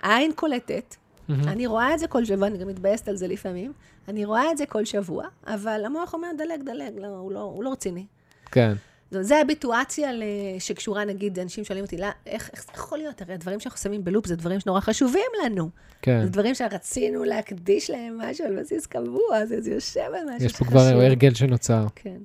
העין 0.03 0.33
קולטת. 0.33 0.97
אני 1.31 1.67
רואה 1.67 1.95
את 1.95 1.99
זה 1.99 2.07
כל 2.07 2.25
שבוע, 2.25 2.47
אני 2.47 2.59
גם 2.59 2.69
מתבאסת 2.69 3.09
על 3.09 3.17
זה 3.17 3.29
לפעמים, 3.29 3.73
אני 4.09 4.25
רואה 4.25 4.51
את 4.53 4.59
זה 4.59 4.67
כל 4.67 4.85
שבוע, 4.85 5.25
אבל 5.47 5.83
המוח 5.87 6.15
אומר, 6.15 6.29
דלג, 6.39 6.63
דלג, 6.65 6.99
לא, 6.99 7.07
הוא 7.07 7.33
לא, 7.33 7.41
הוא 7.41 7.65
לא 7.65 7.73
רציני. 7.73 8.07
כן. 8.53 8.73
זו- 9.11 9.35
הביטואציה 9.35 10.11
שקשורה, 10.59 11.05
נגיד, 11.05 11.39
אנשים 11.39 11.65
שואלים 11.65 11.85
אותי, 11.85 11.97
"לא, 11.97 12.07
איך, 12.27 12.51
איך 12.53 12.63
זה 12.65 12.73
יכול 12.75 12.99
להיות? 12.99 13.23
הרי 13.23 13.35
הדברים 13.35 13.61
שאנחנו 13.61 13.79
שמים 13.81 14.05
בלופ 14.05 14.27
זה 14.27 14.37
דברים 14.37 14.61
שנורא 14.61 14.81
חשובים 14.81 15.23
לנו. 15.45 15.71
כן. 16.03 16.21
זה 16.25 16.29
דברים 16.31 16.55
שרצינו 16.55 17.25
להקדיש 17.25 17.91
להם 17.91 18.19
משהו 18.21 18.47
על 18.47 18.61
בסיס 18.61 18.87
קבוע, 18.87 19.47
זה, 19.47 19.61
זה 19.61 19.71
יושב 19.71 20.01
על 20.01 20.35
משהו 20.35 20.47
יש 20.47 20.57
פה. 20.57 20.65
כבר 20.65 20.81
הרגל 20.81 21.35
שנוצר. 21.35 21.87
כן. 21.95 22.17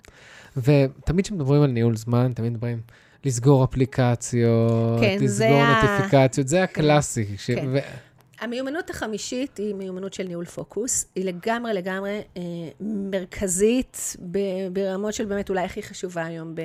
ותמיד 0.58 1.26
כשמדברים 1.26 1.62
על 1.62 1.70
ניהול 1.72 1.96
זמן, 1.98 2.32
תמיד 2.36 2.52
מדברים 2.54 2.80
לסגור 3.26 3.64
אפליקציות, 3.64 5.00
כן, 5.02 5.18
לסגור 5.22 5.48
ה- 5.62 5.82
נוטיפיקציות, 5.98 6.48
זה 6.48 6.64
הקלאסי. 6.64 7.26
ש- 7.38 7.52
כן. 7.52 7.66
ו- 7.74 7.80
המיומנות 8.40 8.90
החמישית 8.90 9.58
היא 9.58 9.76
מיומנות 9.76 10.14
של 10.14 10.24
ניהול 10.24 10.46
פוקוס. 10.46 11.06
היא 11.16 11.26
לגמרי 11.26 11.74
לגמרי 11.74 12.22
אה, 12.38 12.42
מרכזית 12.80 14.16
ב- 14.32 14.40
ברמות 14.74 15.14
של 15.14 15.26
באמת 15.26 15.50
אולי 15.50 15.62
הכי 15.64 15.84
חשובה 15.84 16.26
היום 16.26 16.56
ב, 16.56 16.62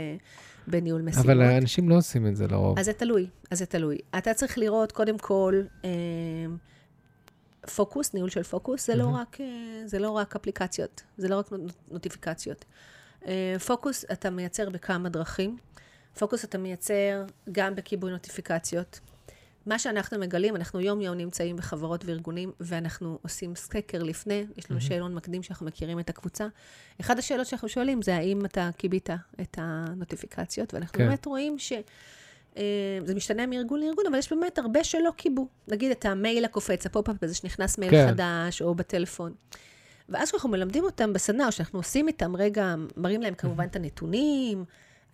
בניהול 0.67 1.03
משימות. 1.03 1.27
אבל 1.27 1.43
האנשים 1.43 1.89
לא 1.89 1.97
עושים 1.97 2.27
את 2.27 2.37
זה 2.37 2.47
לרוב. 2.47 2.79
אז 2.79 2.85
זה 2.87 2.93
תלוי, 2.93 3.27
אז 3.51 3.59
זה 3.59 3.67
תלוי. 3.67 3.99
אתה 4.19 4.35
צריך 4.35 4.59
לראות 4.59 4.93
קודם 4.93 5.19
כל 5.19 5.63
אה, 5.85 5.91
פוקוס, 7.77 8.15
ניהול 8.15 8.31
של 8.31 8.43
פוקוס, 8.43 8.87
זה, 8.87 8.95
לא 8.95 9.05
מהמם. 9.05 9.17
רק, 9.17 9.41
אה, 9.41 9.47
זה 9.87 9.99
לא 9.99 10.11
רק 10.11 10.37
אפליקציות, 10.37 11.03
זה 11.19 11.29
לא 11.29 11.39
רק 11.39 11.53
נו- 11.53 11.67
נוטיפיקציות. 11.91 12.65
אה, 13.27 13.57
פוקוס 13.67 14.05
אתה 14.13 14.31
מייצר 14.31 14.71
בכמה 14.71 15.09
דרכים. 15.09 15.57
פוקוס 16.19 16.45
אתה 16.45 16.59
מייצר 16.59 17.25
גם 17.53 17.75
בכיבוי 17.75 18.11
נוטיפיקציות. 18.11 19.01
מה 19.66 19.79
שאנחנו 19.79 20.18
מגלים, 20.18 20.57
אנחנו 20.57 20.81
יום-יום 20.81 21.16
נמצאים 21.16 21.57
בחברות 21.57 22.05
וארגונים, 22.05 22.53
ואנחנו 22.61 23.18
עושים 23.23 23.55
סקר 23.55 24.03
לפני, 24.03 24.46
יש 24.57 24.70
לנו 24.70 24.81
שאלון 24.81 25.14
מקדים 25.14 25.42
שאנחנו 25.42 25.66
מכירים 25.66 25.99
את 26.01 26.11
הקבוצה. 26.11 26.46
אחת 27.01 27.18
השאלות 27.18 27.46
שאנחנו 27.46 27.68
שואלים 27.68 28.03
זה 28.03 28.16
האם 28.16 28.44
אתה 28.44 28.70
כיבית 28.79 29.11
את 29.40 29.57
הנוטיפיקציות, 29.61 30.75
ואנחנו 30.75 30.99
כן. 30.99 31.07
באמת 31.07 31.27
רואים 31.27 31.59
ש... 31.59 31.73
אה, 32.57 32.99
זה 33.05 33.14
משתנה 33.14 33.46
מארגון 33.46 33.81
לארגון, 33.81 34.07
אבל 34.07 34.18
יש 34.18 34.33
באמת 34.33 34.59
הרבה 34.59 34.85
שלא 34.85 35.11
כיבו. 35.16 35.49
נגיד 35.68 35.90
את 35.90 36.05
המייל 36.05 36.44
הקופץ, 36.44 36.87
ה 36.87 36.91
pop-up 36.91 37.16
הזה 37.23 37.35
שנכנס 37.35 37.79
מייל 37.79 37.90
כן. 37.90 38.07
חדש, 38.09 38.62
או 38.62 38.75
בטלפון. 38.75 39.33
ואז 40.09 40.29
כשאנחנו 40.29 40.49
מלמדים 40.49 40.85
אותם 40.85 41.12
בסדנה, 41.12 41.46
או 41.46 41.53
שאנחנו 41.53 41.79
עושים 41.79 42.09
איתם 42.09 42.37
רגע, 42.37 42.75
מראים 42.96 43.23
להם 43.23 43.35
כמובן 43.35 43.64
את 43.64 43.77
הנתונים. 43.77 44.64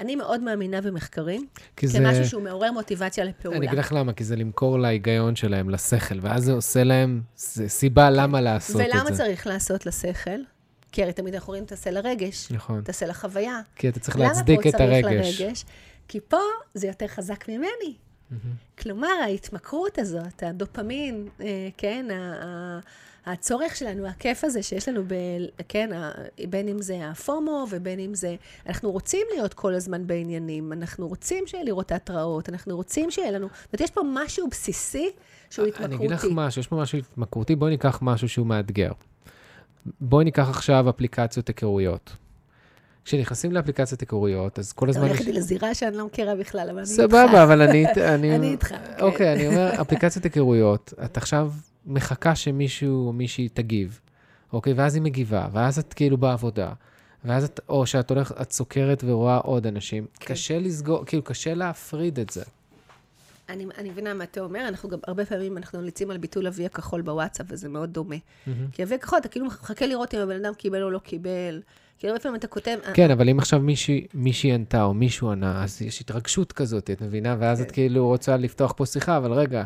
אני 0.00 0.16
מאוד 0.16 0.40
מאמינה 0.40 0.80
במחקרים, 0.80 1.46
כי 1.76 1.88
זה... 1.88 1.98
כמשהו 1.98 2.24
שהוא 2.24 2.42
מעורר 2.42 2.72
מוטיבציה 2.72 3.24
לפעולה. 3.24 3.56
אני 3.58 3.66
אגיד 3.66 3.78
לך 3.78 3.92
למה, 3.92 4.12
כי 4.12 4.24
זה 4.24 4.36
למכור 4.36 4.78
להיגיון 4.78 5.36
שלהם, 5.36 5.70
לשכל, 5.70 6.18
ואז 6.22 6.44
זה 6.44 6.52
עושה 6.52 6.84
להם 6.84 7.20
זה 7.36 7.68
סיבה 7.68 8.10
למה 8.10 8.40
לעשות 8.40 8.80
את 8.80 8.86
זה. 8.92 8.96
ולמה 8.96 9.16
צריך 9.16 9.46
לעשות 9.46 9.86
לשכל? 9.86 10.40
כי 10.92 11.02
הרי 11.02 11.12
תמיד 11.12 11.34
אנחנו 11.34 11.50
רואים 11.50 11.64
תעשה 11.64 11.90
לרגש, 11.90 12.52
נכון. 12.52 12.80
תעשה 12.82 13.06
לחוויה. 13.06 13.60
כי 13.76 13.88
אתה 13.88 14.00
צריך 14.00 14.16
למה 14.16 14.28
להצדיק 14.28 14.62
פה 14.62 14.68
את 14.68 14.74
צריך 14.76 15.04
הרגש. 15.04 15.40
לרגש? 15.40 15.64
כי 16.08 16.20
פה 16.28 16.40
זה 16.74 16.86
יותר 16.86 17.06
חזק 17.06 17.48
ממני. 17.48 17.96
כלומר, 18.78 19.08
ההתמכרות 19.24 19.98
הזאת, 19.98 20.42
הדופמין, 20.42 21.28
אה, 21.40 21.46
כן, 21.76 22.06
ה- 22.10 22.44
ה- 22.44 22.80
הצורך 23.32 23.76
שלנו, 23.76 24.06
הכיף 24.06 24.44
הזה 24.44 24.62
שיש 24.62 24.88
לנו, 24.88 25.02
ב, 25.06 25.14
כן, 25.68 25.90
בין 26.50 26.68
אם 26.68 26.82
זה 26.82 27.08
הפומו 27.10 27.66
ובין 27.70 27.98
אם 27.98 28.14
זה, 28.14 28.36
אנחנו 28.66 28.90
רוצים 28.90 29.26
להיות 29.34 29.54
כל 29.54 29.74
הזמן 29.74 30.06
בעניינים, 30.06 30.72
אנחנו 30.72 31.08
רוצים 31.08 31.44
שיהיה 31.46 31.64
לראות 31.64 31.86
את 31.86 31.92
ההתראות, 31.92 32.48
אנחנו 32.48 32.76
רוצים 32.76 33.10
שיהיה 33.10 33.30
לנו, 33.30 33.46
זאת 33.46 33.72
אומרת, 33.72 33.80
יש 33.80 33.90
פה 33.90 34.00
משהו 34.14 34.48
בסיסי 34.50 35.10
שהוא 35.50 35.66
התמכרותי. 35.66 35.94
אני 35.94 35.96
אגיד 35.96 36.10
לך 36.10 36.24
משהו, 36.30 36.60
יש 36.60 36.66
פה 36.66 36.76
משהו 36.76 36.98
התמכרותי, 36.98 37.56
בואי 37.56 37.70
ניקח 37.70 37.98
משהו 38.02 38.28
שהוא 38.28 38.46
מאתגר. 38.46 38.90
בואי 40.00 40.24
ניקח 40.24 40.48
עכשיו 40.48 40.90
אפליקציות 40.90 41.48
היכרויות. 41.48 42.16
כשנכנסים 43.06 43.52
לאפליקציית 43.52 44.00
היכרויות, 44.00 44.58
אז 44.58 44.72
כל 44.72 44.88
הזמן... 44.88 45.02
אתה 45.02 45.10
הולך 45.10 45.20
איתי 45.20 45.32
לזירה 45.32 45.74
שאני 45.74 45.96
לא 45.96 46.06
מכירה 46.06 46.34
בכלל, 46.34 46.70
אבל 46.70 46.78
אני 46.78 46.80
איתך. 46.80 47.02
סבבה, 47.02 47.42
אבל 47.42 47.62
אני... 47.62 47.86
אני 48.14 48.50
איתך, 48.50 48.68
כן. 48.68 48.76
אוקיי, 49.00 49.32
אני 49.32 49.46
אומר, 49.46 49.80
אפליקציית 49.80 50.24
היכרויות, 50.24 50.92
את 51.04 51.16
עכשיו 51.16 51.52
מחכה 51.86 52.34
שמישהו 52.34 53.06
או 53.06 53.12
מישהי 53.12 53.48
תגיב, 53.48 54.00
אוקיי? 54.52 54.72
ואז 54.72 54.94
היא 54.94 55.02
מגיבה, 55.02 55.48
ואז 55.52 55.78
את 55.78 55.94
כאילו 55.94 56.16
בעבודה, 56.16 56.72
ואז 57.24 57.44
את, 57.44 57.60
או 57.68 57.86
שאת 57.86 58.10
הולכת, 58.10 58.40
את 58.40 58.52
סוקרת 58.52 59.04
ורואה 59.06 59.36
עוד 59.36 59.66
אנשים. 59.66 60.06
כן. 60.20 60.34
קשה 60.34 60.58
לסגור, 60.58 61.04
כאילו, 61.04 61.22
קשה 61.22 61.54
להפריד 61.54 62.18
את 62.18 62.30
זה. 62.30 62.42
אני, 63.48 63.66
אני 63.78 63.90
מבינה 63.90 64.14
מה 64.14 64.24
אתה 64.24 64.40
אומר, 64.40 64.68
אנחנו 64.68 64.88
גם 64.88 64.98
הרבה 65.06 65.24
פעמים, 65.24 65.56
אנחנו 65.56 65.78
ממליצים 65.78 66.10
על 66.10 66.18
ביטול 66.18 66.46
אבי 66.46 66.66
הכחול 66.66 67.02
בוואטסאפ, 67.02 67.46
וזה 67.48 67.68
מאוד 67.68 67.92
דומה. 67.92 68.16
כי 68.72 68.82
אבי 68.82 68.94
הכחול, 68.94 69.18
אתה 69.18 69.28
כאילו 69.28 69.46
מחכה 69.46 69.86
לראות 69.86 70.14
אם 70.14 70.20
הבן 70.20 70.44
אדם 70.44 70.54
קיבל 70.54 70.82
או 70.82 70.90
לא 70.90 70.98
קיבל. 70.98 71.60
כי 71.98 72.08
הרבה 72.08 72.20
פעמים 72.20 72.36
אתה 72.38 72.46
כותב... 72.46 72.78
כן, 72.94 73.10
אבל 73.10 73.28
אם 73.28 73.38
עכשיו 73.38 73.60
מישהי, 73.60 74.06
מישהי 74.14 74.52
ענתה 74.52 74.82
או 74.82 74.94
מישהו 74.94 75.30
ענה, 75.30 75.64
אז 75.64 75.82
יש 75.82 76.00
התרגשות 76.00 76.52
כזאת, 76.52 76.90
את 76.90 77.00
מבינה? 77.02 77.36
ואז 77.38 77.60
את 77.60 77.66
כן. 77.66 77.72
כאילו 77.72 78.06
רוצה 78.06 78.36
לפתוח 78.36 78.72
פה 78.76 78.86
שיחה, 78.86 79.16
אבל 79.16 79.32
רגע, 79.32 79.64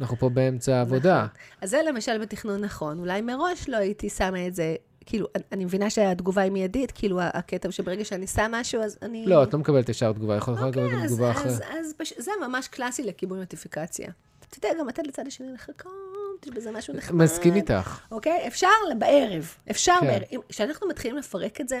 אנחנו 0.00 0.16
פה 0.16 0.28
באמצע 0.28 0.76
העבודה. 0.76 1.16
נכון. 1.24 1.36
אז 1.60 1.70
זה 1.70 1.78
למשל 1.88 2.18
בתכנון 2.18 2.60
נכון. 2.64 2.98
אולי 2.98 3.20
מראש 3.20 3.68
לא 3.68 3.76
הייתי 3.76 4.08
שמה 4.08 4.46
את 4.46 4.54
זה, 4.54 4.74
כאילו, 5.06 5.26
אני- 5.52 5.64
מבינה 5.64 5.90
שהתגובה 5.90 6.42
היא 6.42 6.52
מיידית, 6.52 6.90
כאילו, 6.90 7.20
הקטע 7.22 7.70
שברגע 7.70 8.04
שאני 8.04 8.26
שם 8.26 8.50
משהו, 8.54 8.82
אז 8.82 8.98
אני... 9.02 9.26
לא, 9.26 9.42
את 9.42 9.52
לא 9.52 9.58
מקבלת 9.58 9.88
ישר 9.88 10.12
תגובה, 10.12 10.36
יכול 10.36 10.54
יכול 10.54 10.68
לקבל 10.68 10.82
גם 10.82 10.88
אוקיי, 10.88 11.04
אז, 11.04 11.10
תגובה 11.12 11.30
אז, 11.30 11.36
אחרת. 11.36 11.62
אז 11.80 11.94
פש... 11.96 12.12
זה 12.18 12.30
ממש 12.48 12.68
קלאסי 12.68 13.04
לכיבוי 13.04 13.38
נוטיפיקציה. 13.38 14.08
אתה 14.48 14.66
יודע, 14.66 14.80
גם 14.80 14.88
לתת 14.88 15.06
לצד 15.06 15.26
השני 15.26 15.52
לחכות, 15.54 16.11
יש 16.44 16.50
בזה 16.50 16.70
משהו 16.70 16.94
נחמד. 16.94 17.24
מסכים 17.24 17.54
איתך. 17.54 18.00
אוקיי? 18.10 18.46
אפשר 18.46 18.68
בערב, 18.98 19.54
אפשר 19.70 19.96
כן. 20.00 20.06
בערב. 20.06 20.42
כשאנחנו 20.48 20.88
מתחילים 20.88 21.16
לפרק 21.16 21.60
את 21.60 21.68
זה, 21.68 21.80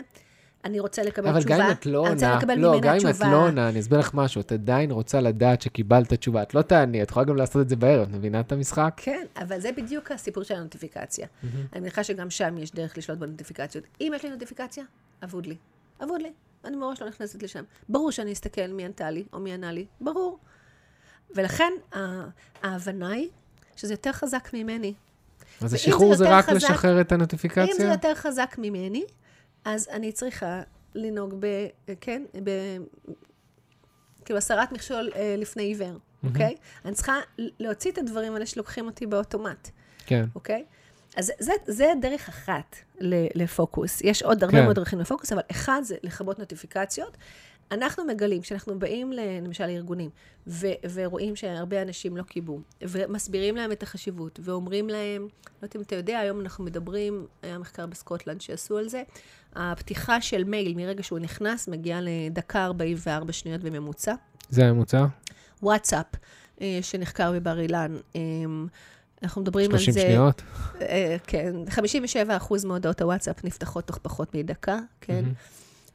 אני 0.64 0.80
רוצה 0.80 1.02
לקבל 1.02 1.28
אבל 1.28 1.38
תשובה. 1.40 1.58
גם 1.58 1.66
אם 1.66 1.72
את 1.72 1.86
לא 1.86 1.98
עונה, 1.98 2.38
לא, 2.56 2.80
גם 2.80 2.94
אם 2.94 3.08
את. 3.10 3.20
לא 3.20 3.36
עונה, 3.46 3.68
אני 3.68 3.80
אסביר 3.80 3.98
לך 3.98 4.14
משהו, 4.14 4.40
את 4.40 4.52
עדיין 4.52 4.90
רוצה 4.90 5.20
לדעת 5.20 5.62
שקיבלת 5.62 6.12
תשובה. 6.12 6.42
את 6.42 6.54
לא 6.54 6.62
תעני, 6.62 7.02
את 7.02 7.10
יכולה 7.10 7.26
גם 7.26 7.36
לעשות 7.36 7.62
את 7.62 7.68
זה 7.68 7.76
בערב, 7.76 8.08
את 8.08 8.14
מבינה 8.14 8.40
את 8.40 8.52
המשחק? 8.52 8.94
כן, 8.96 9.26
אבל 9.36 9.60
זה 9.60 9.72
בדיוק 9.76 10.10
הסיפור 10.12 10.42
של 10.42 10.54
הנוטיפיקציה. 10.54 11.26
אני 11.72 11.80
מניחה 11.80 12.04
שגם 12.04 12.30
שם 12.30 12.58
יש 12.58 12.72
דרך 12.72 12.98
לשלוט 12.98 13.18
בנוטיפיקציות. 13.18 13.84
אם 14.00 14.12
יש 14.16 14.22
לי 14.22 14.30
נוטיפיקציה, 14.30 14.84
אבוד 15.24 15.46
לי. 15.46 15.56
אבוד 16.04 16.22
לי. 16.22 16.32
אני 16.64 16.76
מראש 16.76 17.02
לא 17.02 17.08
נכנסת 17.08 17.42
לשם. 17.42 17.64
ברור 17.88 18.10
שאני 18.10 18.32
אסתכל 18.32 18.66
מי 18.66 18.84
ענתה 18.84 19.10
לי 19.10 19.24
או 19.32 19.40
מי 19.40 19.52
ענה 19.52 19.72
לי, 19.72 19.86
ברור. 20.00 20.38
ולכן 21.34 21.72
ההבנה 22.62 23.10
היא 23.10 23.28
שזה 23.76 23.92
יותר 23.92 24.12
חזק 24.12 24.50
ממני. 24.52 24.94
אז 25.60 25.70
זה 25.70 25.76
השחרור 25.76 26.14
זה 26.14 26.24
יותר 26.24 26.36
רק 26.36 26.44
חזק- 26.44 26.54
לשחרר 26.56 27.00
את 27.00 27.04
אם 27.04 27.08
זה 27.08 27.14
הנוטיפיקציה? 27.14 27.90
יותר 27.92 28.14
חזק 28.14 28.54
ממני, 28.58 29.04
אז 29.64 29.88
אני 29.92 30.12
צריכה 30.12 30.62
לנהוג 30.94 31.34
ב... 31.40 31.46
כן? 32.00 32.22
ב... 32.44 32.50
כאילו 34.24 34.38
הסרת 34.38 34.72
מכשול 34.72 35.10
אה, 35.16 35.34
לפני 35.38 35.62
עיוור, 35.62 35.98
אוקיי? 36.24 36.56
אני 36.84 36.94
צריכה 36.94 37.16
להוציא 37.38 37.92
את 37.92 37.98
הדברים 37.98 38.34
האלה 38.34 38.46
שלוקחים 38.46 38.86
אותי 38.86 39.06
באוטומט. 39.06 39.68
כן. 40.06 40.24
אוקיי? 40.34 40.64
אז 41.16 41.26
זה, 41.26 41.32
זה, 41.38 41.52
זה 41.66 41.92
דרך 42.00 42.28
אחת 42.28 42.76
לפוקוס. 43.34 44.00
יש 44.04 44.22
עוד 44.22 44.44
הרבה 44.44 44.58
כן. 44.58 44.64
מאוד 44.64 44.76
דרכים 44.76 44.98
לפוקוס, 44.98 45.32
אבל 45.32 45.42
אחד 45.50 45.80
זה 45.84 45.96
לכבות 46.02 46.38
נוטיפיקציות. 46.38 47.16
אנחנו 47.72 48.04
מגלים, 48.04 48.42
כשאנחנו 48.42 48.78
באים, 48.78 49.12
למשל, 49.12 49.66
לארגונים, 49.66 50.10
ו- 50.46 50.66
ורואים 50.94 51.36
שהרבה 51.36 51.82
אנשים 51.82 52.16
לא 52.16 52.22
קיבלו, 52.22 52.60
ומסבירים 52.82 53.56
להם 53.56 53.72
את 53.72 53.82
החשיבות, 53.82 54.40
ואומרים 54.42 54.88
להם, 54.88 55.22
לא 55.22 55.28
יודעת 55.62 55.76
אם 55.76 55.80
אתה 55.80 55.94
יודע, 55.94 56.18
היום 56.18 56.40
אנחנו 56.40 56.64
מדברים, 56.64 57.26
היה 57.42 57.58
מחקר 57.58 57.86
בסקוטלנד 57.86 58.40
שעשו 58.40 58.78
על 58.78 58.88
זה, 58.88 59.02
הפתיחה 59.54 60.20
של 60.20 60.44
מייל 60.44 60.74
מרגע 60.76 61.02
שהוא 61.02 61.18
נכנס 61.18 61.68
מגיעה 61.68 62.00
לדקה 62.02 62.64
44 62.64 63.32
שניות 63.32 63.60
בממוצע. 63.60 64.14
זה 64.50 64.64
הממוצע? 64.64 65.06
וואטסאפ, 65.62 66.06
אה, 66.60 66.78
שנחקר 66.82 67.32
בבר 67.32 67.60
אילן, 67.60 67.96
אה, 68.16 68.20
אנחנו 69.22 69.42
מדברים 69.42 69.70
על 69.70 69.78
30 69.78 69.94
זה... 69.94 70.00
שניות? 70.00 70.42
אה, 70.80 71.16
כן, 71.26 71.54
57% 71.68 72.66
מהודעות 72.66 73.00
הוואטסאפ 73.00 73.44
נפתחות 73.44 73.84
תוך 73.84 73.98
פחות 74.02 74.34
מדקה, 74.34 74.78
כן? 75.00 75.24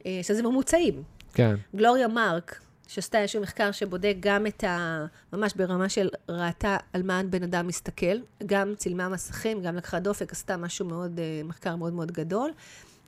אה, 0.05 0.19
שזה 0.23 0.43
ממוצעים. 0.43 1.03
כן. 1.37 1.55
גלוריה 1.75 2.07
מרק, 2.07 2.59
שעשתה 2.87 3.21
איזשהו 3.21 3.41
מחקר 3.41 3.71
שבודק 3.71 4.15
גם 4.19 4.47
את 4.47 4.63
ה... 4.63 5.05
ממש 5.33 5.53
ברמה 5.55 5.89
של 5.89 6.09
ראתה 6.29 6.77
על 6.93 7.03
מה 7.03 7.21
בן 7.29 7.43
אדם 7.43 7.67
מסתכל, 7.67 8.17
גם 8.45 8.73
צילמה 8.77 9.09
מסכים, 9.09 9.61
גם 9.61 9.75
לקחה 9.75 9.99
דופק, 9.99 10.31
עשתה 10.31 10.57
משהו 10.57 10.85
מאוד, 10.85 11.19
אה, 11.19 11.41
מחקר 11.43 11.75
מאוד 11.75 11.93
מאוד 11.93 12.11
גדול. 12.11 12.51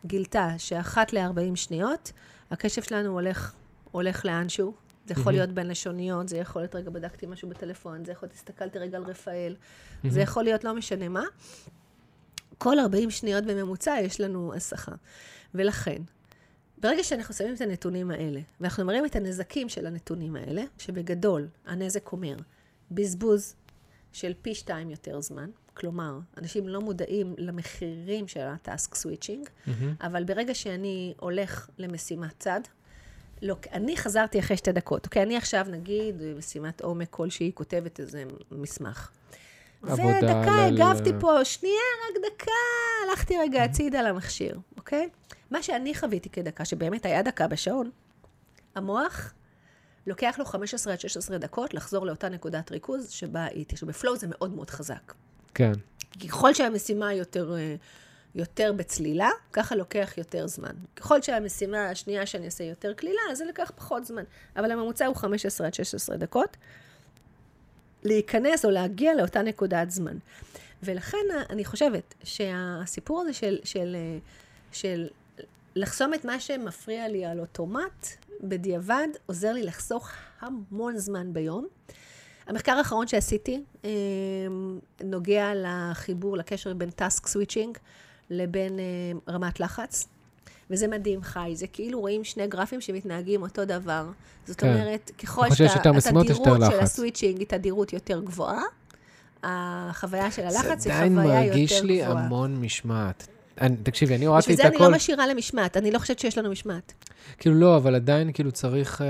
גילתה 0.05 0.49
שאחת 0.57 1.13
ל-40 1.13 1.55
שניות, 1.55 2.11
הקשב 2.51 2.81
שלנו 2.81 3.09
הולך, 3.09 3.53
הולך 3.91 4.25
לאנשהו. 4.25 4.73
זה 5.05 5.13
יכול 5.13 5.33
להיות 5.33 5.49
בין 5.49 5.67
לשוניות, 5.67 6.29
זה 6.29 6.37
יכול 6.37 6.61
להיות, 6.61 6.75
רגע, 6.75 6.89
בדקתי 6.89 7.25
משהו 7.25 7.49
בטלפון, 7.49 8.05
זה 8.05 8.11
יכול 8.11 8.27
להיות, 8.27 8.35
הסתכלתי 8.35 8.79
רגע 8.79 8.97
על 8.97 9.03
רפאל, 9.03 9.55
זה 10.09 10.21
יכול 10.21 10.43
להיות 10.43 10.63
לא 10.63 10.75
משנה 10.75 11.09
מה. 11.09 11.23
כל 12.57 12.79
40 12.79 13.11
שניות 13.11 13.45
בממוצע 13.45 13.95
יש 14.01 14.21
לנו 14.21 14.53
הסחה. 14.53 14.91
ולכן, 15.53 16.01
ברגע 16.79 17.03
שאנחנו 17.03 17.33
שמים 17.33 17.53
את 17.53 17.61
הנתונים 17.61 18.11
האלה, 18.11 18.39
ואנחנו 18.61 18.85
מראים 18.85 19.05
את 19.05 19.15
הנזקים 19.15 19.69
של 19.69 19.85
הנתונים 19.85 20.35
האלה, 20.35 20.63
שבגדול 20.77 21.47
הנזק 21.65 22.11
אומר 22.11 22.35
בזבוז 22.91 23.55
של 24.13 24.33
פי 24.41 24.55
שתיים 24.55 24.89
יותר 24.91 25.21
זמן, 25.21 25.49
כלומר, 25.73 26.19
אנשים 26.37 26.67
לא 26.67 26.81
מודעים 26.81 27.33
למחירים 27.37 28.27
של 28.27 28.39
הטאסק 28.41 28.95
סוויצ'ינג, 28.95 29.49
אבל 30.01 30.23
ברגע 30.23 30.53
שאני 30.55 31.13
הולך 31.19 31.69
למשימת 31.77 32.33
צד, 32.39 32.61
לא, 33.41 33.55
אני 33.73 33.97
חזרתי 33.97 34.39
אחרי 34.39 34.57
שתי 34.57 34.71
דקות, 34.71 35.05
אוקיי? 35.05 35.23
אני 35.23 35.37
עכשיו, 35.37 35.65
נגיד, 35.69 36.15
במשימת 36.23 36.81
עומק 36.81 37.07
כלשהי, 37.09 37.51
כותבת 37.55 37.99
איזה 37.99 38.23
מסמך. 38.51 39.11
עבודה 39.83 40.17
ודקה 40.17 40.51
על- 40.65 40.73
הגבתי 40.81 41.09
פה, 41.19 41.45
שנייה, 41.45 41.75
רק 42.09 42.31
דקה, 42.33 42.51
הלכתי 43.09 43.37
רגע 43.37 43.63
הצידה 43.63 44.01
למכשיר, 44.01 44.59
אוקיי? 44.79 45.09
מה 45.51 45.63
שאני 45.63 45.95
חוויתי 45.95 46.29
כדקה, 46.29 46.65
שבאמת 46.65 47.05
היה 47.05 47.21
דקה 47.21 47.47
בשעון, 47.47 47.89
המוח 48.75 49.33
לוקח 50.07 50.35
לו 50.39 50.45
15 50.45 50.93
עד 50.93 50.99
16 50.99 51.37
דקות 51.37 51.73
לחזור 51.73 52.05
לאותה 52.05 52.29
נקודת 52.29 52.71
ריכוז 52.71 53.09
שבה 53.09 53.45
הייתי. 53.45 53.75
עכשיו, 53.75 53.89
בפלואו 53.89 54.15
זה 54.17 54.27
מאוד 54.29 54.53
מאוד 54.53 54.69
חזק. 54.69 55.13
כן. 55.53 55.71
ככל 56.27 56.53
שהמשימה 56.53 57.13
יותר, 57.13 57.55
אה, 57.57 57.75
יותר 58.35 58.73
בצלילה, 58.73 59.29
ככה 59.53 59.75
לוקח 59.75 60.13
יותר 60.17 60.47
זמן. 60.47 60.73
ככל 60.95 61.21
שהמשימה 61.21 61.89
השנייה 61.89 62.25
שאני 62.25 62.45
אעשה 62.45 62.63
יותר 62.63 62.93
קלילה, 62.93 63.21
אז 63.31 63.37
זה 63.37 63.45
לקח 63.45 63.71
פחות 63.75 64.05
זמן. 64.05 64.23
אבל 64.55 64.71
הממוצע 64.71 65.05
הוא 65.05 65.15
15 65.15 65.67
עד 65.67 65.73
16 65.73 66.17
דקות. 66.17 66.57
להיכנס 68.03 68.65
או 68.65 68.69
להגיע 68.69 69.13
לאותה 69.15 69.41
נקודת 69.41 69.91
זמן. 69.91 70.17
ולכן 70.83 71.25
אני 71.49 71.65
חושבת 71.65 72.13
שהסיפור 72.23 73.21
הזה 73.21 73.33
של, 73.33 73.57
של, 73.63 73.95
אה, 73.95 74.17
של 74.71 75.07
לחסום 75.75 76.13
את 76.13 76.25
מה 76.25 76.39
שמפריע 76.39 77.07
לי 77.07 77.25
על 77.25 77.39
אוטומט, 77.39 78.07
בדיעבד 78.43 79.07
עוזר 79.25 79.53
לי 79.53 79.63
לחסוך 79.63 80.09
המון 80.41 80.97
זמן 80.97 81.33
ביום. 81.33 81.67
המחקר 82.47 82.71
האחרון 82.71 83.07
שעשיתי 83.07 83.63
אה, 83.85 83.89
נוגע 85.03 85.51
לחיבור, 85.55 86.37
לקשר 86.37 86.73
בין 86.73 86.89
task 86.89 87.27
switching 87.27 87.77
לבין 88.29 88.79
אה, 88.79 89.33
רמת 89.33 89.59
לחץ. 89.59 90.07
וזה 90.69 90.87
מדהים, 90.87 91.23
חי. 91.23 91.51
זה 91.53 91.67
כאילו 91.67 91.99
רואים 91.99 92.23
שני 92.23 92.47
גרפים 92.47 92.81
שמתנהגים 92.81 93.41
אותו 93.41 93.65
דבר. 93.65 94.05
זאת 94.45 94.59
כן. 94.59 94.67
אומרת, 94.67 95.11
ככל 95.23 95.45
יותר 95.59 95.97
התדירות 96.19 96.47
של. 96.71 96.79
ה 96.79 96.85
switching 96.85 97.39
היא 97.39 97.47
תדירות 97.47 97.93
יותר 97.93 98.21
גבוהה, 98.21 98.63
החוויה 99.43 100.31
של 100.31 100.41
הלחץ 100.41 100.83
זה 100.83 100.89
היא 100.89 100.97
עדיין 100.97 101.15
חוויה 101.15 101.45
יותר 101.45 101.45
גבוהה. 101.45 101.49
מרגיש 101.49 101.81
לי 101.81 102.03
המון 102.03 102.61
משמעת. 102.61 103.27
אני- 103.61 103.75
תקשיבי, 103.83 104.15
אני 104.15 104.25
הורדתי 104.25 104.41
בשביל 104.43 104.53
את 104.55 104.61
זה 104.61 104.67
אני 104.67 104.75
הכל, 104.75 104.83
לא 104.87 104.95
משאירה 104.95 105.27
למשמעת, 105.27 105.77
אני 105.77 105.91
לא 105.91 105.99
חושבת 105.99 106.19
שיש 106.19 106.37
לנו 106.37 106.51
משמעת. 106.51 106.93
כאילו 107.37 107.55
לא, 107.55 107.77
אבל 107.77 107.95
עדיין 107.95 108.31
כאילו 108.33 108.51
צריך... 108.51 109.01
אה, 109.01 109.07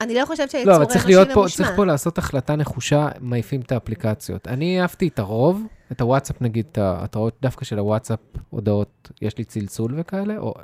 אני 0.00 0.14
לא 0.14 0.26
חושבת 0.26 0.50
שהיצור 0.50 0.72
לא, 0.72 0.76
אבל 0.76 0.84
צריך 0.84 1.06
להיות 1.06 1.28
פה. 1.34 1.46
צריך 1.56 1.70
פה 1.76 1.86
לעשות 1.86 2.18
החלטה 2.18 2.56
נחושה, 2.56 3.08
מעיפים 3.20 3.60
את 3.60 3.72
האפליקציות. 3.72 4.48
אני 4.48 4.80
אהבתי 4.80 5.08
את 5.08 5.18
הרוב, 5.18 5.62
את 5.92 6.00
הוואטסאפ 6.00 6.42
נגיד, 6.42 6.66
את 6.72 6.78
ההתראות 6.78 7.36
דווקא 7.42 7.64
של 7.64 7.78
הוואטסאפ, 7.78 8.18
הודעות, 8.50 9.10
יש 9.22 9.38
לי 9.38 9.44
צלצול 9.44 9.94
וכאלה, 10.00 10.38
או 10.38 10.54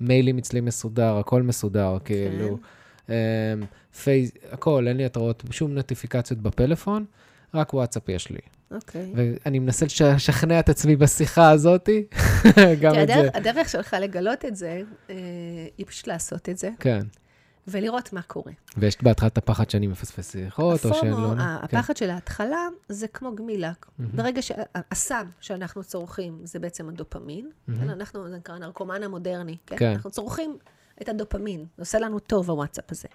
מיילים 0.00 0.38
אצלי 0.38 0.60
מסודר, 0.60 1.16
הכל 1.16 1.42
מסודר, 1.42 1.96
כאילו, 2.04 2.58
אמ, 3.08 3.14
פייס, 4.04 4.30
הכל, 4.52 4.84
אין 4.88 4.96
לי 4.96 5.04
התראות, 5.04 5.42
שום 5.50 5.74
נוטיפיקציות 5.74 6.40
בפלאפון, 6.40 7.04
רק 7.54 7.74
וואטסאפ 7.74 8.08
יש 8.08 8.30
לי. 8.30 8.38
אוקיי. 8.70 9.12
ואני 9.16 9.58
מנסה 9.58 9.86
לש- 9.86 10.02
לשכנע 10.02 10.60
את 10.60 10.68
עצמי 10.68 10.96
בשיחה 10.96 11.50
הזאתי, 11.50 12.04
גם 12.82 12.94
את 13.02 13.08
זה. 13.08 13.28
הדרך, 13.34 13.68
שלך 13.68 13.96
לגלות 14.00 14.44
את 14.44 14.56
זה, 14.56 14.80
אה, 15.10 15.14
היא 15.78 15.86
פשוט 15.86 16.06
לעשות 16.06 16.48
את 16.48 16.58
זה, 16.58 16.70
כן. 16.80 17.00
ולראות 17.68 18.12
מה 18.12 18.22
קורה. 18.22 18.52
ויש 18.76 18.96
בהתחלה 19.02 19.28
את 19.28 19.38
הפחד 19.38 19.70
שאני 19.70 19.86
מפספס 19.86 20.32
שיחות, 20.32 20.84
או 20.84 20.94
שלא... 20.94 21.08
הפומו, 21.10 21.34
כן. 21.36 21.40
הפחד 21.40 21.96
של 21.96 22.10
ההתחלה, 22.10 22.68
זה 22.88 23.08
כמו 23.08 23.34
גמילה. 23.34 23.72
ברגע 23.98 24.40
שהסם 24.42 25.26
שאנחנו 25.40 25.84
צורכים 25.84 26.38
זה 26.44 26.58
בעצם 26.58 26.88
הדופמין, 26.88 27.50
כן, 27.66 27.90
אנחנו, 27.90 28.28
זה 28.28 28.36
נקרא 28.36 28.58
נרקומן 28.58 29.02
המודרני, 29.02 29.56
כן? 29.66 29.76
כן. 29.78 29.92
אנחנו 29.92 30.10
צורכים 30.10 30.56
את 31.02 31.08
הדופמין, 31.08 31.60
זה 31.76 31.82
עושה 31.82 31.98
לנו 31.98 32.18
טוב 32.18 32.50
הוואטסאפ 32.50 32.84
הזה. 32.90 33.08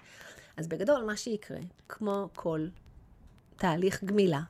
אז 0.56 0.68
בגדול, 0.68 1.04
מה 1.06 1.16
שיקרה, 1.16 1.58
כמו 1.88 2.28
כל 2.34 2.66
תהליך 3.60 4.04
גמילה, 4.04 4.40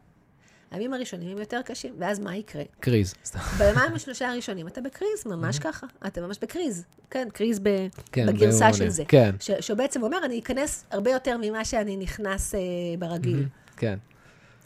הימים 0.70 0.94
הראשונים 0.94 1.28
הם 1.28 1.38
יותר 1.38 1.60
קשים, 1.64 1.94
ואז 1.98 2.18
מה 2.18 2.36
יקרה? 2.36 2.62
קריז. 2.80 3.14
ביומיים 3.58 3.94
השלושה 3.94 4.30
הראשונים 4.30 4.68
אתה 4.68 4.80
בקריז, 4.80 5.26
ממש 5.26 5.58
ככה. 5.58 5.86
אתה 6.06 6.20
ממש 6.20 6.38
בקריז. 6.42 6.84
כן, 7.10 7.28
קריז 7.32 7.58
ב, 7.62 7.86
כן, 8.12 8.26
בגרסה. 8.26 8.72
של 8.72 8.88
זה. 8.88 9.04
כן. 9.08 9.34
ש, 9.40 9.50
שבעצם 9.50 10.02
אומר, 10.02 10.18
אני 10.24 10.38
אכנס 10.38 10.84
הרבה 10.90 11.10
יותר 11.10 11.36
ממה 11.40 11.64
שאני 11.64 11.96
נכנס 11.96 12.54
אה, 12.54 12.60
ברגיל. 12.98 13.46
כן. 13.76 13.98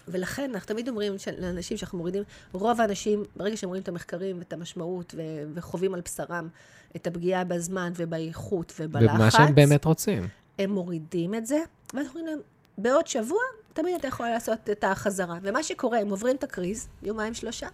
ולכן 0.09 0.51
אנחנו 0.55 0.69
תמיד 0.69 0.89
אומרים 0.89 1.15
לאנשים 1.39 1.77
שאנחנו 1.77 1.99
מורידים, 1.99 2.23
רוב 2.53 2.81
האנשים, 2.81 3.25
ברגע 3.37 3.57
שהם 3.57 3.69
רואים 3.69 3.83
את 3.83 3.89
המחקרים 3.89 4.39
ואת 4.39 4.53
המשמעות 4.53 5.15
ו, 5.17 5.23
וחווים 5.55 5.95
על 5.95 6.01
בשרם 6.01 6.49
את 6.97 7.07
הפגיעה 7.07 7.45
בזמן 7.45 7.93
ובאיכות 7.97 8.73
ובלחץ, 8.81 9.15
ומה 9.15 9.31
שהם 9.31 9.55
באמת 9.55 9.85
רוצים. 9.85 10.29
הם 10.59 10.71
מורידים 10.71 11.35
את 11.35 11.47
זה, 11.47 11.59
ואז 11.95 12.07
אומרים 12.07 12.27
להם, 12.27 12.39
בעוד 12.79 13.07
שבוע 13.07 13.41
תמיד 13.75 13.95
אתה 13.95 14.09
יכול 14.09 14.29
לעשות 14.29 14.71
את 14.71 14.85
החזרה. 14.85 15.39
ומה 15.43 15.63
שקורה, 15.63 15.99
הם 15.99 16.11
עוברים 16.11 16.37
את 16.37 16.45
הקריז, 16.45 16.89
יומיים 17.03 17.35
שלושה, 17.35 17.69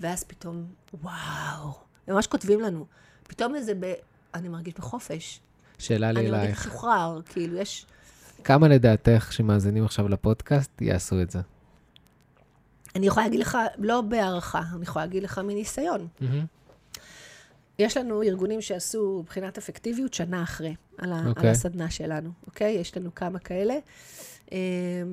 ואז 0.00 0.24
פתאום, 0.24 0.64
וואו, 1.02 1.72
ממש 2.08 2.26
כותבים 2.26 2.60
לנו, 2.60 2.86
פתאום 3.22 3.54
איזה 3.54 3.72
ב... 3.80 3.92
אני 4.34 4.48
מרגיש 4.48 4.74
בחופש. 4.74 5.40
שאלה 5.78 6.12
לי 6.12 6.20
אני 6.20 6.30
מרגיש 6.30 6.44
אלייך. 6.44 6.66
משוחרר, 6.66 7.20
כאילו, 7.24 7.56
יש... 7.58 7.86
כמה 8.44 8.68
לדעתך 8.68 9.32
שמאזינים 9.32 9.84
עכשיו 9.84 10.08
לפודקאסט 10.08 10.82
יעשו 10.82 11.22
את 11.22 11.30
זה? 11.30 11.38
אני 12.96 13.06
יכולה 13.06 13.26
להגיד 13.26 13.40
לך, 13.40 13.58
לא 13.78 14.00
בהערכה, 14.00 14.62
אני 14.74 14.82
יכולה 14.82 15.04
להגיד 15.04 15.22
לך 15.22 15.38
מניסיון. 15.38 16.08
יש 17.78 17.96
לנו 17.96 18.22
ארגונים 18.22 18.60
שעשו 18.60 19.24
בחינת 19.26 19.58
אפקטיביות 19.58 20.14
שנה 20.14 20.42
אחרי, 20.42 20.74
על, 20.98 21.12
okay. 21.12 21.16
על 21.16 21.28
אוקיי. 21.28 21.50
הסדנה 21.50 21.90
שלנו, 21.90 22.30
אוקיי? 22.46 22.72
יש 22.72 22.96
לנו 22.96 23.14
כמה 23.14 23.38
כאלה, 23.38 23.74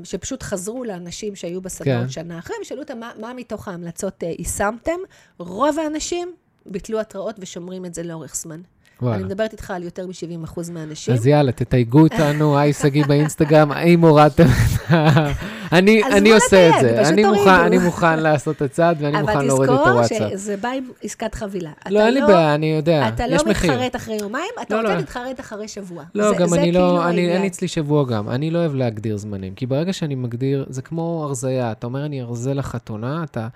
שפשוט 0.03 0.43
חזרו 0.43 0.83
לאנשים 0.83 1.35
שהיו 1.35 1.61
בסדנות 1.61 2.03
כן. 2.03 2.09
שנה 2.09 2.39
אחרי, 2.39 2.55
ושאלו 2.61 2.81
אותם 2.81 2.99
מה, 2.99 3.11
מה 3.19 3.33
מתוך 3.33 3.67
ההמלצות 3.67 4.23
אה, 4.23 4.33
יישמתם. 4.39 4.99
רוב 5.37 5.79
האנשים 5.79 6.33
ביטלו 6.65 6.99
התראות 6.99 7.35
ושומרים 7.39 7.85
את 7.85 7.93
זה 7.93 8.03
לאורך 8.03 8.35
זמן. 8.35 8.61
אני 9.01 9.09
וואלה. 9.09 9.25
מדברת 9.25 9.51
איתך 9.51 9.71
על 9.71 9.83
יותר 9.83 10.07
מ-70% 10.07 10.71
מהאנשים. 10.71 11.13
אז 11.13 11.27
יאללה, 11.27 11.51
תתייגו 11.51 11.99
אותנו, 11.99 12.57
היי 12.57 12.73
שגיא 12.73 13.05
באינסטגרם, 13.05 13.71
האם 13.71 14.01
הורדתם 14.01 14.43
את 14.43 14.91
ה... 14.91 15.31
אני 15.71 16.03
אני 16.03 16.31
עושה 16.31 16.69
את 16.69 16.73
זה. 16.81 17.09
אני 17.09 17.25
מוכן-. 17.25 17.49
אני 17.49 18.21
לעשות 18.21 18.55
את 18.55 18.61
הצעד 18.61 18.97
ואני 18.99 19.21
מוכן 19.21 19.45
להוריד 19.45 19.69
את 19.69 19.79
אבל 19.79 19.89
הוואטסאפ. 19.89 20.17
תזכור 20.17 20.37
שזה 20.37 20.57
בא 20.57 20.69
עם 20.69 20.83
עסקת 21.03 21.35
חבילה. 21.35 21.71
לא, 21.89 21.99
אתה 21.99 22.05
אין 22.05 22.13
לי 22.13 22.21
בעיה, 22.21 22.55
אני 22.55 22.65
יודע, 22.65 23.07
אתה 23.07 23.23
יש 23.23 23.43
לא 23.43 23.51
מחיר. 23.51 23.71
מתחרט 23.71 23.95
אחרי 23.95 24.17
יומיים, 24.21 24.51
אתה 24.61 24.75
לא, 24.75 24.79
רוצה 24.79 24.93
לא. 24.93 24.99
להתחרט 24.99 25.39
אחרי 25.39 25.67
שבוע. 25.67 26.03
לא, 26.15 26.33
גם 26.33 26.53
אני 26.53 26.61
כאילו 26.61 26.79
לא, 26.79 27.09
אני, 27.09 27.29
אין. 27.29 27.41
לי 27.41 27.47
אצלי 27.47 27.67
שבוע 27.67 28.05
גם. 28.05 28.29
אני 28.29 28.51
לא 28.51 28.59
אוהב 28.59 28.75
להגדיר 28.75 29.17
זמנים, 29.17 29.53
כי 29.53 29.65
ברגע 29.65 29.93
שאני 29.93 30.15
מגדיר, 30.15 30.65
זה 30.69 30.81
כמו 30.81 31.23
הרזייה. 31.23 31.71
אתה 31.71 31.87
אומר, 31.87 32.05
אני 32.05 32.21
ארזה 32.21 32.53
לחתונה, 32.53 33.23
אתה 33.23 33.47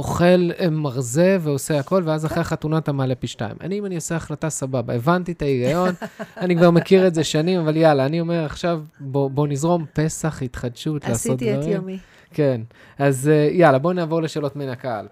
אוכל 0.00 0.50
אה, 0.60 0.70
מרזה 0.70 1.38
ועושה 1.40 1.78
הכל, 1.78 2.02
ואז 2.06 2.26
אחרי 2.26 2.40
החתונה 2.40 2.78
אתה 2.78 2.92
מעלה 2.92 3.14
פי 3.14 3.26
שתיים. 3.26 3.56
אני, 3.60 3.78
אם 3.78 3.86
אני 3.86 3.94
עושה 3.94 4.16
החלטה, 4.16 4.50
סבבה, 4.50 4.94
הבנתי 4.94 5.32
את 5.32 5.42
ההיגיון, 5.42 5.90
אני 6.42 6.56
כבר 6.56 6.70
מכיר 6.70 7.06
את 7.06 7.14
זה 7.14 7.24
שנים, 7.24 7.60
אבל 7.60 7.76
יאללה, 7.76 8.06
אני 8.06 8.20
אומר 8.20 8.44
עכשיו, 8.44 8.80
בוא, 9.00 9.30
בוא 9.30 9.46
נזרום 9.46 9.86
פסח, 9.92 10.42
התחדשות, 10.42 11.08
לעשות 11.08 11.36
עשיתי 11.36 11.52
דברים. 11.52 11.70
את 11.70 11.74
יומי. 11.74 11.98
כן, 12.34 12.60
אז 12.98 13.28
אה, 13.28 13.48
יאללה, 13.52 13.78
בואו 13.78 13.92
נעבור 13.92 14.22
לשאלות 14.22 14.56
מן 14.56 14.68
הקהל. 14.68 15.06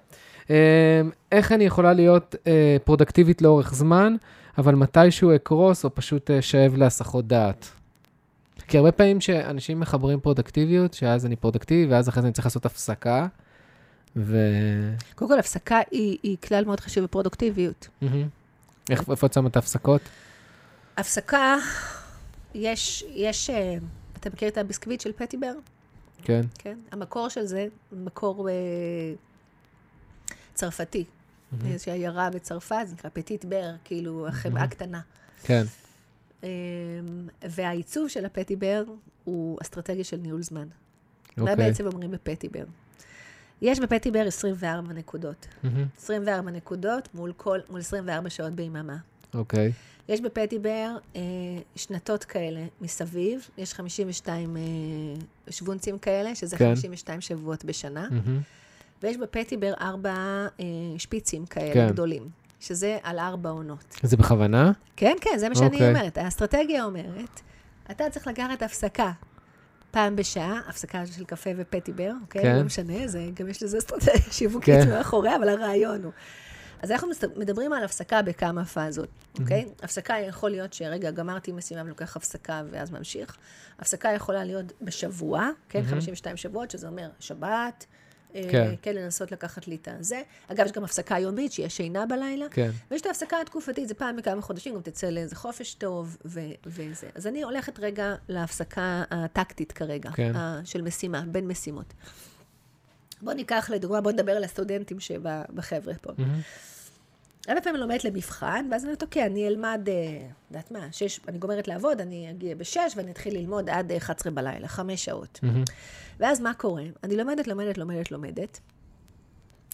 אה, 0.51 1.01
איך 1.33 1.53
אני 1.53 1.65
יכולה 1.65 1.93
להיות 1.93 2.35
אה, 2.47 2.77
פרודקטיבית 2.85 3.43
לאורך 3.43 3.75
זמן, 3.75 4.17
אבל 4.59 4.75
מתישהו 4.75 5.35
אקרוס 5.35 5.85
או 5.85 5.95
פשוט 5.95 6.31
אה, 6.31 6.43
אשאב 6.43 6.77
להסחות 6.77 7.27
דעת? 7.27 7.69
כי 8.69 8.79
הרבה 8.79 8.93
פעמים 8.93 9.21
שאנשים 9.21 9.81
מחברים 9.81 10.21
פרודקטיביות, 10.21 10.95
שאז 10.95 11.27
אני 11.27 11.37
פרודקטיבי, 11.37 11.93
ואז 11.93 12.09
אחרי 12.09 12.23
זה 12.23 12.29
אני 12.29 12.33
צריך 12.33 12.47
לעשות 12.47 12.67
הפסקה, 12.67 13.27
ו... 14.17 14.37
קודם 15.15 15.31
כל, 15.31 15.39
הפסקה 15.39 15.81
היא, 15.91 16.19
היא 16.23 16.37
כלל 16.43 16.65
מאוד 16.65 16.81
חשוב 16.81 17.05
בפרודוקטיביות. 17.05 17.89
מהמם. 18.03 18.29
איך, 18.91 19.11
איפה 19.11 19.27
את 19.27 19.33
שמה 19.33 19.49
את 19.49 19.57
ההפסקות? 19.57 20.01
הפסקה, 20.97 21.57
יש, 22.55 23.05
יש, 23.09 23.51
אה, 23.51 23.77
אתה 24.17 24.31
מכיר 24.31 24.49
את 24.49 24.59
הביסקוויט 24.59 25.01
של 25.01 25.13
פטיבר? 25.13 25.53
כן. 26.23 26.41
כן. 26.59 26.79
המקור 26.91 27.29
של 27.29 27.45
זה, 27.45 27.67
מקור 27.93 28.49
אה, 28.49 28.55
צרפתי. 30.55 31.05
מהמם. 31.53 31.73
איזושהי 31.73 31.93
עיירה 31.93 32.31
בצרפת, 32.31 32.77
זה 32.87 32.95
נקרא 32.95 33.11
פטיט 33.13 33.45
בר, 33.45 33.73
כאילו 33.85 34.29
החמאה 34.29 34.67
קטנה. 34.67 35.01
כן. 35.43 35.65
אה, 36.45 36.49
והעיצוב 37.43 38.09
של 38.09 38.25
הפטיבר 38.25 38.85
הוא 39.25 39.59
אסטרטגיה 39.63 40.05
של 40.05 40.17
ניהול 40.17 40.43
זמן. 40.43 40.69
מה 41.37 41.51
אוקיי. 41.51 41.57
בעצם 41.57 41.87
אומרים 41.87 42.11
בפטיבר? 42.11 42.65
יש 43.63 43.81
בפטיבר 43.81 44.27
24 44.27 44.93
נקודות. 44.93 45.47
מהמם. 45.63 45.87
24 45.99 46.51
נקודות 46.51 47.09
מול, 47.15 47.33
כל, 47.37 47.59
מול 47.71 47.81
24 47.81 48.31
שעות 48.31 48.53
ביממה. 48.53 48.97
אוקיי. 49.35 49.73
יש 50.09 50.21
בפטיבר 50.21 50.97
אה, 51.17 51.21
שנתות 51.77 52.25
כאלה 52.25 52.61
מסביב, 52.81 53.49
יש 53.59 53.75
52 53.75 54.57
אה, 54.57 54.63
שוונצים 55.51 55.99
כאלה, 55.99 56.35
שזה 56.35 56.57
כן. 56.57 56.65
52 56.75 57.21
שבועות 57.21 57.65
בשנה, 57.65 58.09
מהמם. 58.11 58.41
ויש 59.03 59.17
בפטיבר 59.17 59.73
ארבע 59.81 60.15
אה, 60.61 60.65
שפיצים 60.99 61.47
כאלה 61.47 61.75
כן. 61.75 61.89
גדולים, 61.89 62.29
שזה 62.61 62.99
על 63.03 63.19
ארבע 63.19 63.51
עונות. 63.51 63.97
זה 64.03 64.17
בכוונה? 64.17 64.73
כן, 64.97 65.17
כן, 65.21 65.39
זה 65.39 65.49
מה 65.49 65.55
שאני 65.55 65.67
אוקיי. 65.67 65.89
אומרת. 65.89 66.19
האסטרטגיה 66.19 66.85
אומרת, 66.85 67.41
אתה 67.91 68.11
צריך 68.11 68.27
לקחת 68.27 68.63
הפסקה 68.63 69.13
פעם 69.91 70.17
בשעה, 70.17 70.61
הפסקה 70.69 71.07
של 71.07 71.25
קפה 71.25 71.51
ופטיבר, 71.57 72.13
אוקיי? 72.23 72.43
כן. 72.43 72.57
לא 72.57 72.63
משנה, 72.63 73.09
זה, 73.09 73.31
גם 73.35 73.49
יש 73.49 73.63
לזה 73.63 73.79
אסטרטגיה 73.79 74.33
שיווקית 74.39 74.75
כן. 74.85 74.91
מאחוריה, 74.91 75.37
אבל 75.37 75.49
הרעיון 75.49 76.05
הוא. 76.05 76.13
אז 76.83 76.91
אנחנו 76.91 77.09
מדברים 77.37 77.73
על 77.73 77.85
הפסקה 77.85 78.23
בכמה 78.23 78.65
פאזות, 78.65 79.09
אוקיי? 79.41 79.69
הפסקה 79.83 80.15
יכול 80.19 80.51
להיות 80.51 80.73
שרגע, 80.73 81.11
גמרתי 81.11 81.53
משימה 81.53 81.83
ולוקח 81.83 82.17
הפסקה 82.17 82.63
ואז 82.71 82.91
ממשיך. 82.91 83.37
הפסקה 83.79 84.13
יכולה 84.13 84.45
להיות 84.45 84.73
בשבוע, 84.83 85.49
כן? 85.69 85.83
52 85.91 86.37
שבועות, 86.37 86.71
שזה 86.71 86.89
אומר 86.89 87.09
שבת. 87.21 87.87
אה, 88.35 88.43
כן. 88.51 88.75
כן, 88.83 88.95
לנסות 88.95 89.33
לקחת 89.33 89.69
לי 89.69 89.77
את 89.77 89.89
הזה. 90.01 90.23
אגב, 90.49 90.67
יש 90.67 90.73
גם 90.73 90.85
הפסקה 90.85 91.19
יומית, 91.19 91.53
שיש 91.53 91.77
שינה 91.77 92.07
בלילה. 92.07 92.47
כן. 92.51 92.71
ויש 92.91 93.01
את 93.01 93.07
ההפסקה 93.07 93.41
התקופתית, 93.41 93.89
זה 93.89 93.95
פעם 93.95 94.17
בכמה 94.17 94.43
חודשים, 94.43 94.75
גם 94.75 94.81
תצא 94.81 95.07
לאיזה 95.07 95.37
חופש 95.37 95.75
טוב 95.75 96.17
ו- 96.25 96.41
וזה. 96.67 97.09
אז 97.15 97.27
אני 97.27 97.43
הולכת 97.43 97.79
רגע 97.79 98.15
להפסקה 98.29 99.05
הטקטית 99.11 99.73
כרגע, 99.73 100.11
כן. 100.11 100.33
של 100.65 100.83
משימה, 100.83 101.23
בין 101.27 101.49
משימות. 101.49 101.95
בואו 103.23 103.37
ניקח 103.37 103.71
לדוגמה, 103.75 104.01
בואו 104.01 104.15
נדבר 104.15 104.33
על 104.33 104.45
הסטודנטים 104.45 105.01
שבחבר'ה 105.01 105.95
פה. 105.95 106.13
מהמם. 106.19 106.41
הרבה 107.49 107.61
פעמים 107.61 107.75
אני 107.77 107.83
לומדת 107.83 108.05
למבחן, 108.05 108.69
ואז 108.71 108.83
אני 108.83 108.89
אומרת, 108.89 109.03
אוקיי, 109.03 109.27
אני 109.27 109.49
אלמד, 109.49 109.89
אה, 109.89 110.27
יודעת 110.51 110.71
מה, 110.71 110.89
שש, 110.93 111.21
אני 111.29 111.39
גומרת 111.39 111.69
לעבוד, 111.69 112.01
אני 112.01 112.31
אגיע 112.31 112.55
בשש, 112.55 112.93
ואני 112.97 113.11
אתחיל 113.11 113.35
ללמוד 113.35 113.71
עד 113.71 113.93
אה, 113.93 113.97
11 113.97 114.33
בלילה, 114.33 114.69
חמש 114.69 115.05
שעות. 115.05 115.41
ואז 116.21 116.41
מה 116.41 116.55
קורה? 116.55 116.83
אני 117.05 117.17
לומדת, 117.17 117.47
לומדת, 117.47 117.79
לומדת, 117.79 118.11
לומדת. 118.11 118.61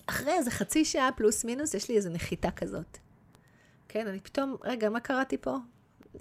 אחרי 0.07 0.33
איזה 0.33 0.51
חצי 0.51 0.85
שעה 0.85 1.13
פלוס 1.17 1.45
מינוס, 1.45 1.75
יש 1.75 1.89
לי 1.89 1.97
איזו 1.97 2.11
נחיתה 2.11 2.51
כזאת. 2.51 2.99
כן, 3.89 4.07
אני 4.07 4.21
פתאום, 4.21 4.57
רגע, 4.65 4.91
מה 4.91 5.01
קראתי 5.01 5.37
פה? 5.37 5.57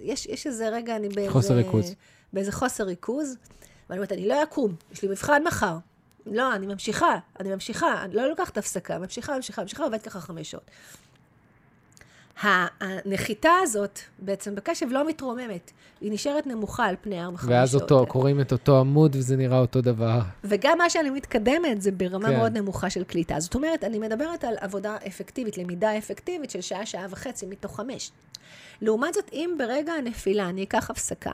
יש, 0.00 0.26
יש 0.26 0.46
איזה 0.46 0.68
רגע, 0.68 0.96
אני 0.96 1.08
באיזה... 1.08 1.32
חוסר 1.32 1.54
ריכוז. 1.54 1.94
באיזה 2.32 2.52
חוסר 2.52 2.84
ריכוז, 2.84 3.36
ואני 3.88 3.98
אומרת, 3.98 4.12
אני 4.12 4.28
לא 4.28 4.42
אקום, 4.42 4.74
יש 4.92 5.02
לי 5.02 5.08
מבחן 5.08 5.42
מחר. 5.44 5.76
לא, 6.26 6.54
אני 6.54 6.66
ממשיכה, 6.66 7.18
אני 7.40 7.48
ממשיכה, 7.48 8.04
אני 8.04 8.14
לא 8.14 8.28
לוקחת 8.28 8.58
הפסקה, 8.58 8.98
ממשיכה, 8.98 9.36
ממשיכה, 9.36 9.62
ממשיכה, 9.62 9.84
עובדת 9.84 10.02
ככה 10.02 10.20
חמש 10.20 10.50
שעות. 10.50 10.70
הנחיתה 12.40 13.50
הזאת 13.62 13.98
בעצם 14.18 14.54
בקשב 14.54 14.86
לא 14.90 15.08
מתרוממת, 15.08 15.70
היא 16.00 16.12
נשארת 16.12 16.46
נמוכה 16.46 16.86
על 16.86 16.96
פני 17.00 17.22
ארבע 17.22 17.36
חמש 17.36 17.46
שעות. 17.46 17.58
ואז 17.58 17.74
אותו, 17.74 18.06
קוראים 18.08 18.40
את 18.40 18.52
אותו 18.52 18.80
עמוד 18.80 19.16
וזה 19.16 19.36
נראה 19.36 19.58
אותו 19.58 19.80
דבר. 19.80 20.20
וגם 20.44 20.78
מה 20.78 20.90
שאני 20.90 21.10
מתקדמת 21.10 21.82
זה 21.82 21.92
ברמה 21.92 22.28
כן. 22.28 22.36
מאוד 22.36 22.58
נמוכה 22.58 22.90
של 22.90 23.04
קליטה. 23.04 23.40
זאת 23.40 23.54
אומרת, 23.54 23.84
אני 23.84 23.98
מדברת 23.98 24.44
על 24.44 24.54
עבודה 24.60 24.96
אפקטיבית, 25.06 25.58
למידה 25.58 25.98
אפקטיבית 25.98 26.50
של 26.50 26.60
שעה, 26.60 26.86
שעה 26.86 27.06
וחצי 27.10 27.46
מתוך 27.46 27.76
חמש. 27.76 28.10
לעומת 28.82 29.14
זאת, 29.14 29.30
אם 29.32 29.54
ברגע 29.58 29.92
הנפילה 29.92 30.48
אני 30.48 30.62
אקח 30.62 30.90
הפסקה, 30.90 31.32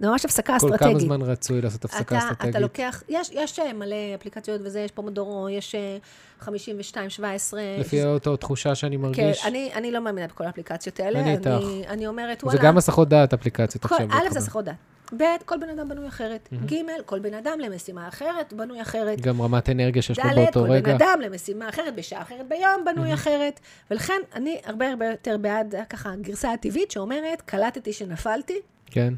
זה 0.00 0.08
ממש 0.08 0.24
הפסקה 0.24 0.46
כל 0.46 0.56
אסטרטגית. 0.56 0.80
כמה 0.80 0.98
זמן 0.98 1.22
רצוי 1.22 1.60
לעשות 1.60 1.84
הפסקה 1.84 2.00
אתה, 2.00 2.18
אסטרטגית? 2.18 2.50
אתה 2.50 2.58
לוקח, 2.58 3.02
יש, 3.08 3.30
יש 3.32 3.58
אה, 3.58 3.72
מלא 3.72 3.96
אפליקציות 4.14 4.60
וזה, 4.64 4.80
יש 4.80 4.90
פומודורו, 4.90 5.48
יש 5.48 5.74
אה, 5.74 5.96
52, 6.40 7.10
17. 7.10 7.60
לפי 7.80 8.04
אותו 8.04 8.36
תחושה 8.36 8.74
שאני 8.74 8.96
כן, 8.96 9.02
מרגיש. 9.02 9.46
אני, 9.46 9.70
אני 9.74 9.90
לא 9.90 10.00
מאמינה 10.00 10.26
בכל 10.26 10.44
האפליקציות 10.44 11.00
האלה. 11.00 11.20
אני 11.20 11.32
איתך. 11.32 11.46
אני, 11.46 11.84
אני 11.88 12.06
אומרת, 12.06 12.44
וואלה. 12.44 12.58
זה 12.58 12.66
גם 12.66 12.78
הסחות 12.78 13.08
דעת 13.08 13.32
אפליקציות 13.32 13.86
כל, 13.86 13.94
עכשיו. 13.94 14.08
א', 14.10 14.22
זה 14.22 14.26
אגב. 14.26 14.36
הסחות 14.36 14.64
דעת. 14.64 14.74
ב', 15.16 15.22
כל 15.44 15.56
בן 15.60 15.68
אדם 15.68 15.88
בנוי 15.88 16.08
אחרת. 16.08 16.48
ג', 16.66 16.74
כל 17.06 17.18
בן 17.18 17.34
אדם 17.34 17.60
למשימה 17.60 18.08
אחרת 18.08 18.52
בנוי 18.52 18.82
אחרת. 18.82 19.20
גם 19.20 19.42
רמת 19.42 19.70
אנרגיה 19.70 20.02
שיש 20.02 20.18
לו 20.18 20.24
ד', 20.24 20.34
באותו 20.34 20.60
כל 20.60 20.70
רגע. 20.70 20.88
בן 20.88 20.94
אדם 20.94 21.20
למשימה 21.22 21.68
אחרת, 21.68 21.94
בשעה 21.94 22.22
אחרת 22.22 22.48
ביום, 22.48 22.84
בנוי 22.84 23.14
אחרת. 23.14 23.60
ולכן 23.90 24.20
אני 24.34 24.60
הרבה 24.64 24.90
הרבה 24.90 25.06
יותר 25.06 25.36
בעד, 25.40 25.74
אה, 25.74 25.84
ככה, 25.84 26.12
הגרסה 26.12 26.52
הטבעית 26.52 26.90
שאומרת, 26.90 27.42
קלטתי 27.44 27.92
שנפלתי, 27.92 28.60
כן, 28.86 29.14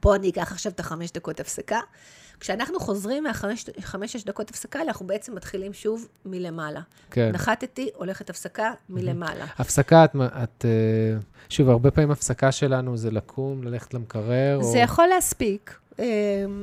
פה 0.00 0.16
אני 0.16 0.30
אקח 0.30 0.52
עכשיו 0.52 0.72
את 0.72 0.80
החמש 0.80 1.12
דקות 1.12 1.40
הפסקה. 1.40 1.80
כשאנחנו 2.40 2.80
חוזרים 2.80 3.24
מהחמש-שש 3.24 4.24
דקות 4.24 4.50
הפסקה, 4.50 4.82
אנחנו 4.82 5.06
בעצם 5.06 5.34
מתחילים 5.34 5.72
שוב 5.72 6.08
מלמעלה. 6.24 6.80
כן. 7.10 7.30
נחתתי, 7.32 7.90
הולכת 7.96 8.30
הפסקה 8.30 8.72
מלמעלה. 8.88 9.44
הפסקה, 9.58 10.04
את, 10.04 10.10
את... 10.16 10.64
אה, 10.64 11.18
שוב, 11.48 11.68
הרבה 11.68 11.90
פעמים 11.90 12.10
הפסקה 12.10 12.52
שלנו 12.52 12.96
זה 12.96 13.10
לקום, 13.10 13.62
ללכת 13.62 13.94
למקרר, 13.94 14.56
או... 14.56 14.72
זה 14.72 14.78
יכול 14.78 15.06
להספיק, 15.06 15.78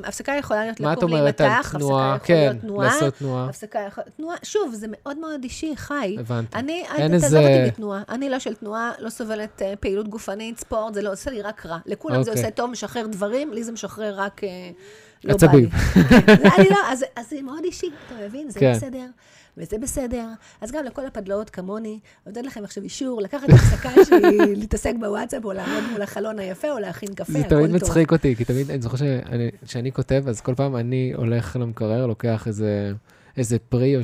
הפסקה 0.04 0.32
יכולה 0.38 0.60
להיות 0.64 0.80
מה 0.80 0.92
את 0.92 0.98
לקום 0.98 1.12
אומרת 1.12 1.40
על 1.40 1.46
להימתח, 1.48 1.74
תנועה? 1.76 2.14
הפסקה 2.14 2.24
יכולה 2.24 2.40
כן, 2.40 2.50
להיות 2.50 2.60
תנועה. 2.60 2.86
לעשות 2.86 3.14
תנועה. 3.14 3.44
הפסקה 3.48 3.78
יכול... 3.86 4.04
תנועה, 4.16 4.36
שוב, 4.42 4.74
זה 4.74 4.86
מאוד 4.90 5.18
מאוד 5.18 5.44
אישי, 5.44 5.72
חי. 5.76 6.16
הבנתי. 6.18 6.56
אני, 6.56 6.84
אל 6.90 6.96
תעזוב 6.96 7.12
איזה- 7.24 7.38
אותי 7.38 7.70
בתנועה. 7.70 8.02
אני 8.08 8.30
לא 8.30 8.38
של 8.38 8.54
תנועה, 8.54 8.92
לא 8.98 9.10
סובלת 9.10 9.62
אה, 9.62 9.74
פעילות 9.80 10.08
גופנית, 10.08 10.58
ספורט, 10.60 10.94
זה 10.94 11.02
לא 11.02 11.12
עושה 11.12 11.30
לי 11.30 11.42
רק 11.42 11.66
רע. 11.66 11.78
לכולם 11.86 12.22
זה 12.22 12.30
אוקיי. 12.30 12.42
עושה 12.42 12.54
טוב, 12.54 12.70
משחרר 12.70 13.06
דברים, 13.06 13.52
לי 13.52 13.64
זה 13.64 13.72
משחרר 13.72 14.14
רק... 14.20 14.44
אה, 14.44 14.48
לא 15.24 15.34
עצבים. 15.34 15.64
לי. 15.64 15.70
זה- 16.02 16.18
אני 16.58 16.68
לא, 16.70 16.76
אז, 16.88 17.04
אז 17.16 17.30
זה 17.30 17.42
מאוד 17.42 17.64
אישי, 17.64 17.86
אתה 18.06 18.26
מבין? 18.26 18.50
זה 18.50 18.60
כן. 18.60 18.72
בסדר, 18.72 19.06
וזה 19.56 19.78
בסדר. 19.78 20.24
אז 20.60 20.70
גם 20.72 20.84
לכל 20.84 21.06
הפדלאות 21.06 21.50
כמוני, 21.50 21.98
נותן 22.26 22.44
לכם 22.44 22.64
עכשיו 22.64 22.82
אישור, 22.84 23.22
לקחת 23.22 23.48
הפסקה 23.50 23.90
שהיא 24.08 24.56
להתעסק 24.56 24.92
בוואטסאפ, 25.00 25.44
או 25.44 25.52
לעמוד 25.52 25.84
מול 25.92 26.02
החלון 26.02 26.38
היפה, 26.38 26.70
או 26.70 26.78
להכין 26.78 27.14
קפה, 27.14 27.32
זה 27.32 27.38
הכל 27.38 27.48
תמיד 27.48 27.66
טוב. 27.66 27.74
מצחיק 27.76 28.12
אותי, 28.12 28.36
כי 28.36 28.44
תמיד, 28.44 28.70
אני 28.70 28.80
זוכר 28.82 28.96
שאני 29.64 29.92
כותב, 29.92 30.24
אז 30.28 30.40
כל 30.40 30.54
פעם 30.54 30.76
אני 30.76 31.12
הולך 31.16 31.56
למקרר, 31.60 32.06
לוקח 32.06 32.46
איזה... 32.46 32.92
איזה 33.38 33.58
פרי 33.58 33.94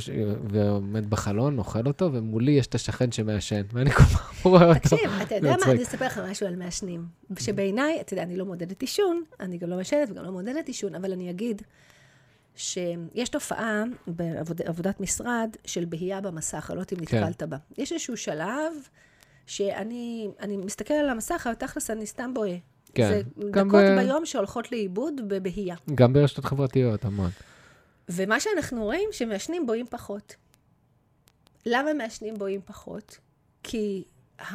ועומד 0.50 1.10
בחלון, 1.10 1.58
אוכל 1.58 1.86
אותו, 1.86 2.10
ומולי 2.12 2.52
יש 2.52 2.66
את 2.66 2.74
השכן 2.74 3.12
שמעשן, 3.12 3.62
ואני 3.72 3.90
כל 3.90 4.02
פעם 4.02 4.34
רואה 4.52 4.68
אותו. 4.68 4.78
תקשיב, 4.78 5.10
אתה 5.22 5.34
יודע 5.34 5.54
מה. 5.66 5.72
אני 5.72 5.82
אספר 5.82 6.06
לך 6.06 6.20
משהו 6.30 6.46
על 6.46 6.56
מעשנים. 6.56 7.06
שבעיניי, 7.38 8.00
אתה 8.00 8.12
יודע, 8.14 8.22
אני 8.22 8.36
לא 8.36 8.44
מעודדת 8.44 8.80
עישון, 8.80 9.22
אני 9.40 9.58
גם 9.58 9.70
לא 9.70 9.76
מעשנת 9.76 10.10
וגם 10.10 10.24
לא 10.24 10.32
מעודדת 10.32 10.66
עישון, 10.66 10.94
אבל 10.94 11.12
אני 11.12 11.30
אגיד 11.30 11.62
שיש 12.56 13.28
תופעה 13.30 13.82
בעבודת 14.06 15.00
משרד 15.00 15.56
של 15.64 15.84
בהייה 15.84 16.20
במסך, 16.20 16.66
אני 16.70 16.76
לא 16.76 16.82
יודעת 16.82 16.92
אם 16.92 17.04
כן. 17.04 17.18
נתקלת 17.24 17.42
בה. 17.42 17.56
יש 17.78 17.92
איזשהו 17.92 18.16
שלב 18.16 18.72
שאני 19.46 20.28
אני 20.40 20.56
מסתכל 20.56 20.94
על 20.94 21.08
המסך, 21.08 21.46
אבל 21.46 21.54
תכלס 21.54 21.90
אני 21.90 22.06
סתם 22.06 22.34
בוהה. 22.34 22.56
כן. 22.94 23.08
זה 23.08 23.22
דקות 23.50 23.74
ב- 23.74 23.98
ביום 24.00 24.26
שהולכות 24.26 24.72
לאיבוד 24.72 25.20
בבהייה. 25.28 25.76
גם 25.94 26.12
ברשתות 26.12 26.44
חברתיות, 26.44 27.04
המון. 27.04 27.30
ומה 28.08 28.40
שאנחנו 28.40 28.84
רואים, 28.84 29.08
שמעשנים 29.12 29.66
בוהים 29.66 29.86
פחות. 29.90 30.34
למה 31.66 31.94
מעשנים 31.94 32.34
בוהים 32.34 32.60
פחות? 32.64 33.18
כי 33.62 34.04
ה... 34.40 34.54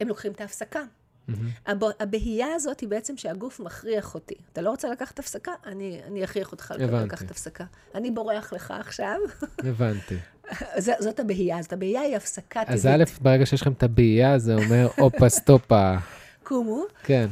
הם 0.00 0.08
לוקחים 0.08 0.32
את 0.32 0.40
ההפסקה. 0.40 0.82
מהמם. 1.28 1.48
הב... 1.66 1.80
הבהייה 2.00 2.46
הזאת 2.54 2.80
היא 2.80 2.88
בעצם 2.88 3.16
שהגוף 3.16 3.60
מכריח 3.60 4.14
אותי. 4.14 4.34
אתה 4.52 4.62
לא 4.62 4.70
רוצה 4.70 4.90
לקחת 4.90 5.18
הפסקה? 5.18 5.52
אני, 5.66 6.00
אני 6.06 6.24
אכריח 6.24 6.52
אותך 6.52 6.70
הבנתי. 6.70 7.04
לקחת 7.06 7.30
הפסקה. 7.30 7.64
אני 7.94 8.10
בורח 8.10 8.52
לך 8.52 8.74
עכשיו. 8.78 9.16
הבנתי. 9.70 10.16
ז... 10.78 10.90
זאת 11.00 11.20
הבהייה. 11.20 11.58
אז 11.58 11.68
הבהייה 11.72 12.00
היא 12.00 12.16
הפסקה 12.16 12.64
טבעית. 12.64 12.78
אז 12.78 12.86
א', 12.86 13.04
ברגע 13.20 13.46
שיש 13.46 13.62
לכם 13.62 13.72
את 13.72 13.82
הבעייה, 13.82 14.38
זה 14.38 14.54
אומר, 14.54 14.88
הופה, 14.98 15.28
סטופה. 15.28 15.94
קומו. 16.42 16.84
כן. 17.02 17.28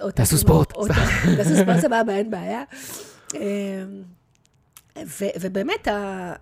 או 0.00 0.10
תעשו 0.10 0.38
ספורט. 0.38 0.72
תעשו 1.36 1.56
ספורט, 1.56 1.80
סבבה, 1.80 2.16
אין 2.16 2.30
בעיה. 2.30 2.62
ו- 4.98 5.34
ובאמת, 5.40 5.88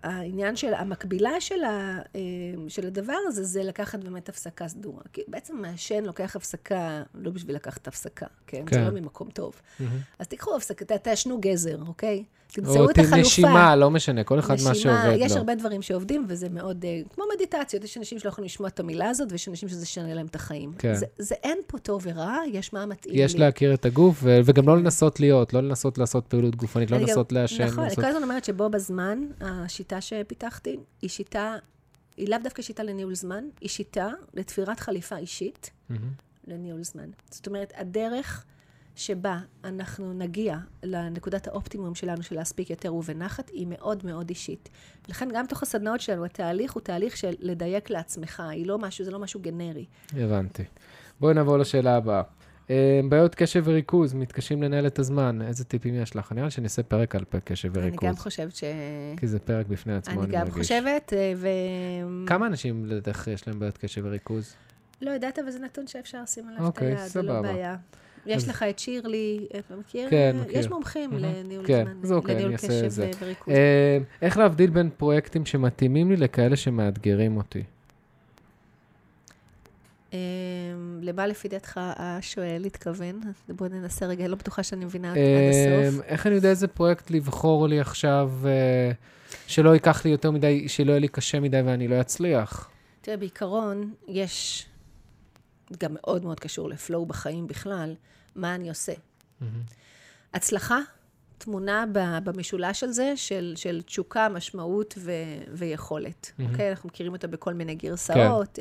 העניין 0.02 0.56
של, 0.56 0.74
המקבילה 0.74 1.40
של, 1.40 1.64
ה- 1.64 1.98
אה, 2.14 2.20
של 2.68 2.86
הדבר 2.86 3.16
הזה, 3.26 3.44
זה 3.44 3.62
לקחת 3.62 3.98
באמת 4.04 4.28
הפסקה 4.28 4.68
סדורה. 4.68 5.02
כי 5.12 5.22
בעצם 5.28 5.56
מעשן 5.56 6.04
לוקח 6.04 6.36
הפסקה, 6.36 7.02
לא 7.14 7.30
בשביל 7.30 7.56
לקחת 7.56 7.88
הפסקה, 7.88 8.26
כן? 8.46 8.62
כן. 8.66 8.74
זה 8.84 8.90
לא 8.90 9.00
ממקום 9.00 9.30
טוב. 9.30 9.60
מהמם. 9.80 9.98
אז 10.18 10.26
תיקחו 10.28 10.56
הפסקה, 10.56 10.98
תעשנו 10.98 11.40
גזר, 11.40 11.78
אוקיי? 11.86 12.24
תמצאו 12.52 12.76
או 12.84 12.90
את 12.90 12.98
החלופה. 12.98 13.16
נשימה, 13.16 13.76
לא 13.76 13.90
משנה, 13.90 14.24
כל 14.24 14.38
אחד 14.38 14.56
מה 14.64 14.70
נשימה, 14.70 14.74
שעובד 15.02 15.16
יש 15.20 15.32
לו. 15.32 15.38
הרבה 15.38 15.54
דברים 15.54 15.82
שעובדים, 15.82 16.24
וזה 16.28 16.48
מאוד, 16.48 16.84
אה, 16.84 17.00
כמו 17.14 17.24
מדיטציות, 17.34 17.84
יש 17.84 17.98
אנשים 17.98 18.18
שלא 18.18 18.28
יכולים 18.28 18.46
לשמוע 18.46 18.68
את 18.68 18.80
המילה 18.80 19.08
הזאת, 19.08 19.32
ויש 19.32 19.48
אנשים 19.48 19.68
שזה 19.68 19.86
שנה 19.86 20.14
להם 20.14 20.26
את 20.26 20.34
החיים. 20.34 20.72
כן. 20.78 20.94
זה, 20.94 21.06
זה 21.18 21.34
אין 21.42 21.58
פה 21.66 21.78
טוב 21.78 22.02
ורע, 22.04 22.36
יש 22.52 22.72
מה 22.72 22.86
מתאים 22.86 23.14
יש 23.18 23.34
לי. 23.34 23.40
להכיר 23.40 23.74
את 23.74 23.84
הגוף, 23.84 24.20
ו- 24.22 24.40
וגם 24.44 24.68
לא 24.68 24.78
לנסות 24.78 25.20
להיות, 25.20 25.52
לא 25.54 25.60
לנסות 25.60 25.98
לעשות 25.98 26.24
פעילות 26.26 26.56
גופנית, 26.56 26.90
לא 26.90 26.96
אני 26.96 27.04
גם- 27.04 27.08
לנסות 27.08 27.32
לעשן. 27.32 27.64
נכון, 27.64 27.78
אני 27.78 27.84
לנסות- 27.88 28.04
כל 28.04 28.10
הזמן 28.10 28.22
אומרת 28.22 28.44
שבו 28.44 28.70
בזמן, 28.70 29.18
השיטה 29.40 30.00
שפיתחתי, 30.00 30.76
היא 31.02 31.10
שיטה, 31.10 31.56
היא 32.16 32.28
לאו 32.28 32.38
דווקא 32.44 32.62
שיטה 32.62 32.82
לניהול 32.82 33.14
זמן, 33.14 33.44
היא 33.60 33.68
שיטה 33.68 34.08
לתפירת 34.34 34.80
חליפה 34.80 35.16
אישית 35.16 35.70
מהמם. 35.90 36.02
לניהול 36.46 36.82
זמן. 36.84 37.08
זאת 37.30 37.46
אומרת, 37.46 37.72
הדרך 37.76 38.44
שבה 38.96 39.38
אנחנו 39.64 40.12
נגיע 40.12 40.56
לנקודת 40.82 41.46
האופטימום 41.46 41.94
שלנו 41.94 42.22
של 42.22 42.34
להספיק 42.34 42.70
יותר 42.70 42.94
ובנחת, 42.94 43.48
היא 43.48 43.66
מאוד 43.70 44.06
מאוד 44.06 44.28
אישית. 44.28 44.68
לכן 45.08 45.28
גם 45.34 45.46
תוך 45.46 45.62
הסדנאות 45.62 46.00
שלנו, 46.00 46.24
התהליך 46.24 46.72
הוא 46.72 46.82
תהליך 46.82 47.16
של 47.16 47.34
לדייק 47.38 47.90
לעצמך, 47.90 48.42
היא 48.50 48.66
לא 48.66 48.78
משהו, 48.78 49.04
זה 49.04 49.10
לא 49.10 49.18
משהו 49.18 49.40
גנרי. 49.40 49.84
הבנתי. 50.12 50.64
בואי 51.20 51.34
נעבור 51.34 51.58
לשאלה 51.58 51.96
הבאה. 51.96 52.22
אה, 52.70 53.00
בעיות 53.08 53.34
קשב 53.34 53.62
וריכוז, 53.66 54.14
מתקשים 54.14 54.62
לנהל 54.62 54.86
את 54.86 54.98
הזמן, 54.98 55.42
איזה 55.42 55.64
טיפים 55.64 55.94
יש 55.94 56.16
לך? 56.16 56.32
נראה 56.32 56.44
לי 56.44 56.50
שאני 56.50 56.64
אעשה 56.64 56.82
פרק 56.82 57.14
על 57.14 57.24
קשב 57.44 57.78
אני 57.78 57.86
וריכוז. 57.86 58.08
גם 58.08 58.16
חושבת 58.16 58.56
ש... 58.56 58.64
כי 59.16 59.26
זה 59.26 59.38
פרק 59.38 59.66
בפני 59.66 59.94
עצמו, 59.94 60.14
אני 60.14 60.22
אני 60.22 60.32
גם 60.32 60.40
מרגיש. 60.40 60.54
חושבת, 60.54 61.12
אה, 61.12 61.32
ו... 61.36 61.48
כמה 62.26 62.46
אנשים 62.46 62.86
לדעתך 62.86 63.26
יש 63.26 63.48
להם 63.48 63.58
בעיות 63.58 63.78
קשב 63.78 64.02
וריכוז? 64.04 64.54
לא 65.02 65.10
יודעת, 65.10 65.38
אבל 65.38 65.50
זה 65.50 65.58
נתון 65.58 65.86
שאפשר 65.86 66.22
לשים 66.22 66.48
עליו 66.48 66.60
את 66.60 66.66
אוקיי, 66.66 66.88
היד, 66.88 67.06
זה 67.06 67.22
לא. 67.22 67.42
בעיה. 67.42 67.76
יש 68.26 68.48
לך 68.48 68.62
את 68.62 68.78
שירלי, 68.78 69.46
אתה 69.58 69.76
מכיר? 69.76 70.10
כן, 70.10 70.36
מכיר. 70.40 70.58
יש 70.58 70.68
מומחים. 70.68 71.10
לניהול 71.12 71.66
כן, 71.66 71.84
זמן, 72.02 72.16
אוקיי, 72.16 72.34
לניהול 72.34 72.56
קשב 72.56 72.90
וריכוז. 73.20 73.54
אה, 73.54 73.98
איך 74.22 74.38
להבדיל 74.38 74.70
בין 74.70 74.90
פרויקטים 74.96 75.46
שמתאימים 75.46 76.10
לי 76.10 76.16
לכאלה 76.16 76.56
שמאתגרים 76.56 77.36
אותי? 77.36 77.62
אה, 80.14 80.18
למה 81.00 81.26
לפי 81.26 81.48
דעתך 81.48 81.80
השואל 81.96 82.62
התכוון? 82.66 83.20
בוא 83.48 83.68
ננסה 83.68 84.06
רגע, 84.06 84.28
לא 84.28 84.36
בטוחה 84.36 84.62
שאני 84.62 84.84
מבינה 84.84 85.10
עד 85.10 85.16
אה, 85.16 85.50
הסוף. 85.88 86.04
איך 86.04 86.26
אני 86.26 86.34
יודע 86.34 86.48
איזה 86.48 86.68
פרויקט 86.68 87.10
לבחור 87.10 87.68
לי 87.68 87.80
עכשיו, 87.80 88.32
אה, 88.44 88.90
שלא 89.46 89.70
ייקח 89.74 90.04
לי 90.04 90.10
יותר 90.10 90.30
מדי, 90.30 90.68
שלא 90.68 90.90
יהיה 90.90 91.00
לי 91.00 91.08
קשה 91.08 91.40
מדי 91.40 91.60
ואני 91.64 91.88
לא 91.88 92.00
אצליח? 92.00 92.70
תראה, 93.00 93.16
בעיקרון, 93.16 93.92
יש, 94.08 94.66
גם 95.78 95.94
מאוד 95.94 96.24
מאוד 96.24 96.40
קשור 96.40 96.68
לפלואו 96.68 97.06
בחיים 97.06 97.46
בכלל, 97.46 97.94
מה 98.34 98.54
אני 98.54 98.68
עושה. 98.68 98.92
מהמם. 99.40 99.62
הצלחה 100.34 100.78
טמונה 101.38 101.84
ב- 101.92 102.18
במשולש 102.24 102.82
הזה 102.82 103.12
של, 103.16 103.52
של 103.56 103.82
תשוקה, 103.82 104.28
משמעות 104.28 104.94
ו, 104.98 105.12
ויכולת. 105.52 106.32
מהמם. 106.38 106.50
אוקיי? 106.50 106.70
אנחנו 106.70 106.88
מכירים 106.88 107.12
אותה 107.12 107.26
בכל 107.26 107.54
מיני 107.54 107.74
גרסאות. 107.74 108.58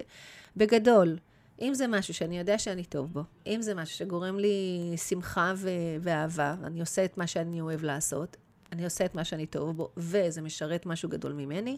בגדול, 0.58 1.18
אם 1.62 1.74
זה 1.74 1.88
משהו 1.88 2.14
שאני 2.14 2.40
יודע 2.40 2.60
שאני 2.60 2.84
טוב 2.84 3.14
בו, 3.14 3.24
אם 3.48 3.62
זה 3.62 3.74
משהו 3.76 3.96
שגורם 3.98 4.40
לי 4.40 4.94
שמחה 4.98 5.54
ו- 5.58 5.70
ואהבה, 6.02 6.56
אני 6.64 6.80
עושה 6.80 7.06
את 7.06 7.18
מה 7.18 7.28
שאני 7.28 7.62
אוהב 7.62 7.84
לעשות, 7.84 8.38
אני 8.72 8.84
עושה 8.84 9.06
את 9.06 9.16
מה 9.16 9.24
שאני 9.24 9.46
טוב 9.46 9.78
בו, 9.78 9.90
וזה 9.98 10.42
משרת 10.42 10.86
משהו 10.86 11.10
גדול 11.10 11.34
ממני, 11.34 11.78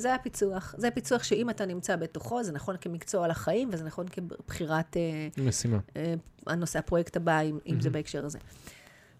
זה 0.00 0.14
הפיצוח. 0.14 0.74
זה 0.78 0.90
פיצוח 0.90 1.22
שאם 1.22 1.50
אתה 1.50 1.66
נמצא 1.66 1.96
בתוכו, 1.96 2.42
זה 2.44 2.52
נכון 2.52 2.76
כמקצוע 2.80 3.28
לחיים, 3.28 3.68
וזה 3.72 3.84
נכון 3.84 4.06
כבחירת 4.08 4.96
אה, 4.96 5.44
משימה. 5.44 5.78
אה, 5.96 6.14
הנושא, 6.46 6.78
הפרויקט 6.78 7.16
הבא, 7.16 7.40
אם, 7.40 7.58
אם 7.66 7.80
זה. 7.80 7.90
בהקשר 7.90 8.24
הזה. 8.26 8.38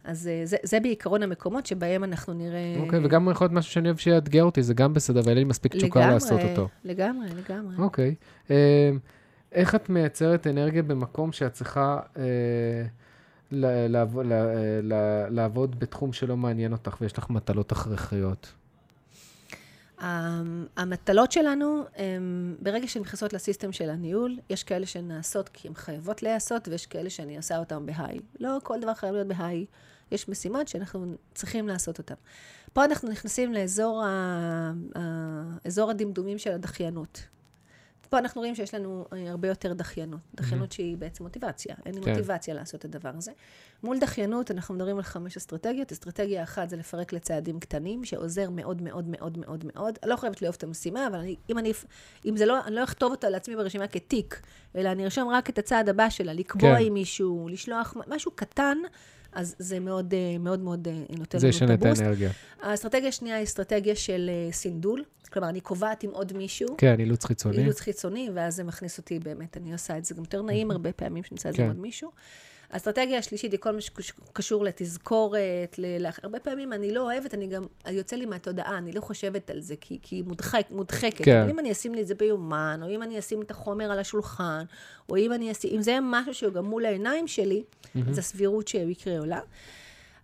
אז 0.05 0.28
אה, 0.28 0.41
זה, 0.45 0.57
זה 0.62 0.81
בעיקרון 0.81 1.22
המקומות 1.22 1.66
שבהם 1.66 2.05
אנחנו 2.05 2.33
נראה... 2.35 2.74
אוקיי, 2.81 3.05
וגם 3.05 3.31
יכול 3.31 3.45
להיות 3.45 3.53
משהו 3.53 3.72
שאני 3.72 3.89
אוהב 3.89 3.99
שיאתגר 3.99 4.45
אותי, 4.45 4.62
זה 4.62 4.74
גם 4.74 4.95
בסדר, 4.95 5.20
ואין 5.24 5.39
לי 5.39 5.45
מספיק 5.45 5.76
תשוקה 5.76 6.01
לעשות 6.11 6.41
אותו. 6.51 6.68
לגמרי, 6.85 7.26
לגמרי. 7.28 7.74
אוקיי. 7.78 8.14
אה, 8.51 8.91
איך 9.53 9.74
את 9.74 9.89
מייצרת 9.89 10.47
אנרגיה 10.47 10.83
במקום 10.83 11.33
שאת 11.33 11.53
צריכה 11.53 12.01
אה, 12.16 12.22
ל- 13.53 13.87
לעבוד- 13.87 14.26
לעבוד 15.31 15.81
בתחום 15.81 16.12
שלא 16.12 16.37
מעניין 16.37 16.72
אותך 16.72 16.97
ויש 17.01 17.18
לך 17.18 17.31
מטלות 17.31 17.72
הכרחיות? 17.72 18.53
המ- 20.01 20.66
המטלות 20.76 21.32
שלנו, 21.32 21.82
הם, 21.96 22.57
ברגע 22.61 22.88
שהן 22.88 23.03
נכנסות 23.03 23.32
לסיסטם 23.32 23.72
של 23.72 23.90
הניהול, 23.90 24.38
יש 24.51 24.64
כאלה 24.64 24.86
שנעשות 24.86 25.48
כי 25.48 25.68
הן 25.68 25.74
חייבות 25.74 26.22
להיעשות, 26.22 26.68
ויש 26.68 26.86
כאלה 26.86 27.11
שאני 27.11 27.36
עושה 27.36 27.59
אותן 27.59 27.86
בהיי. 27.86 28.18
לא 28.40 28.59
כל 28.62 28.80
דבר 28.80 28.94
חייב 28.94 29.14
להיות 29.14 29.26
בהיי. 29.28 29.66
יש 30.12 30.28
משימות 30.28 30.68
שאנחנו 30.68 31.14
צריכים 31.34 31.68
לעשות 31.68 31.98
אותן. 31.98 32.14
פה 32.72 32.84
אנחנו 32.84 33.09
נכנסים 33.09 33.53
לאזור 33.53 34.03
ה... 34.05 34.09
ה- 34.96 35.57
אזור 35.64 35.90
הדמדומים 35.90 36.38
של 36.38 36.53
הדחיינות. 36.53 37.22
פה 38.11 38.18
אנחנו 38.18 38.40
רואים 38.40 38.54
שיש 38.54 38.74
לנו 38.74 39.06
אה, 39.12 39.30
הרבה 39.30 39.48
יותר 39.48 39.72
דחיינות. 39.72 40.20
דחיינות 40.34 40.72
שהיא 40.72 40.96
בעצם 40.96 41.24
מוטיבציה. 41.24 41.74
אין 41.86 41.94
לי 41.94 42.02
כן. 42.02 42.11
מוטיבציה 42.11 42.54
לעשות 42.54 42.80
את 42.80 42.84
הדבר 42.84 43.11
הזה. 43.16 43.32
מול 43.82 43.98
דחיינות, 43.98 44.50
אנחנו 44.50 44.74
מדברים 44.74 44.96
על 44.96 45.02
חמש 45.02 45.36
אסטרטגיות. 45.36 45.92
אסטרטגיה 45.92 46.42
אחת 46.42 46.70
זה 46.70 46.76
לפרק 46.76 47.12
לצעדים 47.12 47.61
קטנים, 47.61 48.04
שעוזר 48.04 48.50
מאוד 48.50 48.82
מאוד 48.82 49.08
מאוד 49.08 49.38
מאוד 49.38 49.64
מאוד. 49.74 49.98
אני 50.02 50.11
לא 50.11 50.16
חייבת 50.16 50.42
לאהוב 50.42 50.54
את 50.58 50.62
המשימה, 50.62 51.06
אבל 51.06 51.18
אני, 51.18 51.36
אם 51.50 51.58
אני, 51.58 51.72
אם 52.26 52.36
זה 52.36 52.46
לא, 52.46 52.64
אני 52.66 52.74
לא 52.74 52.84
אכתוב 52.84 53.11
אותה 53.11 53.28
לעצמי 53.28 53.56
ברשימה 53.56 53.86
כתיק, 53.86 54.42
אלא 54.76 54.88
אני 54.88 55.04
ארשום 55.04 55.28
רק 55.28 55.50
את 55.50 55.58
הצעד 55.58 55.88
הבא 55.88 56.08
שלה, 56.08 56.32
לקבוע 56.32 56.78
כן. 56.78 56.86
עם 56.86 56.94
מישהו, 56.94 57.48
לשלוח 57.50 57.96
משהו 58.06 58.30
קטן, 58.30 58.78
אז 59.33 59.55
זה 59.59 59.81
מאוד 59.81 60.14
אה, 60.14 60.39
מאוד 60.39 60.61
מאוד 60.61 60.89
אה, 60.89 61.16
נותן 61.18 61.39
זה 61.39 61.51
לנו 61.61 61.74
את 61.74 61.78
את 61.78 61.85
הבוסט. 61.85 62.03
האנרגיה. 62.03 62.31
האסטרטגיה 62.62 63.09
השנייה 63.09 63.37
היא 63.37 63.45
אסטרטגיה 63.45 63.97
של 63.97 64.31
אה, 64.33 64.53
סינדול. 64.53 65.05
כלומר, 65.33 65.49
אני 65.49 65.61
קובעת 65.61 66.03
עם 66.03 66.11
עוד 66.11 66.33
מישהו. 66.33 66.68
כן, 66.78 67.01
אילוץ 67.01 67.24
חיצוני. 67.24 67.59
אילוץ 67.59 67.81
חיצוני, 67.81 68.31
ואז 68.35 68.57
זה 68.57 68.64
מכניס 68.64 68.99
אותי 68.99 69.18
באמת, 69.18 69.57
אני 69.57 69.72
עושה 69.72 69.99
את 69.99 70.05
זה 70.05 70.14
גם 70.14 70.22
יותר 70.22 70.43
נעים 70.43 70.70
הרבה 70.70 70.93
פעמים 70.93 71.24
שנמצא 71.24 71.49
את 71.49 71.55
זה 71.55 71.62
עם 71.62 71.68
כן. 71.68 71.76
עוד 71.76 71.83
מישהו. 71.83 72.11
האסטרטגיה 72.70 73.18
השלישית 73.18 73.52
היא 73.52 73.60
כל 73.60 73.70
מה 73.70 73.80
שקשור 73.80 74.64
לתזכורת, 74.64 75.78
ל... 75.78 76.06
הרבה 76.22 76.40
פעמים 76.40 76.72
אני 76.72 76.94
לא 76.94 77.00
אוהבת, 77.00 77.34
אני 77.34 77.46
גם, 77.46 77.66
יוצא 77.88 78.16
לי 78.16 78.26
מהתודעה, 78.26 78.78
אני 78.78 78.92
לא 78.92 79.00
חושבת 79.00 79.50
על 79.50 79.60
זה, 79.60 79.74
כי, 79.80 79.98
היא 80.10 80.24
מודחק, 80.24 80.66
מודחקת. 80.70 81.24
כן. 81.24 81.40
אבל 81.40 81.50
אם 81.50 81.58
אני 81.58 81.72
אשים 81.72 81.94
לי 81.94 82.02
את 82.02 82.06
זה 82.06 82.14
ביומן, 82.14 82.80
או 82.82 82.88
אם 82.88 83.02
אני 83.02 83.18
אשים 83.18 83.42
את 83.42 83.50
החומר 83.50 83.92
על 83.92 83.98
השולחן, 83.98 84.64
או 85.08 85.16
אם 85.16 85.32
אני 85.32 85.52
אשים, 85.52 85.70
אם 85.74 85.82
זה 85.82 85.90
יהיה 85.90 86.00
משהו 86.02 86.34
שהוא 86.34 86.52
גם 86.52 86.64
מול 86.64 86.84
העיניים 86.84 87.28
שלי, 87.28 87.62
mm-hmm. 87.62 87.98
אז 88.10 88.18
הסבירות 88.18 88.68
שהוא 88.68 88.90
יקרה 88.90 89.18
עולה. 89.18 89.40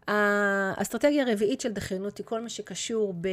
האסטרטגיה 0.09 1.29
הרביעית 1.29 1.61
של 1.61 1.73
דחיינות 1.73 2.19
היא 2.19 2.27
כל 2.27 2.41
מה 2.41 2.49
שקשור 2.49 3.15
ב... 3.21 3.29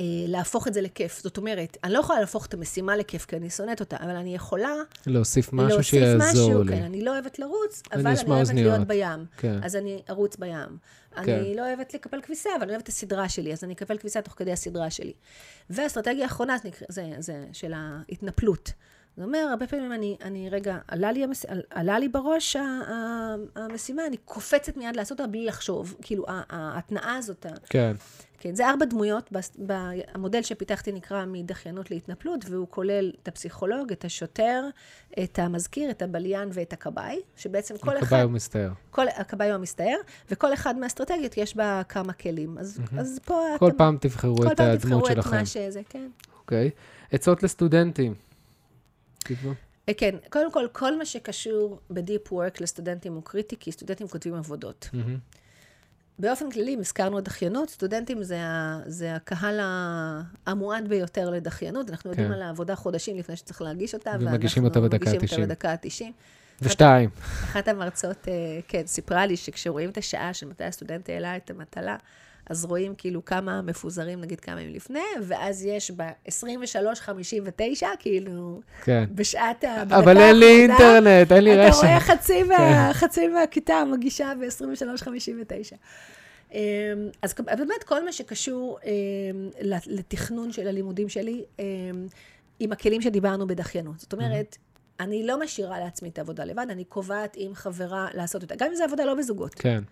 אה, 0.00 0.04
להפוך 0.26 0.68
את 0.68 0.74
זה 0.74 0.80
לכיף. 0.80 1.20
זאת 1.22 1.36
אומרת, 1.36 1.76
אני 1.84 1.92
לא 1.92 1.98
יכולה 1.98 2.20
להפוך 2.20 2.46
את 2.46 2.54
המשימה 2.54 2.96
לכיף, 2.96 3.24
כי 3.24 3.36
אני 3.36 3.50
שונאת 3.50 3.80
אותה, 3.80 3.96
אבל 4.00 4.16
אני 4.16 4.34
יכולה... 4.34 4.72
להוסיף 5.06 5.52
משהו 5.52 5.84
שיעזור 5.84 6.30
משהו, 6.30 6.62
לי. 6.62 6.76
כן, 6.76 6.82
אני 6.82 7.04
לא 7.04 7.10
אוהבת 7.10 7.38
לרוץ, 7.38 7.82
אבל 7.92 8.06
אני 8.06 8.16
אוהבת 8.16 8.40
אוזניות. 8.40 8.72
להיות 8.72 8.88
בים. 8.88 9.26
כן. 9.36 9.60
אז 9.62 9.76
אני 9.76 10.02
ארוץ 10.10 10.36
בים. 10.36 10.78
כן. 11.24 11.38
אני 11.38 11.56
לא 11.56 11.66
אוהבת 11.66 11.94
לקפל 11.94 12.20
כביסה, 12.20 12.50
אבל 12.56 12.62
אני 12.62 12.70
אוהבת 12.70 12.82
את 12.82 12.88
הסדרה 12.88 13.28
שלי, 13.28 13.52
אז 13.52 13.64
אני 13.64 13.74
אקפל 13.74 13.98
כביסה 13.98 14.22
תוך 14.22 14.34
כדי 14.36 14.52
הסדרה 14.52 14.90
שלי. 14.90 15.12
והאסטרטגיה 15.70 16.22
האחרונה, 16.22 16.56
זה, 16.58 16.68
זה, 16.88 17.04
זה 17.18 17.44
של 17.52 17.72
ההתנפלות. 17.76 18.72
זאת 19.18 19.26
אומרת, 19.26 19.50
הרבה 19.50 19.66
פעמים 19.66 19.92
אני, 19.92 20.16
אני 20.22 20.50
רגע, 20.50 20.78
עלה 20.88 21.12
לי, 21.12 21.24
המס... 21.24 21.46
עלה 21.70 21.98
לי 21.98 22.08
בראש 22.08 22.56
המשימה, 23.56 24.06
אני 24.06 24.16
קופצת 24.16 24.76
מיד 24.76 24.96
לעשות 24.96 25.20
אותה 25.20 25.30
בלי 25.30 25.44
לחשוב. 25.46 25.94
כאילו, 26.02 26.24
ההתנאה 26.28 27.16
הזאת. 27.16 27.46
כן. 27.68 27.92
כן, 28.40 28.54
זה 28.54 28.68
ארבע 28.68 28.84
דמויות. 28.84 29.32
המודל 30.14 30.42
שפיתחתי 30.42 30.92
נקרא 30.92 31.24
מדחיינות 31.24 31.90
להתנפלות, 31.90 32.44
והוא 32.50 32.66
כולל 32.70 33.12
את 33.22 33.28
הפסיכולוג, 33.28 33.92
את 33.92 34.04
השוטר, 34.04 34.64
את 35.22 35.38
המזכיר, 35.38 35.90
את 35.90 36.02
הבליין 36.02 36.48
ואת 36.52 36.72
הכבאי, 36.72 37.20
שבעצם 37.36 37.78
כל 37.78 37.98
אחד... 37.98 38.02
הכבאי 38.02 38.22
הוא 38.22 38.32
מסתער. 38.32 38.70
כל, 38.90 39.06
הכבאי 39.16 39.48
הוא 39.48 39.54
המסתער, 39.54 39.96
וכל 40.30 40.52
אחד 40.52 40.78
מהאסטרטגיות 40.78 41.36
יש 41.36 41.56
בה 41.56 41.82
כמה 41.88 42.12
כלים. 42.12 42.58
אז, 42.58 42.78
mm-hmm. 42.78 43.00
אז 43.00 43.20
פה... 43.24 43.44
כל 43.58 43.68
אתם, 43.68 43.76
פעם 43.76 43.96
תבחרו 44.00 44.36
את 44.52 44.60
הדמות 44.60 44.80
שלכם. 44.80 44.90
כל 44.90 45.06
פעם 45.06 45.14
תבחרו 45.14 45.34
את 45.34 45.40
מה 45.40 45.46
שזה, 45.46 45.80
כן. 45.88 46.08
אוקיי. 46.40 46.70
Okay. 46.74 47.14
עצות 47.14 47.42
לסטודנטים. 47.42 48.27
תקווה. 49.28 49.52
אה, 49.88 49.94
כן, 49.94 50.14
קודם 50.30 50.52
כל, 50.52 50.66
כל 50.72 50.98
מה 50.98 51.06
שקשור 51.06 51.80
בדיפ 51.90 52.32
וורק 52.32 52.60
לסטודנטים 52.60 53.14
הוא 53.14 53.22
קריטי, 53.22 53.56
כי 53.60 53.72
סטודנטים 53.72 54.08
כותבים 54.08 54.34
עבודות. 54.34 54.90
Mm-hmm. 54.92 55.38
באופן 56.18 56.50
כללי, 56.50 56.74
אם 56.74 56.80
הזכרנו 56.80 57.20
דחיינות, 57.20 57.70
סטודנטים 57.70 58.22
זה, 58.22 58.40
ה, 58.40 58.80
זה 58.86 59.14
הקהל 59.14 59.60
המועד 60.46 60.88
ביותר 60.88 61.30
לדחיינות. 61.30 61.90
אנחנו 61.90 62.10
כן. 62.10 62.20
יודעים 62.20 62.32
על 62.32 62.42
העבודה 62.42 62.76
חודשים 62.76 63.18
לפני 63.18 63.36
שצריך 63.36 63.62
להגיש 63.62 63.94
אותה, 63.94 64.12
ומגישים 64.20 64.64
אותה 64.64 64.80
בדקה 64.80 65.10
ה-90. 65.10 65.16
מגישים 65.16 65.42
אותה 65.42 65.54
בדקה 65.54 65.70
ה-90. 65.70 66.12
ושתיים. 66.62 67.10
אחת 67.22 67.68
המרצות, 67.68 68.28
אה, 68.28 68.60
כן, 68.68 68.82
סיפרה 68.86 69.26
לי 69.26 69.36
שכשרואים 69.36 69.90
את 69.90 69.98
השעה 69.98 70.34
של 70.34 70.46
מתי 70.46 70.64
הסטודנט 70.64 71.08
העלה 71.08 71.36
את 71.36 71.50
המטלה, 71.50 71.96
אז 72.48 72.64
רואים 72.64 72.94
כאילו 72.98 73.24
כמה 73.24 73.62
מפוזרים, 73.62 74.20
נגיד 74.20 74.40
כמה 74.40 74.60
ימים 74.60 74.74
לפני, 74.74 75.00
ואז 75.22 75.64
יש 75.64 75.90
ב-23.59, 75.90 77.86
כאילו, 77.98 78.60
כן. 78.84 79.04
בשעת 79.14 79.64
ה... 79.64 79.82
אבל 79.82 80.16
אין 80.16 80.38
לי 80.38 80.62
אינטרנט, 80.62 81.32
אין 81.32 81.44
לי 81.44 81.56
רשת. 81.56 81.78
אתה 81.78 81.86
רואה 81.86 82.00
חצי, 82.00 82.42
מה, 82.42 82.56
כן. 82.56 82.92
חצי 82.92 83.28
מהכיתה 83.28 83.84
מגישה 83.92 84.32
ב-23.59. 84.40 85.76
אמ, 86.52 86.58
אז 87.22 87.34
באמת, 87.58 87.82
כל 87.84 88.04
מה 88.04 88.12
שקשור 88.12 88.78
אמ, 88.84 89.50
לתכנון 89.86 90.52
של 90.52 90.68
הלימודים 90.68 91.08
שלי, 91.08 91.44
אמ, 91.58 91.64
עם 92.60 92.72
הכלים 92.72 93.02
שדיברנו 93.02 93.46
בדחיינות. 93.46 94.00
זאת 94.00 94.12
אומרת, 94.12 94.56
אני 95.00 95.26
לא 95.26 95.40
משאירה 95.40 95.80
לעצמי 95.80 96.08
את 96.08 96.18
העבודה 96.18 96.44
לבד, 96.44 96.66
אני 96.70 96.84
קובעת 96.84 97.34
עם 97.36 97.54
חברה 97.54 98.08
לעשות 98.14 98.42
אותה. 98.42 98.54
גם 98.56 98.68
אם 98.70 98.74
זו 98.74 98.84
עבודה 98.84 99.04
לא 99.04 99.14
בזוגות. 99.14 99.54
כן. 99.54 99.82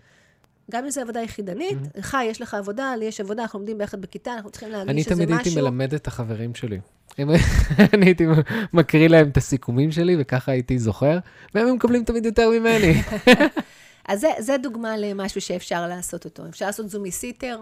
גם 0.71 0.85
אם 0.85 0.91
זו 0.91 1.01
עבודה 1.01 1.21
יחידנית, 1.21 1.79
לך 1.95 2.14
mm-hmm. 2.14 2.25
יש 2.25 2.43
לך 2.43 2.55
עבודה, 2.55 2.97
לי 2.99 3.05
יש 3.05 3.21
עבודה, 3.21 3.43
אנחנו 3.43 3.59
לומדים 3.59 3.79
ביחד 3.79 4.01
בכיתה, 4.01 4.35
אנחנו 4.35 4.51
צריכים 4.51 4.71
להרגיש 4.71 5.05
שזה 5.05 5.14
משהו... 5.14 5.23
אני 5.23 5.27
תמיד 5.27 5.47
הייתי 5.47 5.61
מלמד 5.61 5.95
את 5.95 6.07
החברים 6.07 6.55
שלי. 6.55 6.81
אני 7.95 8.07
הייתי 8.07 8.25
מקריא 8.73 9.09
להם 9.09 9.29
את 9.29 9.37
הסיכומים 9.37 9.93
שלי, 9.93 10.17
וככה 10.19 10.53
הייתי 10.53 10.79
זוכר, 10.79 11.19
והם 11.55 11.75
מקבלים 11.75 12.05
תמיד 12.05 12.27
יותר 12.27 12.51
ממני. 12.51 13.03
אז 14.09 14.21
זה, 14.21 14.29
זה 14.39 14.57
דוגמה 14.59 14.97
למשהו 14.97 15.41
שאפשר 15.41 15.87
לעשות 15.89 16.25
אותו. 16.25 16.49
אפשר 16.49 16.67
לעשות 16.67 16.91
זומיסיטר, 16.91 17.61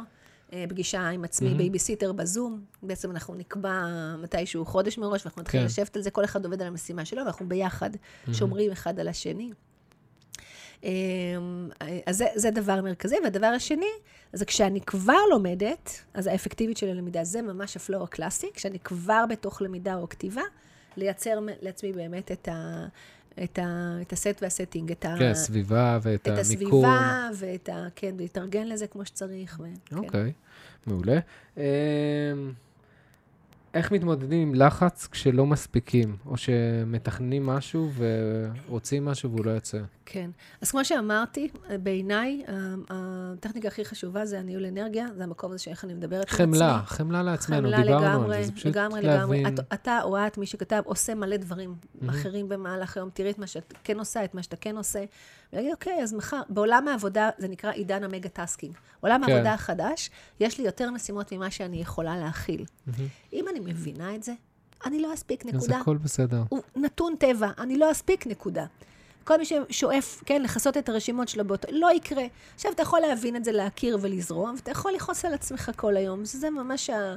אה, 0.52 0.64
פגישה 0.68 1.08
עם 1.08 1.24
עצמי, 1.24 1.52
mm-hmm. 1.52 1.56
בייביסיטר 1.56 2.12
בזום. 2.12 2.60
בעצם 2.82 3.10
אנחנו 3.10 3.34
נקבע 3.34 3.82
מתישהו 4.22 4.64
חודש 4.64 4.98
מראש, 4.98 5.24
ואנחנו 5.24 5.42
נתחיל 5.42 5.60
כן. 5.60 5.66
לשבת 5.66 5.96
על 5.96 6.02
זה, 6.02 6.10
כל 6.10 6.24
אחד 6.24 6.44
עובד 6.44 6.62
על 6.62 6.68
המשימה 6.68 7.04
שלו, 7.04 7.22
ואנחנו 7.22 7.48
ביחד 7.48 7.90
mm-hmm. 7.94 8.34
שומרים 8.34 8.70
אחד 8.70 9.00
על 9.00 9.08
השני. 9.08 9.50
אמ, 10.84 11.68
אז 12.06 12.16
זה, 12.16 12.26
זה 12.34 12.50
דבר 12.50 12.80
מרכזי. 12.80 13.16
והדבר 13.24 13.46
השני, 13.46 13.86
זה 14.32 14.44
כשאני 14.44 14.80
כבר 14.80 15.18
לומדת, 15.30 15.90
אז 16.14 16.26
האפקטיבית 16.26 16.76
של 16.76 16.88
הלמידה, 16.88 17.24
זה 17.24 17.42
ממש 17.42 17.76
ה 17.76 17.82
flow 17.82 18.04
הקלאסי, 18.04 18.50
כשאני 18.54 18.78
כבר 18.78 19.24
בתוך 19.28 19.62
למידה 19.62 19.94
או 19.94 20.08
כתיבה, 20.08 20.42
לייצר 20.96 21.38
לעצמי 21.62 21.92
באמת 21.92 22.32
את 22.32 22.48
ה... 22.48 22.86
את, 23.44 23.58
ה, 23.58 23.96
את 24.02 24.12
ה 24.12 24.19
set 24.19 24.38
וה 24.42 24.52
setting, 24.52 24.90
את 24.90 25.04
ה... 25.04 25.14
כן, 25.18 25.30
הסביבה 25.30 25.98
ואת 26.02 26.20
את 26.20 26.26
המיקום. 26.28 26.36
את 26.36 26.40
הסביבה 26.40 27.28
ואת 27.34 27.68
ה... 27.68 27.86
כן, 27.96 28.14
להתארגן 28.18 28.66
לזה 28.66 28.86
כמו 28.86 29.04
שצריך. 29.04 29.60
כן. 29.90 29.96
אוקיי, 29.96 30.08
כן. 30.10 30.28
אוקיי, 30.28 30.90
מעולה. 30.90 31.18
איך 33.74 33.92
מתמודדים 33.92 34.48
עם 34.48 34.54
לחץ 34.54 35.08
כשלא 35.10 35.46
מספיקים, 35.46 36.16
או 36.26 36.36
שמתכננים 36.36 37.46
משהו 37.46 37.90
ורוצים 37.96 39.04
משהו 39.04 39.30
והוא 39.30 39.44
לא 39.44 39.50
יוצא? 39.50 39.78
כן. 40.06 40.30
אז 40.60 40.70
כמו 40.70 40.84
שאמרתי, 40.84 41.48
בעיניי, 41.82 42.44
הטכניקה 42.90 43.68
הכי 43.68 43.84
חשובה 43.84 44.26
זה 44.26 44.38
הניהול 44.38 44.66
אנרגיה, 44.66 45.06
זה 45.16 45.24
המקום 45.24 45.52
הזה 45.52 45.62
שאיך 45.62 45.84
אני 45.84 45.94
מדברת 45.94 46.28
חמלה, 46.28 46.44
עם 46.44 46.50
עצמי. 46.50 46.58
חמלה, 46.58 46.82
חמלה 46.86 47.22
לעצמנו, 47.22 47.68
חמלה 47.68 47.82
דיברנו 47.82 48.04
לגמרי, 48.04 48.36
על 48.36 48.42
זה, 48.42 48.46
זה 48.46 48.52
פשוט 48.52 48.66
לגמרי, 48.66 49.02
להבין. 49.02 49.20
לגמרי, 49.20 49.42
לגמרי. 49.42 49.66
אתה 49.74 50.00
או 50.02 50.26
את, 50.26 50.38
מי 50.38 50.46
שכתב, 50.46 50.82
עושה 50.84 51.14
מלא 51.14 51.36
דברים 51.36 51.74
mm-hmm. 51.74 52.10
אחרים 52.10 52.48
במהלך 52.48 52.96
היום, 52.96 53.10
תראי 53.14 53.30
את 53.30 53.38
מה 53.38 53.46
שאת 53.46 53.74
כן 53.84 53.98
עושה, 53.98 54.24
את 54.24 54.34
מה 54.34 54.42
שאתה 54.42 54.56
כן 54.56 54.76
עושה, 54.76 55.04
ולהגיד, 55.52 55.72
אוקיי, 55.72 56.02
אז 56.02 56.14
מחר, 56.14 56.40
בעולם 56.48 56.88
העבודה, 56.88 57.30
זה 57.38 57.48
נקרא 57.48 57.70
עידן 57.70 58.04
ה 58.04 58.09
mega 58.09 58.28
tasking. 58.28 58.74
עולם 59.00 59.22
כן. 59.26 59.32
העבודה 59.32 59.54
החדש, 59.54 60.10
יש 60.40 60.58
לי 60.58 60.66
יותר 60.66 60.90
משימות 60.90 61.32
ממה 61.32 61.50
שאני 61.50 61.80
יכולה 61.80 62.16
להכיל. 62.16 62.64
Mm-hmm. 62.64 62.92
אם 63.32 63.44
אני 63.48 63.60
מבינה 63.64 64.14
את 64.14 64.22
זה, 64.22 64.32
אני 64.86 65.02
לא 65.02 65.14
אספיק, 65.14 65.46
נקודה. 65.46 65.76
אז 65.76 65.80
הכל 65.82 65.96
בסדר. 65.96 66.42
הוא 66.48 66.62
נתון 66.76 67.14
טבע, 67.18 67.50
אני 67.58 67.78
לא 67.78 67.92
אספיק, 67.92 68.26
נקודה. 68.26 68.66
כל 69.24 69.38
מי 69.38 69.44
ששואף, 69.44 70.22
כן, 70.26 70.42
לכסות 70.42 70.76
את 70.76 70.88
הרשימות 70.88 71.28
שלו 71.28 71.44
באותו, 71.44 71.68
לא 71.72 71.92
יקרה. 71.92 72.24
עכשיו, 72.54 72.72
אתה 72.72 72.82
יכול 72.82 73.00
להבין 73.00 73.36
את 73.36 73.44
זה, 73.44 73.52
להכיר 73.52 73.98
ולזרום, 74.00 74.54
ואתה 74.56 74.70
יכול 74.70 74.92
לכעוס 74.92 75.24
על 75.24 75.34
עצמך 75.34 75.70
כל 75.76 75.96
היום. 75.96 76.24
זה 76.24 76.50
ממש 76.50 76.90
ה... 76.90 77.14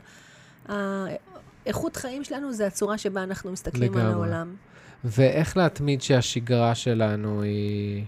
האיכות 1.66 1.96
חיים 1.96 2.24
שלנו, 2.24 2.54
זה 2.54 2.68
הצורה 2.68 2.98
שבה 2.98 3.24
אנחנו 3.24 3.52
מסתכלים 3.52 3.92
לגמרי. 3.92 4.06
על 4.06 4.12
העולם. 4.12 4.56
ואיך 5.04 5.58
להתמיד 5.58 6.02
שהשגרה 6.02 6.76
שלנו 6.76 7.42
היא 7.42 8.04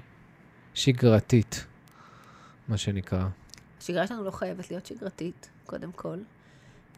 שגרתית, 0.73 1.65
מה 2.67 2.77
שנקרא? 2.77 3.25
השגרה 3.81 4.07
שלנו 4.07 4.23
לא 4.23 4.31
חייבת 4.31 4.71
להיות 4.71 4.85
שגרתית, 4.85 5.49
קודם 5.65 5.91
כל. 5.91 6.17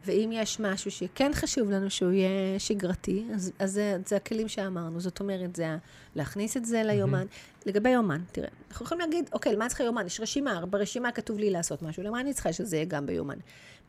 ואם 0.04 0.30
יש 0.32 0.60
משהו 0.60 0.90
שכן 0.90 1.30
חשוב 1.34 1.70
לנו 1.70 1.90
שהוא 1.90 2.12
יהיה 2.12 2.58
שגרתי, 2.58 3.24
אז, 3.34 3.52
אז 3.58 3.72
זה, 3.72 3.96
זה 4.06 4.16
הכלים 4.16 4.48
שאמרנו. 4.48 5.00
זאת 5.00 5.20
אומרת, 5.20 5.56
זה 5.56 5.76
להכניס 6.14 6.56
את 6.56 6.64
זה 6.64 6.82
ליומן. 6.82 7.26
Mm-hmm. 7.26 7.62
לגבי 7.66 7.90
יומן, 7.90 8.20
תראה, 8.32 8.48
אנחנו 8.70 8.86
יכולים 8.86 9.00
להגיד, 9.00 9.30
אוקיי, 9.32 9.52
למה 9.52 9.68
צריכה 9.68 9.84
יומן? 9.84 10.06
יש 10.06 10.20
רשימה, 10.20 10.66
ברשימה 10.66 11.12
כתוב 11.12 11.38
לי 11.38 11.50
לעשות 11.50 11.82
משהו, 11.82 12.02
למה 12.02 12.20
אני 12.20 12.34
צריכה 12.34 12.52
שזה 12.52 12.76
יהיה 12.76 12.84
גם 12.84 13.06
ביומן? 13.06 13.38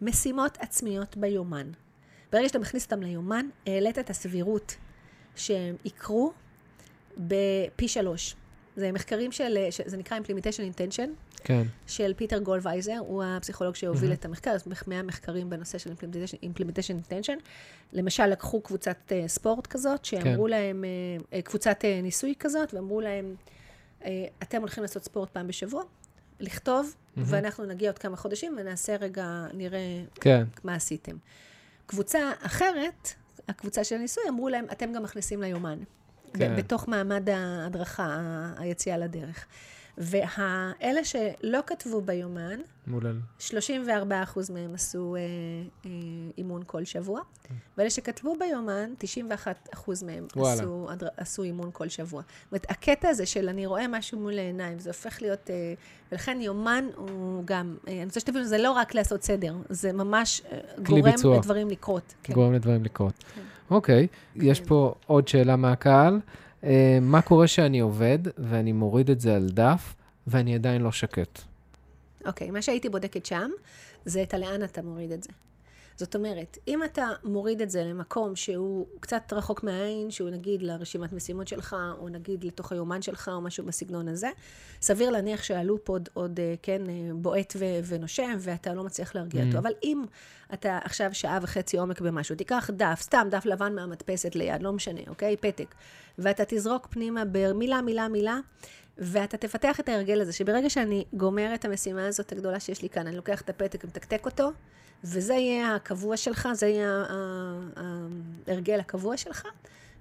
משימות 0.01 0.57
עצמיות 0.59 1.17
ביומן. 1.17 1.71
ברגע 2.31 2.47
שאתה 2.47 2.59
מכניס 2.59 2.83
אותם 2.85 3.01
ליומן, 3.01 3.45
העלית 3.67 3.99
את 3.99 4.09
הסבירות 4.09 4.75
שהם 5.35 5.75
יקרו 5.85 6.33
בפי 7.17 7.87
שלוש. 7.87 8.35
זה 8.75 8.91
מחקרים 8.91 9.31
של, 9.31 9.57
זה 9.85 9.97
נקרא 9.97 10.17
Implementation 10.17 10.77
Intention, 10.77 11.09
כן. 11.43 11.63
של 11.87 12.13
פיטר 12.13 12.39
גולדווייזר, 12.39 12.97
הוא 12.99 13.23
הפסיכולוג 13.23 13.75
שהוביל 13.75 14.11
mm-hmm. 14.11 14.13
את 14.13 14.25
המחקר, 14.25 14.55
יש 14.55 14.87
100 14.87 15.03
מחקרים 15.03 15.49
בנושא 15.49 15.77
של 15.77 15.91
Implementation, 15.91 16.37
Implementation 16.43 17.09
Intention. 17.09 17.39
למשל, 17.93 18.25
לקחו 18.27 18.61
קבוצת 18.61 18.97
אה, 19.09 19.27
ספורט 19.27 19.67
כזאת, 19.67 20.05
שאמרו 20.05 20.43
כן. 20.43 20.49
להם, 20.49 20.83
אה, 21.31 21.41
קבוצת 21.41 21.81
אה, 21.81 22.03
ניסוי 22.03 22.33
כזאת, 22.39 22.73
ואמרו 22.73 23.01
להם, 23.01 23.35
אה, 24.01 24.05
אתם 24.43 24.59
הולכים 24.59 24.83
לעשות 24.83 25.03
ספורט 25.03 25.29
פעם 25.29 25.47
בשבוע, 25.47 25.83
לכתוב, 26.39 26.93
mm-hmm. 26.93 27.21
ואנחנו 27.25 27.65
נגיע 27.65 27.89
עוד 27.89 27.97
כמה 27.97 28.17
חודשים 28.17 28.55
ונעשה 28.57 28.95
רגע, 28.95 29.45
נראה 29.53 30.03
כן. 30.15 30.43
מה 30.63 30.75
עשיתם. 30.75 31.15
קבוצה 31.85 32.31
אחרת, 32.41 33.09
הקבוצה 33.47 33.83
של 33.83 33.95
הניסוי, 33.95 34.23
אמרו 34.29 34.49
להם, 34.49 34.65
אתם 34.71 34.93
גם 34.93 35.03
מכניסים 35.03 35.41
ליומן. 35.41 35.79
כן. 36.37 36.55
בתוך 36.55 36.87
מעמד 36.87 37.29
ההדרכה, 37.29 38.17
היציאה 38.57 38.97
לדרך. 38.97 39.45
ואלה 39.97 41.03
שלא 41.03 41.59
כתבו 41.65 42.01
ביומן, 42.01 42.59
מול... 42.87 43.21
34 43.39 44.23
אחוז 44.23 44.49
מהם 44.49 44.73
עשו 44.73 45.15
אה, 45.15 45.21
אה, 45.85 45.91
אימון 46.37 46.61
כל 46.65 46.85
שבוע, 46.85 47.21
ואלה 47.77 47.89
שכתבו 47.89 48.35
ביומן, 48.39 48.93
91 48.97 49.69
אחוז 49.73 50.03
מהם 50.03 50.27
עשו, 50.35 50.89
עשו 51.17 51.43
אימון 51.43 51.69
כל 51.73 51.89
שבוע. 51.89 52.21
זאת 52.21 52.51
אומרת, 52.51 52.65
הקטע 52.69 53.09
הזה 53.09 53.25
של 53.25 53.49
אני 53.49 53.65
רואה 53.65 53.87
משהו 53.87 54.19
מול 54.19 54.37
העיניים, 54.37 54.79
זה 54.79 54.89
הופך 54.89 55.21
להיות... 55.21 55.49
אה, 55.49 55.73
ולכן 56.11 56.37
יומן 56.41 56.85
הוא 56.95 57.43
גם, 57.45 57.75
אה, 57.87 57.93
אני 57.93 58.05
רוצה 58.05 58.19
שתבינו, 58.19 58.45
זה 58.45 58.57
לא 58.57 58.71
רק 58.71 58.95
לעשות 58.95 59.23
סדר, 59.23 59.55
זה 59.69 59.93
ממש 59.93 60.41
אה, 60.51 60.59
גורם 60.83 61.01
ביצוע. 61.01 61.37
לדברים 61.37 61.69
לקרות. 61.69 62.13
כן. 62.23 62.33
גורם 62.33 62.53
לדברים 62.53 62.83
לקרות. 62.83 63.23
כן. 63.35 63.41
אוקיי, 63.69 64.07
כן. 64.07 64.39
יש 64.43 64.61
פה 64.61 64.93
עוד 65.05 65.27
שאלה 65.27 65.55
מהקהל. 65.55 66.19
אה, 66.63 66.97
מה 67.01 67.21
קורה 67.21 67.47
שאני 67.47 67.79
עובד 67.79 68.19
ואני 68.37 68.71
מוריד 68.71 69.09
את 69.09 69.19
זה 69.19 69.35
על 69.35 69.49
דף 69.49 69.95
ואני 70.27 70.55
עדיין 70.55 70.81
לא 70.81 70.91
שקט? 70.91 71.39
אוקיי, 72.25 72.51
מה 72.51 72.61
שהייתי 72.61 72.89
בודקת 72.89 73.25
שם, 73.25 73.49
זה 74.05 74.23
את 74.23 74.33
הלאן 74.33 74.63
אתה 74.63 74.81
מוריד 74.81 75.11
את 75.11 75.23
זה. 75.23 75.29
זאת 75.97 76.15
אומרת, 76.15 76.57
אם 76.67 76.83
אתה 76.83 77.07
מוריד 77.23 77.61
את 77.61 77.69
זה 77.69 77.83
למקום 77.83 78.35
שהוא 78.35 78.87
קצת 78.99 79.33
רחוק 79.33 79.63
מהעין, 79.63 80.11
שהוא 80.11 80.29
נגיד 80.29 80.63
לרשימת 80.63 81.13
משימות 81.13 81.47
שלך, 81.47 81.75
או 81.99 82.09
נגיד 82.09 82.43
לתוך 82.43 82.71
היומן 82.71 83.01
שלך, 83.01 83.31
או 83.33 83.41
משהו 83.41 83.65
בסגנון 83.65 84.07
הזה, 84.07 84.29
סביר 84.81 85.09
להניח 85.09 85.43
שהלופ 85.43 85.89
עוד, 85.89 86.09
עוד 86.13 86.39
אה, 86.39 86.55
כן, 86.61 86.81
אה, 86.89 86.93
בועט 87.13 87.53
ו- 87.59 87.79
ונושם, 87.85 88.35
ואתה 88.39 88.73
לא 88.73 88.83
מצליח 88.83 89.15
להרגיע 89.15 89.43
mm. 89.43 89.47
אותו. 89.47 89.57
אבל 89.57 89.71
אם 89.83 90.03
אתה 90.53 90.79
עכשיו 90.83 91.09
שעה 91.13 91.39
וחצי 91.41 91.77
עומק 91.77 92.01
במשהו, 92.01 92.35
תיקח 92.35 92.69
דף, 92.73 92.99
סתם 93.01 93.27
דף 93.31 93.45
לבן 93.45 93.75
מהמדפסת 93.75 94.35
ליד, 94.35 94.63
לא 94.63 94.73
משנה, 94.73 95.01
אוקיי? 95.07 95.37
פתק, 95.37 95.75
ואתה 96.17 96.43
תזרוק 96.47 96.87
פנימה 96.87 97.23
במילה, 97.31 97.81
מילה, 97.81 98.07
מילה, 98.07 98.39
ואתה 98.97 99.37
תפתח 99.37 99.79
את 99.79 99.89
ההרגל 99.89 100.21
הזה, 100.21 100.33
שברגע 100.33 100.69
שאני 100.69 101.05
גומר 101.13 101.51
את 101.53 101.65
המשימה 101.65 102.07
הזאת 102.07 102.31
הגדולה 102.31 102.59
שיש 102.59 102.81
לי 102.81 102.89
כאן, 102.89 103.07
אני 103.07 103.15
לוקח 103.15 103.41
את 103.41 103.49
הפתק 103.49 103.83
ומתקתק 103.83 104.25
אותו, 104.25 104.51
וזה 105.03 105.33
יהיה 105.33 105.75
הקבוע 105.75 106.17
שלך, 106.17 106.49
זה 106.53 106.67
יהיה 106.67 107.03
ההרגל 108.47 108.79
הקבוע 108.79 109.17
שלך, 109.17 109.47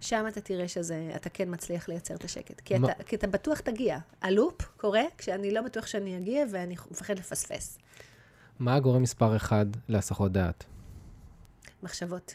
שם 0.00 0.24
אתה 0.28 0.40
תראה 0.40 0.68
שאתה 0.68 1.28
כן 1.28 1.48
מצליח 1.50 1.88
לייצר 1.88 2.14
את 2.14 2.24
השקט. 2.24 2.60
כי 2.60 2.76
אתה, 2.76 3.02
כי 3.06 3.16
אתה 3.16 3.26
בטוח 3.26 3.60
תגיע. 3.60 3.98
הלופ 4.22 4.62
קורה 4.76 5.02
כשאני 5.18 5.50
לא 5.50 5.62
בטוח 5.62 5.86
שאני 5.86 6.18
אגיע 6.18 6.44
ואני 6.50 6.76
מפחד 6.90 7.18
לפספס. 7.18 7.78
מה 8.58 8.74
הגורם 8.74 9.02
מספר 9.02 9.36
אחד 9.36 9.66
להסחות 9.88 10.32
דעת? 10.32 10.64
מחשבות. 11.82 12.34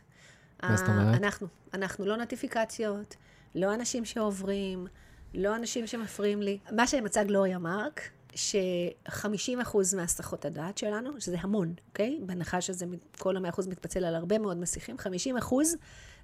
מה 0.63 0.77
זאת 0.77 0.87
אומרת? 0.87 1.21
אנחנו. 1.21 1.47
אנחנו 1.73 2.05
לא 2.05 2.17
נוטיפיקציות, 2.17 3.15
לא 3.55 3.73
אנשים 3.73 4.05
שעוברים, 4.05 4.87
לא 5.33 5.55
אנשים 5.55 5.87
שמפריעים 5.87 6.41
לי. 6.41 6.59
מה 6.71 6.87
שמצא 6.87 7.23
גלוריה 7.23 7.57
מרק, 7.57 8.01
ש-50% 8.35 9.77
מהסחות 9.95 10.45
הדעת 10.45 10.77
שלנו, 10.77 11.21
שזה 11.21 11.37
המון, 11.39 11.73
אוקיי? 11.89 12.19
בהנחה 12.21 12.61
שזה, 12.61 12.85
כל 13.17 13.37
ה-100% 13.37 13.69
מתפצל 13.69 14.05
על 14.05 14.15
הרבה 14.15 14.39
מאוד 14.39 14.57
מסיכים, 14.57 14.95
50% 15.39 15.53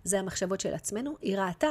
זה 0.04 0.20
המחשבות 0.20 0.60
של 0.60 0.74
עצמנו. 0.74 1.18
היא 1.22 1.38
ראתה 1.38 1.70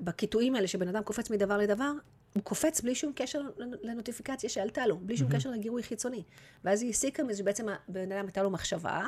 בקיטועים 0.00 0.54
האלה 0.54 0.68
שבן 0.68 0.88
אדם 0.88 1.02
קופץ 1.02 1.30
מדבר 1.30 1.58
לדבר, 1.58 1.92
הוא 2.34 2.42
קופץ 2.42 2.80
בלי 2.80 2.94
שום 2.94 3.12
קשר 3.14 3.40
לנוטיפיקציה 3.82 4.50
שעלתה 4.50 4.86
לו, 4.86 4.96
בלי 4.96 5.16
שום 5.16 5.28
קשר 5.32 5.50
לגירוי 5.50 5.82
חיצוני. 5.82 6.22
ואז 6.64 6.82
היא 6.82 6.90
הסיקה 6.90 7.22
מזה 7.22 7.38
שבעצם 7.38 7.66
הבן 7.88 8.12
אדם 8.12 8.26
הייתה 8.26 8.42
לו 8.42 8.50
מחשבה, 8.50 9.06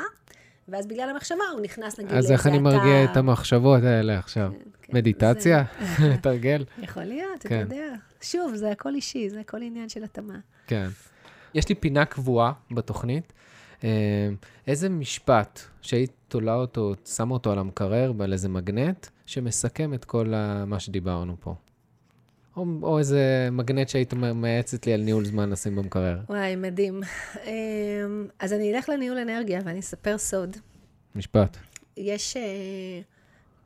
ואז 0.69 0.87
בגלל 0.87 1.11
המחשבה 1.11 1.45
הוא 1.53 1.61
נכנס 1.61 1.99
נגיד 1.99 2.13
לאיזה 2.13 2.27
אתר. 2.27 2.35
אז 2.35 2.41
איך 2.41 2.47
אני 2.47 2.59
מרגיע 2.59 3.05
את 3.05 3.17
המחשבות 3.17 3.83
האלה 3.83 4.19
עכשיו? 4.19 4.51
כן, 4.53 4.71
כן, 4.83 4.97
מדיטציה? 4.97 5.65
תרגל? 6.23 6.65
יכול 6.83 7.03
להיות, 7.03 7.43
כן. 7.43 7.67
אתה 7.67 7.75
יודע. 7.75 7.95
שוב, 8.21 8.55
זה 8.55 8.71
הכל 8.71 8.95
אישי, 8.95 9.31
זה 9.31 9.41
הכל 9.41 9.63
עניין 9.63 9.89
של 9.89 10.05
התאמה. 10.05 10.39
כן. 10.67 10.89
יש 11.55 11.69
לי 11.69 11.75
פינה 11.75 12.05
קבועה 12.05 12.53
בתוכנית. 12.71 13.33
אה, 13.85 14.29
איזה 14.67 14.89
משפט 14.89 15.61
שהיית 15.83 16.13
תולה 16.29 16.55
אותו, 16.55 16.95
שמה 17.05 17.35
אותו 17.35 17.53
על 17.53 17.59
המקרר, 17.59 18.13
ועל 18.17 18.33
איזה 18.33 18.49
מגנט, 18.49 19.07
שמסכם 19.27 19.95
את 19.95 20.05
כל 20.05 20.35
מה 20.67 20.81
שדיברנו 20.81 21.37
פה? 21.41 21.55
או, 22.57 22.65
או 22.83 22.99
איזה 22.99 23.49
מגנט 23.53 23.89
שהיית 23.89 24.15
מייעצת 24.15 24.87
לי 24.87 24.93
על 24.93 25.01
ניהול 25.01 25.25
זמן 25.25 25.51
לשים 25.51 25.77
במקרר. 25.77 26.19
וואי, 26.29 26.57
מדהים. 26.57 27.01
אמ, 27.45 28.27
אז 28.39 28.53
אני 28.53 28.75
אלך 28.75 28.89
לניהול 28.89 29.19
אנרגיה 29.19 29.61
ואני 29.65 29.81
אספר 29.81 30.19
סוד. 30.19 30.57
משפט. 31.15 31.57
יש, 31.97 32.37
אה, 32.37 32.43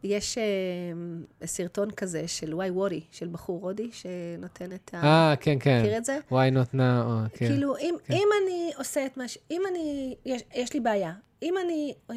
יש 0.03 0.39
אה, 0.39 0.45
סרטון 1.47 1.91
כזה 1.91 2.29
של 2.29 2.55
וואי 2.55 2.71
וורי, 2.71 3.01
של 3.11 3.29
בחור 3.29 3.61
הודי, 3.63 3.91
שנותן 3.93 4.73
את 4.73 4.95
ה... 4.95 5.05
אה, 5.05 5.35
כן, 5.41 5.57
כן. 5.61 5.81
מכיר 5.81 5.97
את 5.97 6.05
זה? 6.05 6.19
וואי 6.31 6.51
נותנה, 6.51 7.05
או, 7.05 7.29
כן. 7.33 7.47
כאילו, 7.47 7.77
אם, 7.77 7.95
כן. 8.05 8.15
אם 8.15 8.29
אני 8.43 8.71
עושה 8.77 9.07
את 9.07 9.17
מה 9.17 9.29
ש... 9.29 9.39
אם 9.51 9.63
אני... 9.71 10.15
יש, 10.25 10.43
יש 10.55 10.73
לי 10.75 10.81
בעיה. 10.81 11.13
אם 11.43 11.55
אני... 11.65 11.95
אה, 12.11 12.15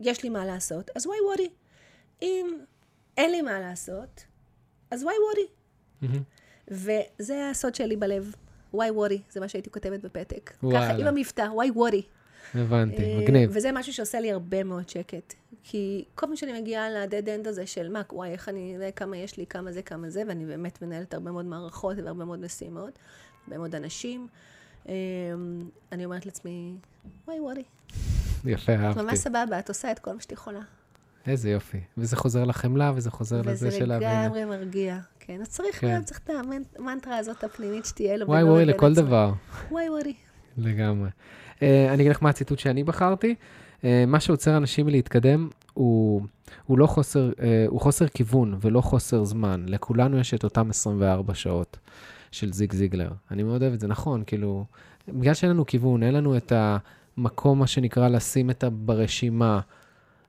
יש 0.00 0.22
לי 0.22 0.28
מה 0.28 0.46
לעשות, 0.46 0.90
אז 0.96 1.06
why 1.06 1.18
worry. 1.20 1.48
אם 2.22 2.46
אין 3.16 3.30
לי 3.30 3.42
מה 3.42 3.60
לעשות, 3.60 4.24
אז 4.90 5.02
why 5.02 5.14
worry. 6.02 6.20
וזה 6.68 7.50
הסוד 7.50 7.74
שלי 7.74 7.96
בלב. 7.96 8.34
why 8.74 8.90
worry, 8.90 9.22
זה 9.30 9.40
מה 9.40 9.48
שהייתי 9.48 9.70
כותבת 9.70 10.00
בפתק. 10.00 10.50
ככה, 10.72 10.92
עם 10.92 11.06
המבטא, 11.06 11.42
why 11.52 11.70
worry. 11.70 12.02
הבנתי, 12.54 13.02
אה, 13.02 13.18
מגניב. 13.18 13.50
וזה 13.52 13.72
משהו 13.72 13.92
שעושה 13.92 14.20
לי 14.20 14.32
הרבה 14.32 14.64
מאוד 14.64 14.88
שקט. 14.88 15.34
כי 15.62 16.04
כל 16.14 16.26
פעם 16.26 16.36
שאני 16.36 16.60
מגיעה 16.60 16.90
ל 16.90 16.98
dead 16.98 17.28
end 17.28 17.46
הזה 17.46 17.66
של 17.66 17.92
מה, 17.92 18.02
וואי, 18.12 18.30
איך 18.30 18.48
אני 18.48 18.76
כמה 18.96 19.16
יש 19.16 19.36
לי, 19.36 19.46
כמה 19.46 19.72
זה, 19.72 19.82
כמה 19.82 20.10
זה, 20.10 20.22
ואני 20.28 20.46
באמת 20.46 20.82
מנהלת 20.82 21.14
הרבה 21.14 21.30
מאוד 21.30 21.44
מערכות 21.44 21.96
והרבה 22.04 22.24
מאוד 22.24 22.40
משימות, 22.40 22.98
הרבה 23.44 23.58
מאוד 23.58 23.74
אנשים, 23.74 24.28
אה, 24.88 24.94
אני 25.92 26.04
אומרת 26.04 26.26
לעצמי, 26.26 26.74
וואי 27.26 27.40
וורי. 27.40 27.64
יפה, 28.44 28.72
אהבתי. 28.72 29.02
ממש 29.02 29.18
סבבה, 29.18 29.58
את 29.58 29.68
עושה 29.68 29.92
את 29.92 29.98
כל 29.98 30.12
מה 30.12 30.20
שאת 30.20 30.32
יכולה. 30.32 30.60
איזה 31.28 31.50
יופי. 31.50 31.80
וזה 31.98 32.16
חוזר 32.16 32.44
לחמלה, 32.44 32.92
וזה 32.94 33.10
חוזר 33.10 33.42
לזה 33.42 33.70
של 33.70 33.88
להבין. 33.88 34.08
וזה 34.08 34.24
לגמרי 34.24 34.44
מרגיע. 34.44 34.98
כן, 35.20 35.40
אז 35.40 35.48
צריך 35.48 35.80
כן. 35.80 36.02
צריך 36.02 36.20
את 36.24 36.30
המנטרה 36.78 37.16
הזאת 37.16 37.44
הפנימית 37.44 37.84
שתהיה 37.84 38.16
לו. 38.16 38.26
וואי 38.26 38.42
וואי 38.42 38.64
לכל 38.64 38.94
דבר. 38.94 39.32
וואי 39.70 39.88
וואי. 39.88 40.14
לגמרי. 40.58 41.08
Uh, 41.56 41.60
אני 41.88 42.02
אגיד 42.02 42.10
לך 42.10 42.22
מה 42.22 42.30
הציטוט 42.30 42.58
שאני 42.58 42.84
בחרתי. 42.84 43.34
Uh, 43.80 43.84
מה 44.06 44.20
שעוצר 44.20 44.56
אנשים 44.56 44.86
מלהתקדם 44.86 45.48
הוא, 45.74 46.22
הוא 46.66 46.78
לא 46.78 46.86
חוסר, 46.86 47.30
uh, 47.30 47.40
הוא 47.68 47.80
חוסר 47.80 48.08
כיוון 48.08 48.58
ולא 48.60 48.80
חוסר 48.80 49.24
זמן. 49.24 49.64
לכולנו 49.68 50.18
יש 50.18 50.34
את 50.34 50.44
אותם 50.44 50.70
24 50.70 51.34
שעות 51.34 51.78
של 52.30 52.52
זיג 52.52 52.72
זיגלר. 52.72 53.10
אני 53.30 53.42
מאוד 53.42 53.62
אוהב 53.62 53.72
את 53.72 53.80
זה, 53.80 53.86
נכון, 53.86 54.22
כאילו, 54.26 54.64
בגלל 55.08 55.34
שאין 55.34 55.50
לנו 55.50 55.66
כיוון, 55.66 56.02
אין 56.02 56.14
לנו 56.14 56.36
את 56.36 56.52
המקום, 56.56 57.58
מה 57.58 57.66
שנקרא, 57.66 58.08
לשים 58.08 58.50
את 58.50 58.64
ברשימה. 58.64 59.60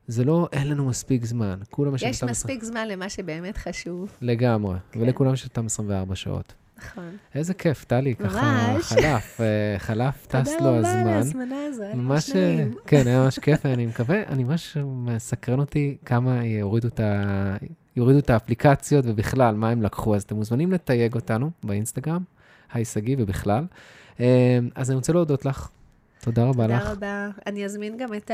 זה 0.10 0.24
לא, 0.24 0.50
אין 0.52 0.70
לנו 0.70 0.86
מספיק 0.86 1.26
זמן. 1.26 1.60
כולם 1.70 1.96
יש... 1.96 2.04
יש 2.04 2.24
מספיק 2.24 2.64
זמן 2.64 2.88
למה 2.88 3.10
שבאמת 3.10 3.58
חשוב. 3.58 4.12
לגמרי, 4.22 4.78
כן. 4.92 5.02
ולכולם 5.02 5.34
יש 5.34 5.46
אותם 5.46 5.66
24 5.66 6.16
שעות. 6.16 6.54
נכון. 6.78 7.18
איזה 7.36 7.54
כיף, 7.54 7.86
טלי, 7.86 8.16
ככה 8.16 8.76
חלף, 8.80 9.42
אה, 9.42 9.76
חלף, 9.78 10.28
טס 10.28 10.62
לו 10.62 10.76
הזמן. 10.76 10.82
תודה 10.82 11.02
רבה 11.02 11.02
על 11.02 11.08
ההזמנה 11.08 11.56
הזו, 11.68 11.84
היה 11.84 11.96
ממש 11.96 12.30
נעים. 12.30 12.76
כן, 12.86 13.08
היה 13.08 13.24
ממש 13.24 13.40
כיף, 13.40 13.66
אני 13.66 13.86
מקווה, 13.86 14.24
אני 14.28 14.44
ממש 14.44 14.78
מסקרן 14.86 15.60
אותי 15.60 15.98
כמה 16.06 16.46
יורידו 16.46 16.88
את, 16.88 17.00
ה... 17.00 17.56
יורידו 17.96 18.20
את 18.20 18.30
האפליקציות 18.30 19.06
ובכלל, 19.08 19.56
מה 19.56 19.70
הם 19.70 19.82
לקחו. 19.82 20.16
אז 20.16 20.24
אתם 20.24 20.36
מוזמנים 20.36 20.72
לתייג 20.72 21.16
אותנו 21.16 21.52
באינסטגרם, 21.64 22.24
היי 22.74 22.86
שגיא 22.86 23.16
ובכלל. 23.20 23.66
אה, 24.20 24.60
אז 24.76 24.90
אני 24.90 24.96
רוצה 24.96 25.14
להודות 25.14 25.46
לך 25.46 25.70
תודה 26.22 26.44
רבה 26.44 26.64
תודה 26.64 26.78
לך. 26.78 26.82
תודה 26.82 26.92
רבה. 26.92 27.30
אני 27.46 27.66
אזמין 27.66 27.98
גם 27.98 28.14
את 28.14 28.32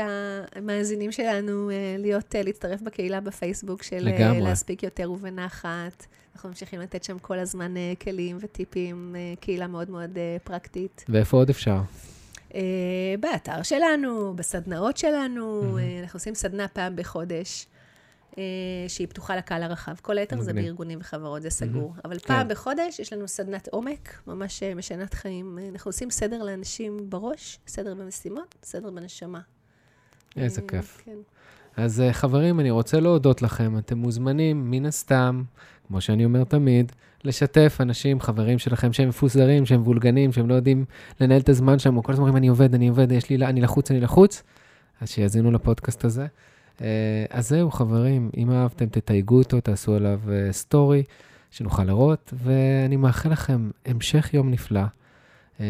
המאזינים 0.56 1.12
שלנו 1.12 1.70
אה, 1.70 1.96
להיות, 1.98 2.36
אה, 2.36 2.42
להצטרף 2.42 2.82
בקהילה 2.82 3.20
בפייסבוק 3.20 3.82
של 3.82 4.08
אה, 4.08 4.12
לגמרי. 4.12 4.40
להספיק 4.40 4.82
יותר 4.82 5.10
ובנחת. 5.12 6.06
אנחנו 6.34 6.48
ממשיכים 6.48 6.80
לתת 6.80 7.04
שם 7.04 7.18
כל 7.18 7.38
הזמן 7.38 7.74
כלים 8.02 8.38
וטיפים, 8.40 9.16
קהילה 9.40 9.66
מאוד 9.66 9.90
מאוד 9.90 10.18
פרקטית. 10.44 11.04
ואיפה 11.08 11.36
עוד 11.36 11.50
אפשר? 11.50 11.80
באתר 13.20 13.62
שלנו, 13.62 14.34
בסדנאות 14.36 14.96
שלנו, 14.96 15.62
mm-hmm. 15.62 16.02
אנחנו 16.02 16.16
עושים 16.16 16.34
סדנה 16.34 16.68
פעם 16.68 16.96
בחודש. 16.96 17.66
אה, 18.38 18.42
שהיא 18.88 19.06
פתוחה 19.06 19.36
לקהל 19.36 19.62
הרחב. 19.62 19.94
כל 20.02 20.18
היתר 20.18 20.40
זה 20.40 20.52
בארגונים 20.52 20.98
וחברות, 21.00 21.42
זה 21.42 21.50
סגור. 21.50 21.94
Mm-hmm. 21.96 22.00
אבל 22.04 22.18
פעם 22.18 22.42
כן. 22.42 22.48
בחודש 22.48 22.98
יש 22.98 23.12
לנו 23.12 23.28
סדנת 23.28 23.68
עומק, 23.68 24.22
ממש 24.26 24.62
אה, 24.62 24.74
משנת 24.74 25.14
חיים. 25.14 25.58
אה, 25.58 25.68
אנחנו 25.68 25.88
עושים 25.88 26.10
סדר 26.10 26.42
לאנשים 26.42 27.10
בראש, 27.10 27.58
סדר 27.66 27.94
במשימות, 27.94 28.54
סדר 28.62 28.90
בנשמה. 28.90 29.40
איזה 30.36 30.62
כיף. 30.68 31.02
כן. 31.04 31.16
אז 31.76 32.02
חברים, 32.12 32.60
אני 32.60 32.70
רוצה 32.70 33.00
להודות 33.00 33.42
לכם. 33.42 33.78
אתם 33.78 33.98
מוזמנים, 33.98 34.70
מן 34.70 34.86
הסתם, 34.86 35.42
כמו 35.88 36.00
שאני 36.00 36.24
אומר 36.24 36.44
תמיד, 36.44 36.92
לשתף 37.24 37.78
אנשים, 37.80 38.20
חברים 38.20 38.58
שלכם, 38.58 38.92
שהם 38.92 39.08
מפוזרים, 39.08 39.66
שהם 39.66 39.82
וולגנים, 39.82 40.32
שהם 40.32 40.48
לא 40.48 40.54
יודעים 40.54 40.84
לנהל 41.20 41.40
את 41.40 41.48
הזמן 41.48 41.78
שלהם, 41.78 41.96
או 41.96 42.02
כל 42.02 42.12
הזמן 42.12 42.22
אומרים, 42.22 42.36
אני 42.36 42.48
עובד, 42.48 42.74
אני 42.74 42.88
עובד, 42.88 43.12
יש 43.12 43.30
לי, 43.30 43.46
אני 43.46 43.60
לחוץ, 43.60 43.90
אני 43.90 44.00
לחוץ, 44.00 44.42
אז 45.00 45.08
שיאזינו 45.10 45.50
לפודקאסט 45.50 46.04
הזה. 46.04 46.26
אה, 46.82 47.24
אז 47.30 47.48
זהו, 47.48 47.70
חברים, 47.70 48.30
אם 48.36 48.50
אהבתם, 48.50 48.86
תתייגו 48.86 49.38
אותו, 49.38 49.60
תעשו 49.60 49.94
עליו 49.94 50.20
סטורי, 50.50 50.98
אה, 50.98 51.04
שנוכל 51.50 51.84
לראות, 51.84 52.34
ואני 52.44 52.96
מאחל 52.96 53.30
לכם 53.32 53.70
המשך 53.86 54.34
יום 54.34 54.50
נפלא, 54.50 54.82
אה, 55.60 55.66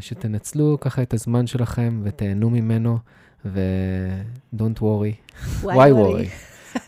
שתנצלו 0.00 0.78
ככה 0.80 1.02
את 1.02 1.14
הזמן 1.14 1.46
שלכם 1.46 2.00
ותהנו 2.04 2.50
ממנו, 2.50 2.98
ו-don't 3.44 4.78
worry. 4.78 5.36
why 5.62 5.92
worry? 5.92 6.28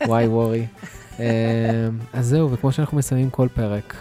why 0.03 0.27
worry? 0.27 0.85
אז 2.13 2.25
זהו, 2.27 2.51
וכמו 2.51 2.71
שאנחנו 2.71 2.97
מסיימים 2.97 3.29
כל 3.29 3.47
פרק, 3.53 3.95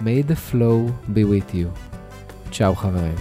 may 0.00 0.30
the 0.30 0.52
flow 0.52 1.08
be 1.14 1.20
with 1.20 1.54
you. 1.54 1.92
צ'או 2.52 2.74
חברים. 2.74 3.14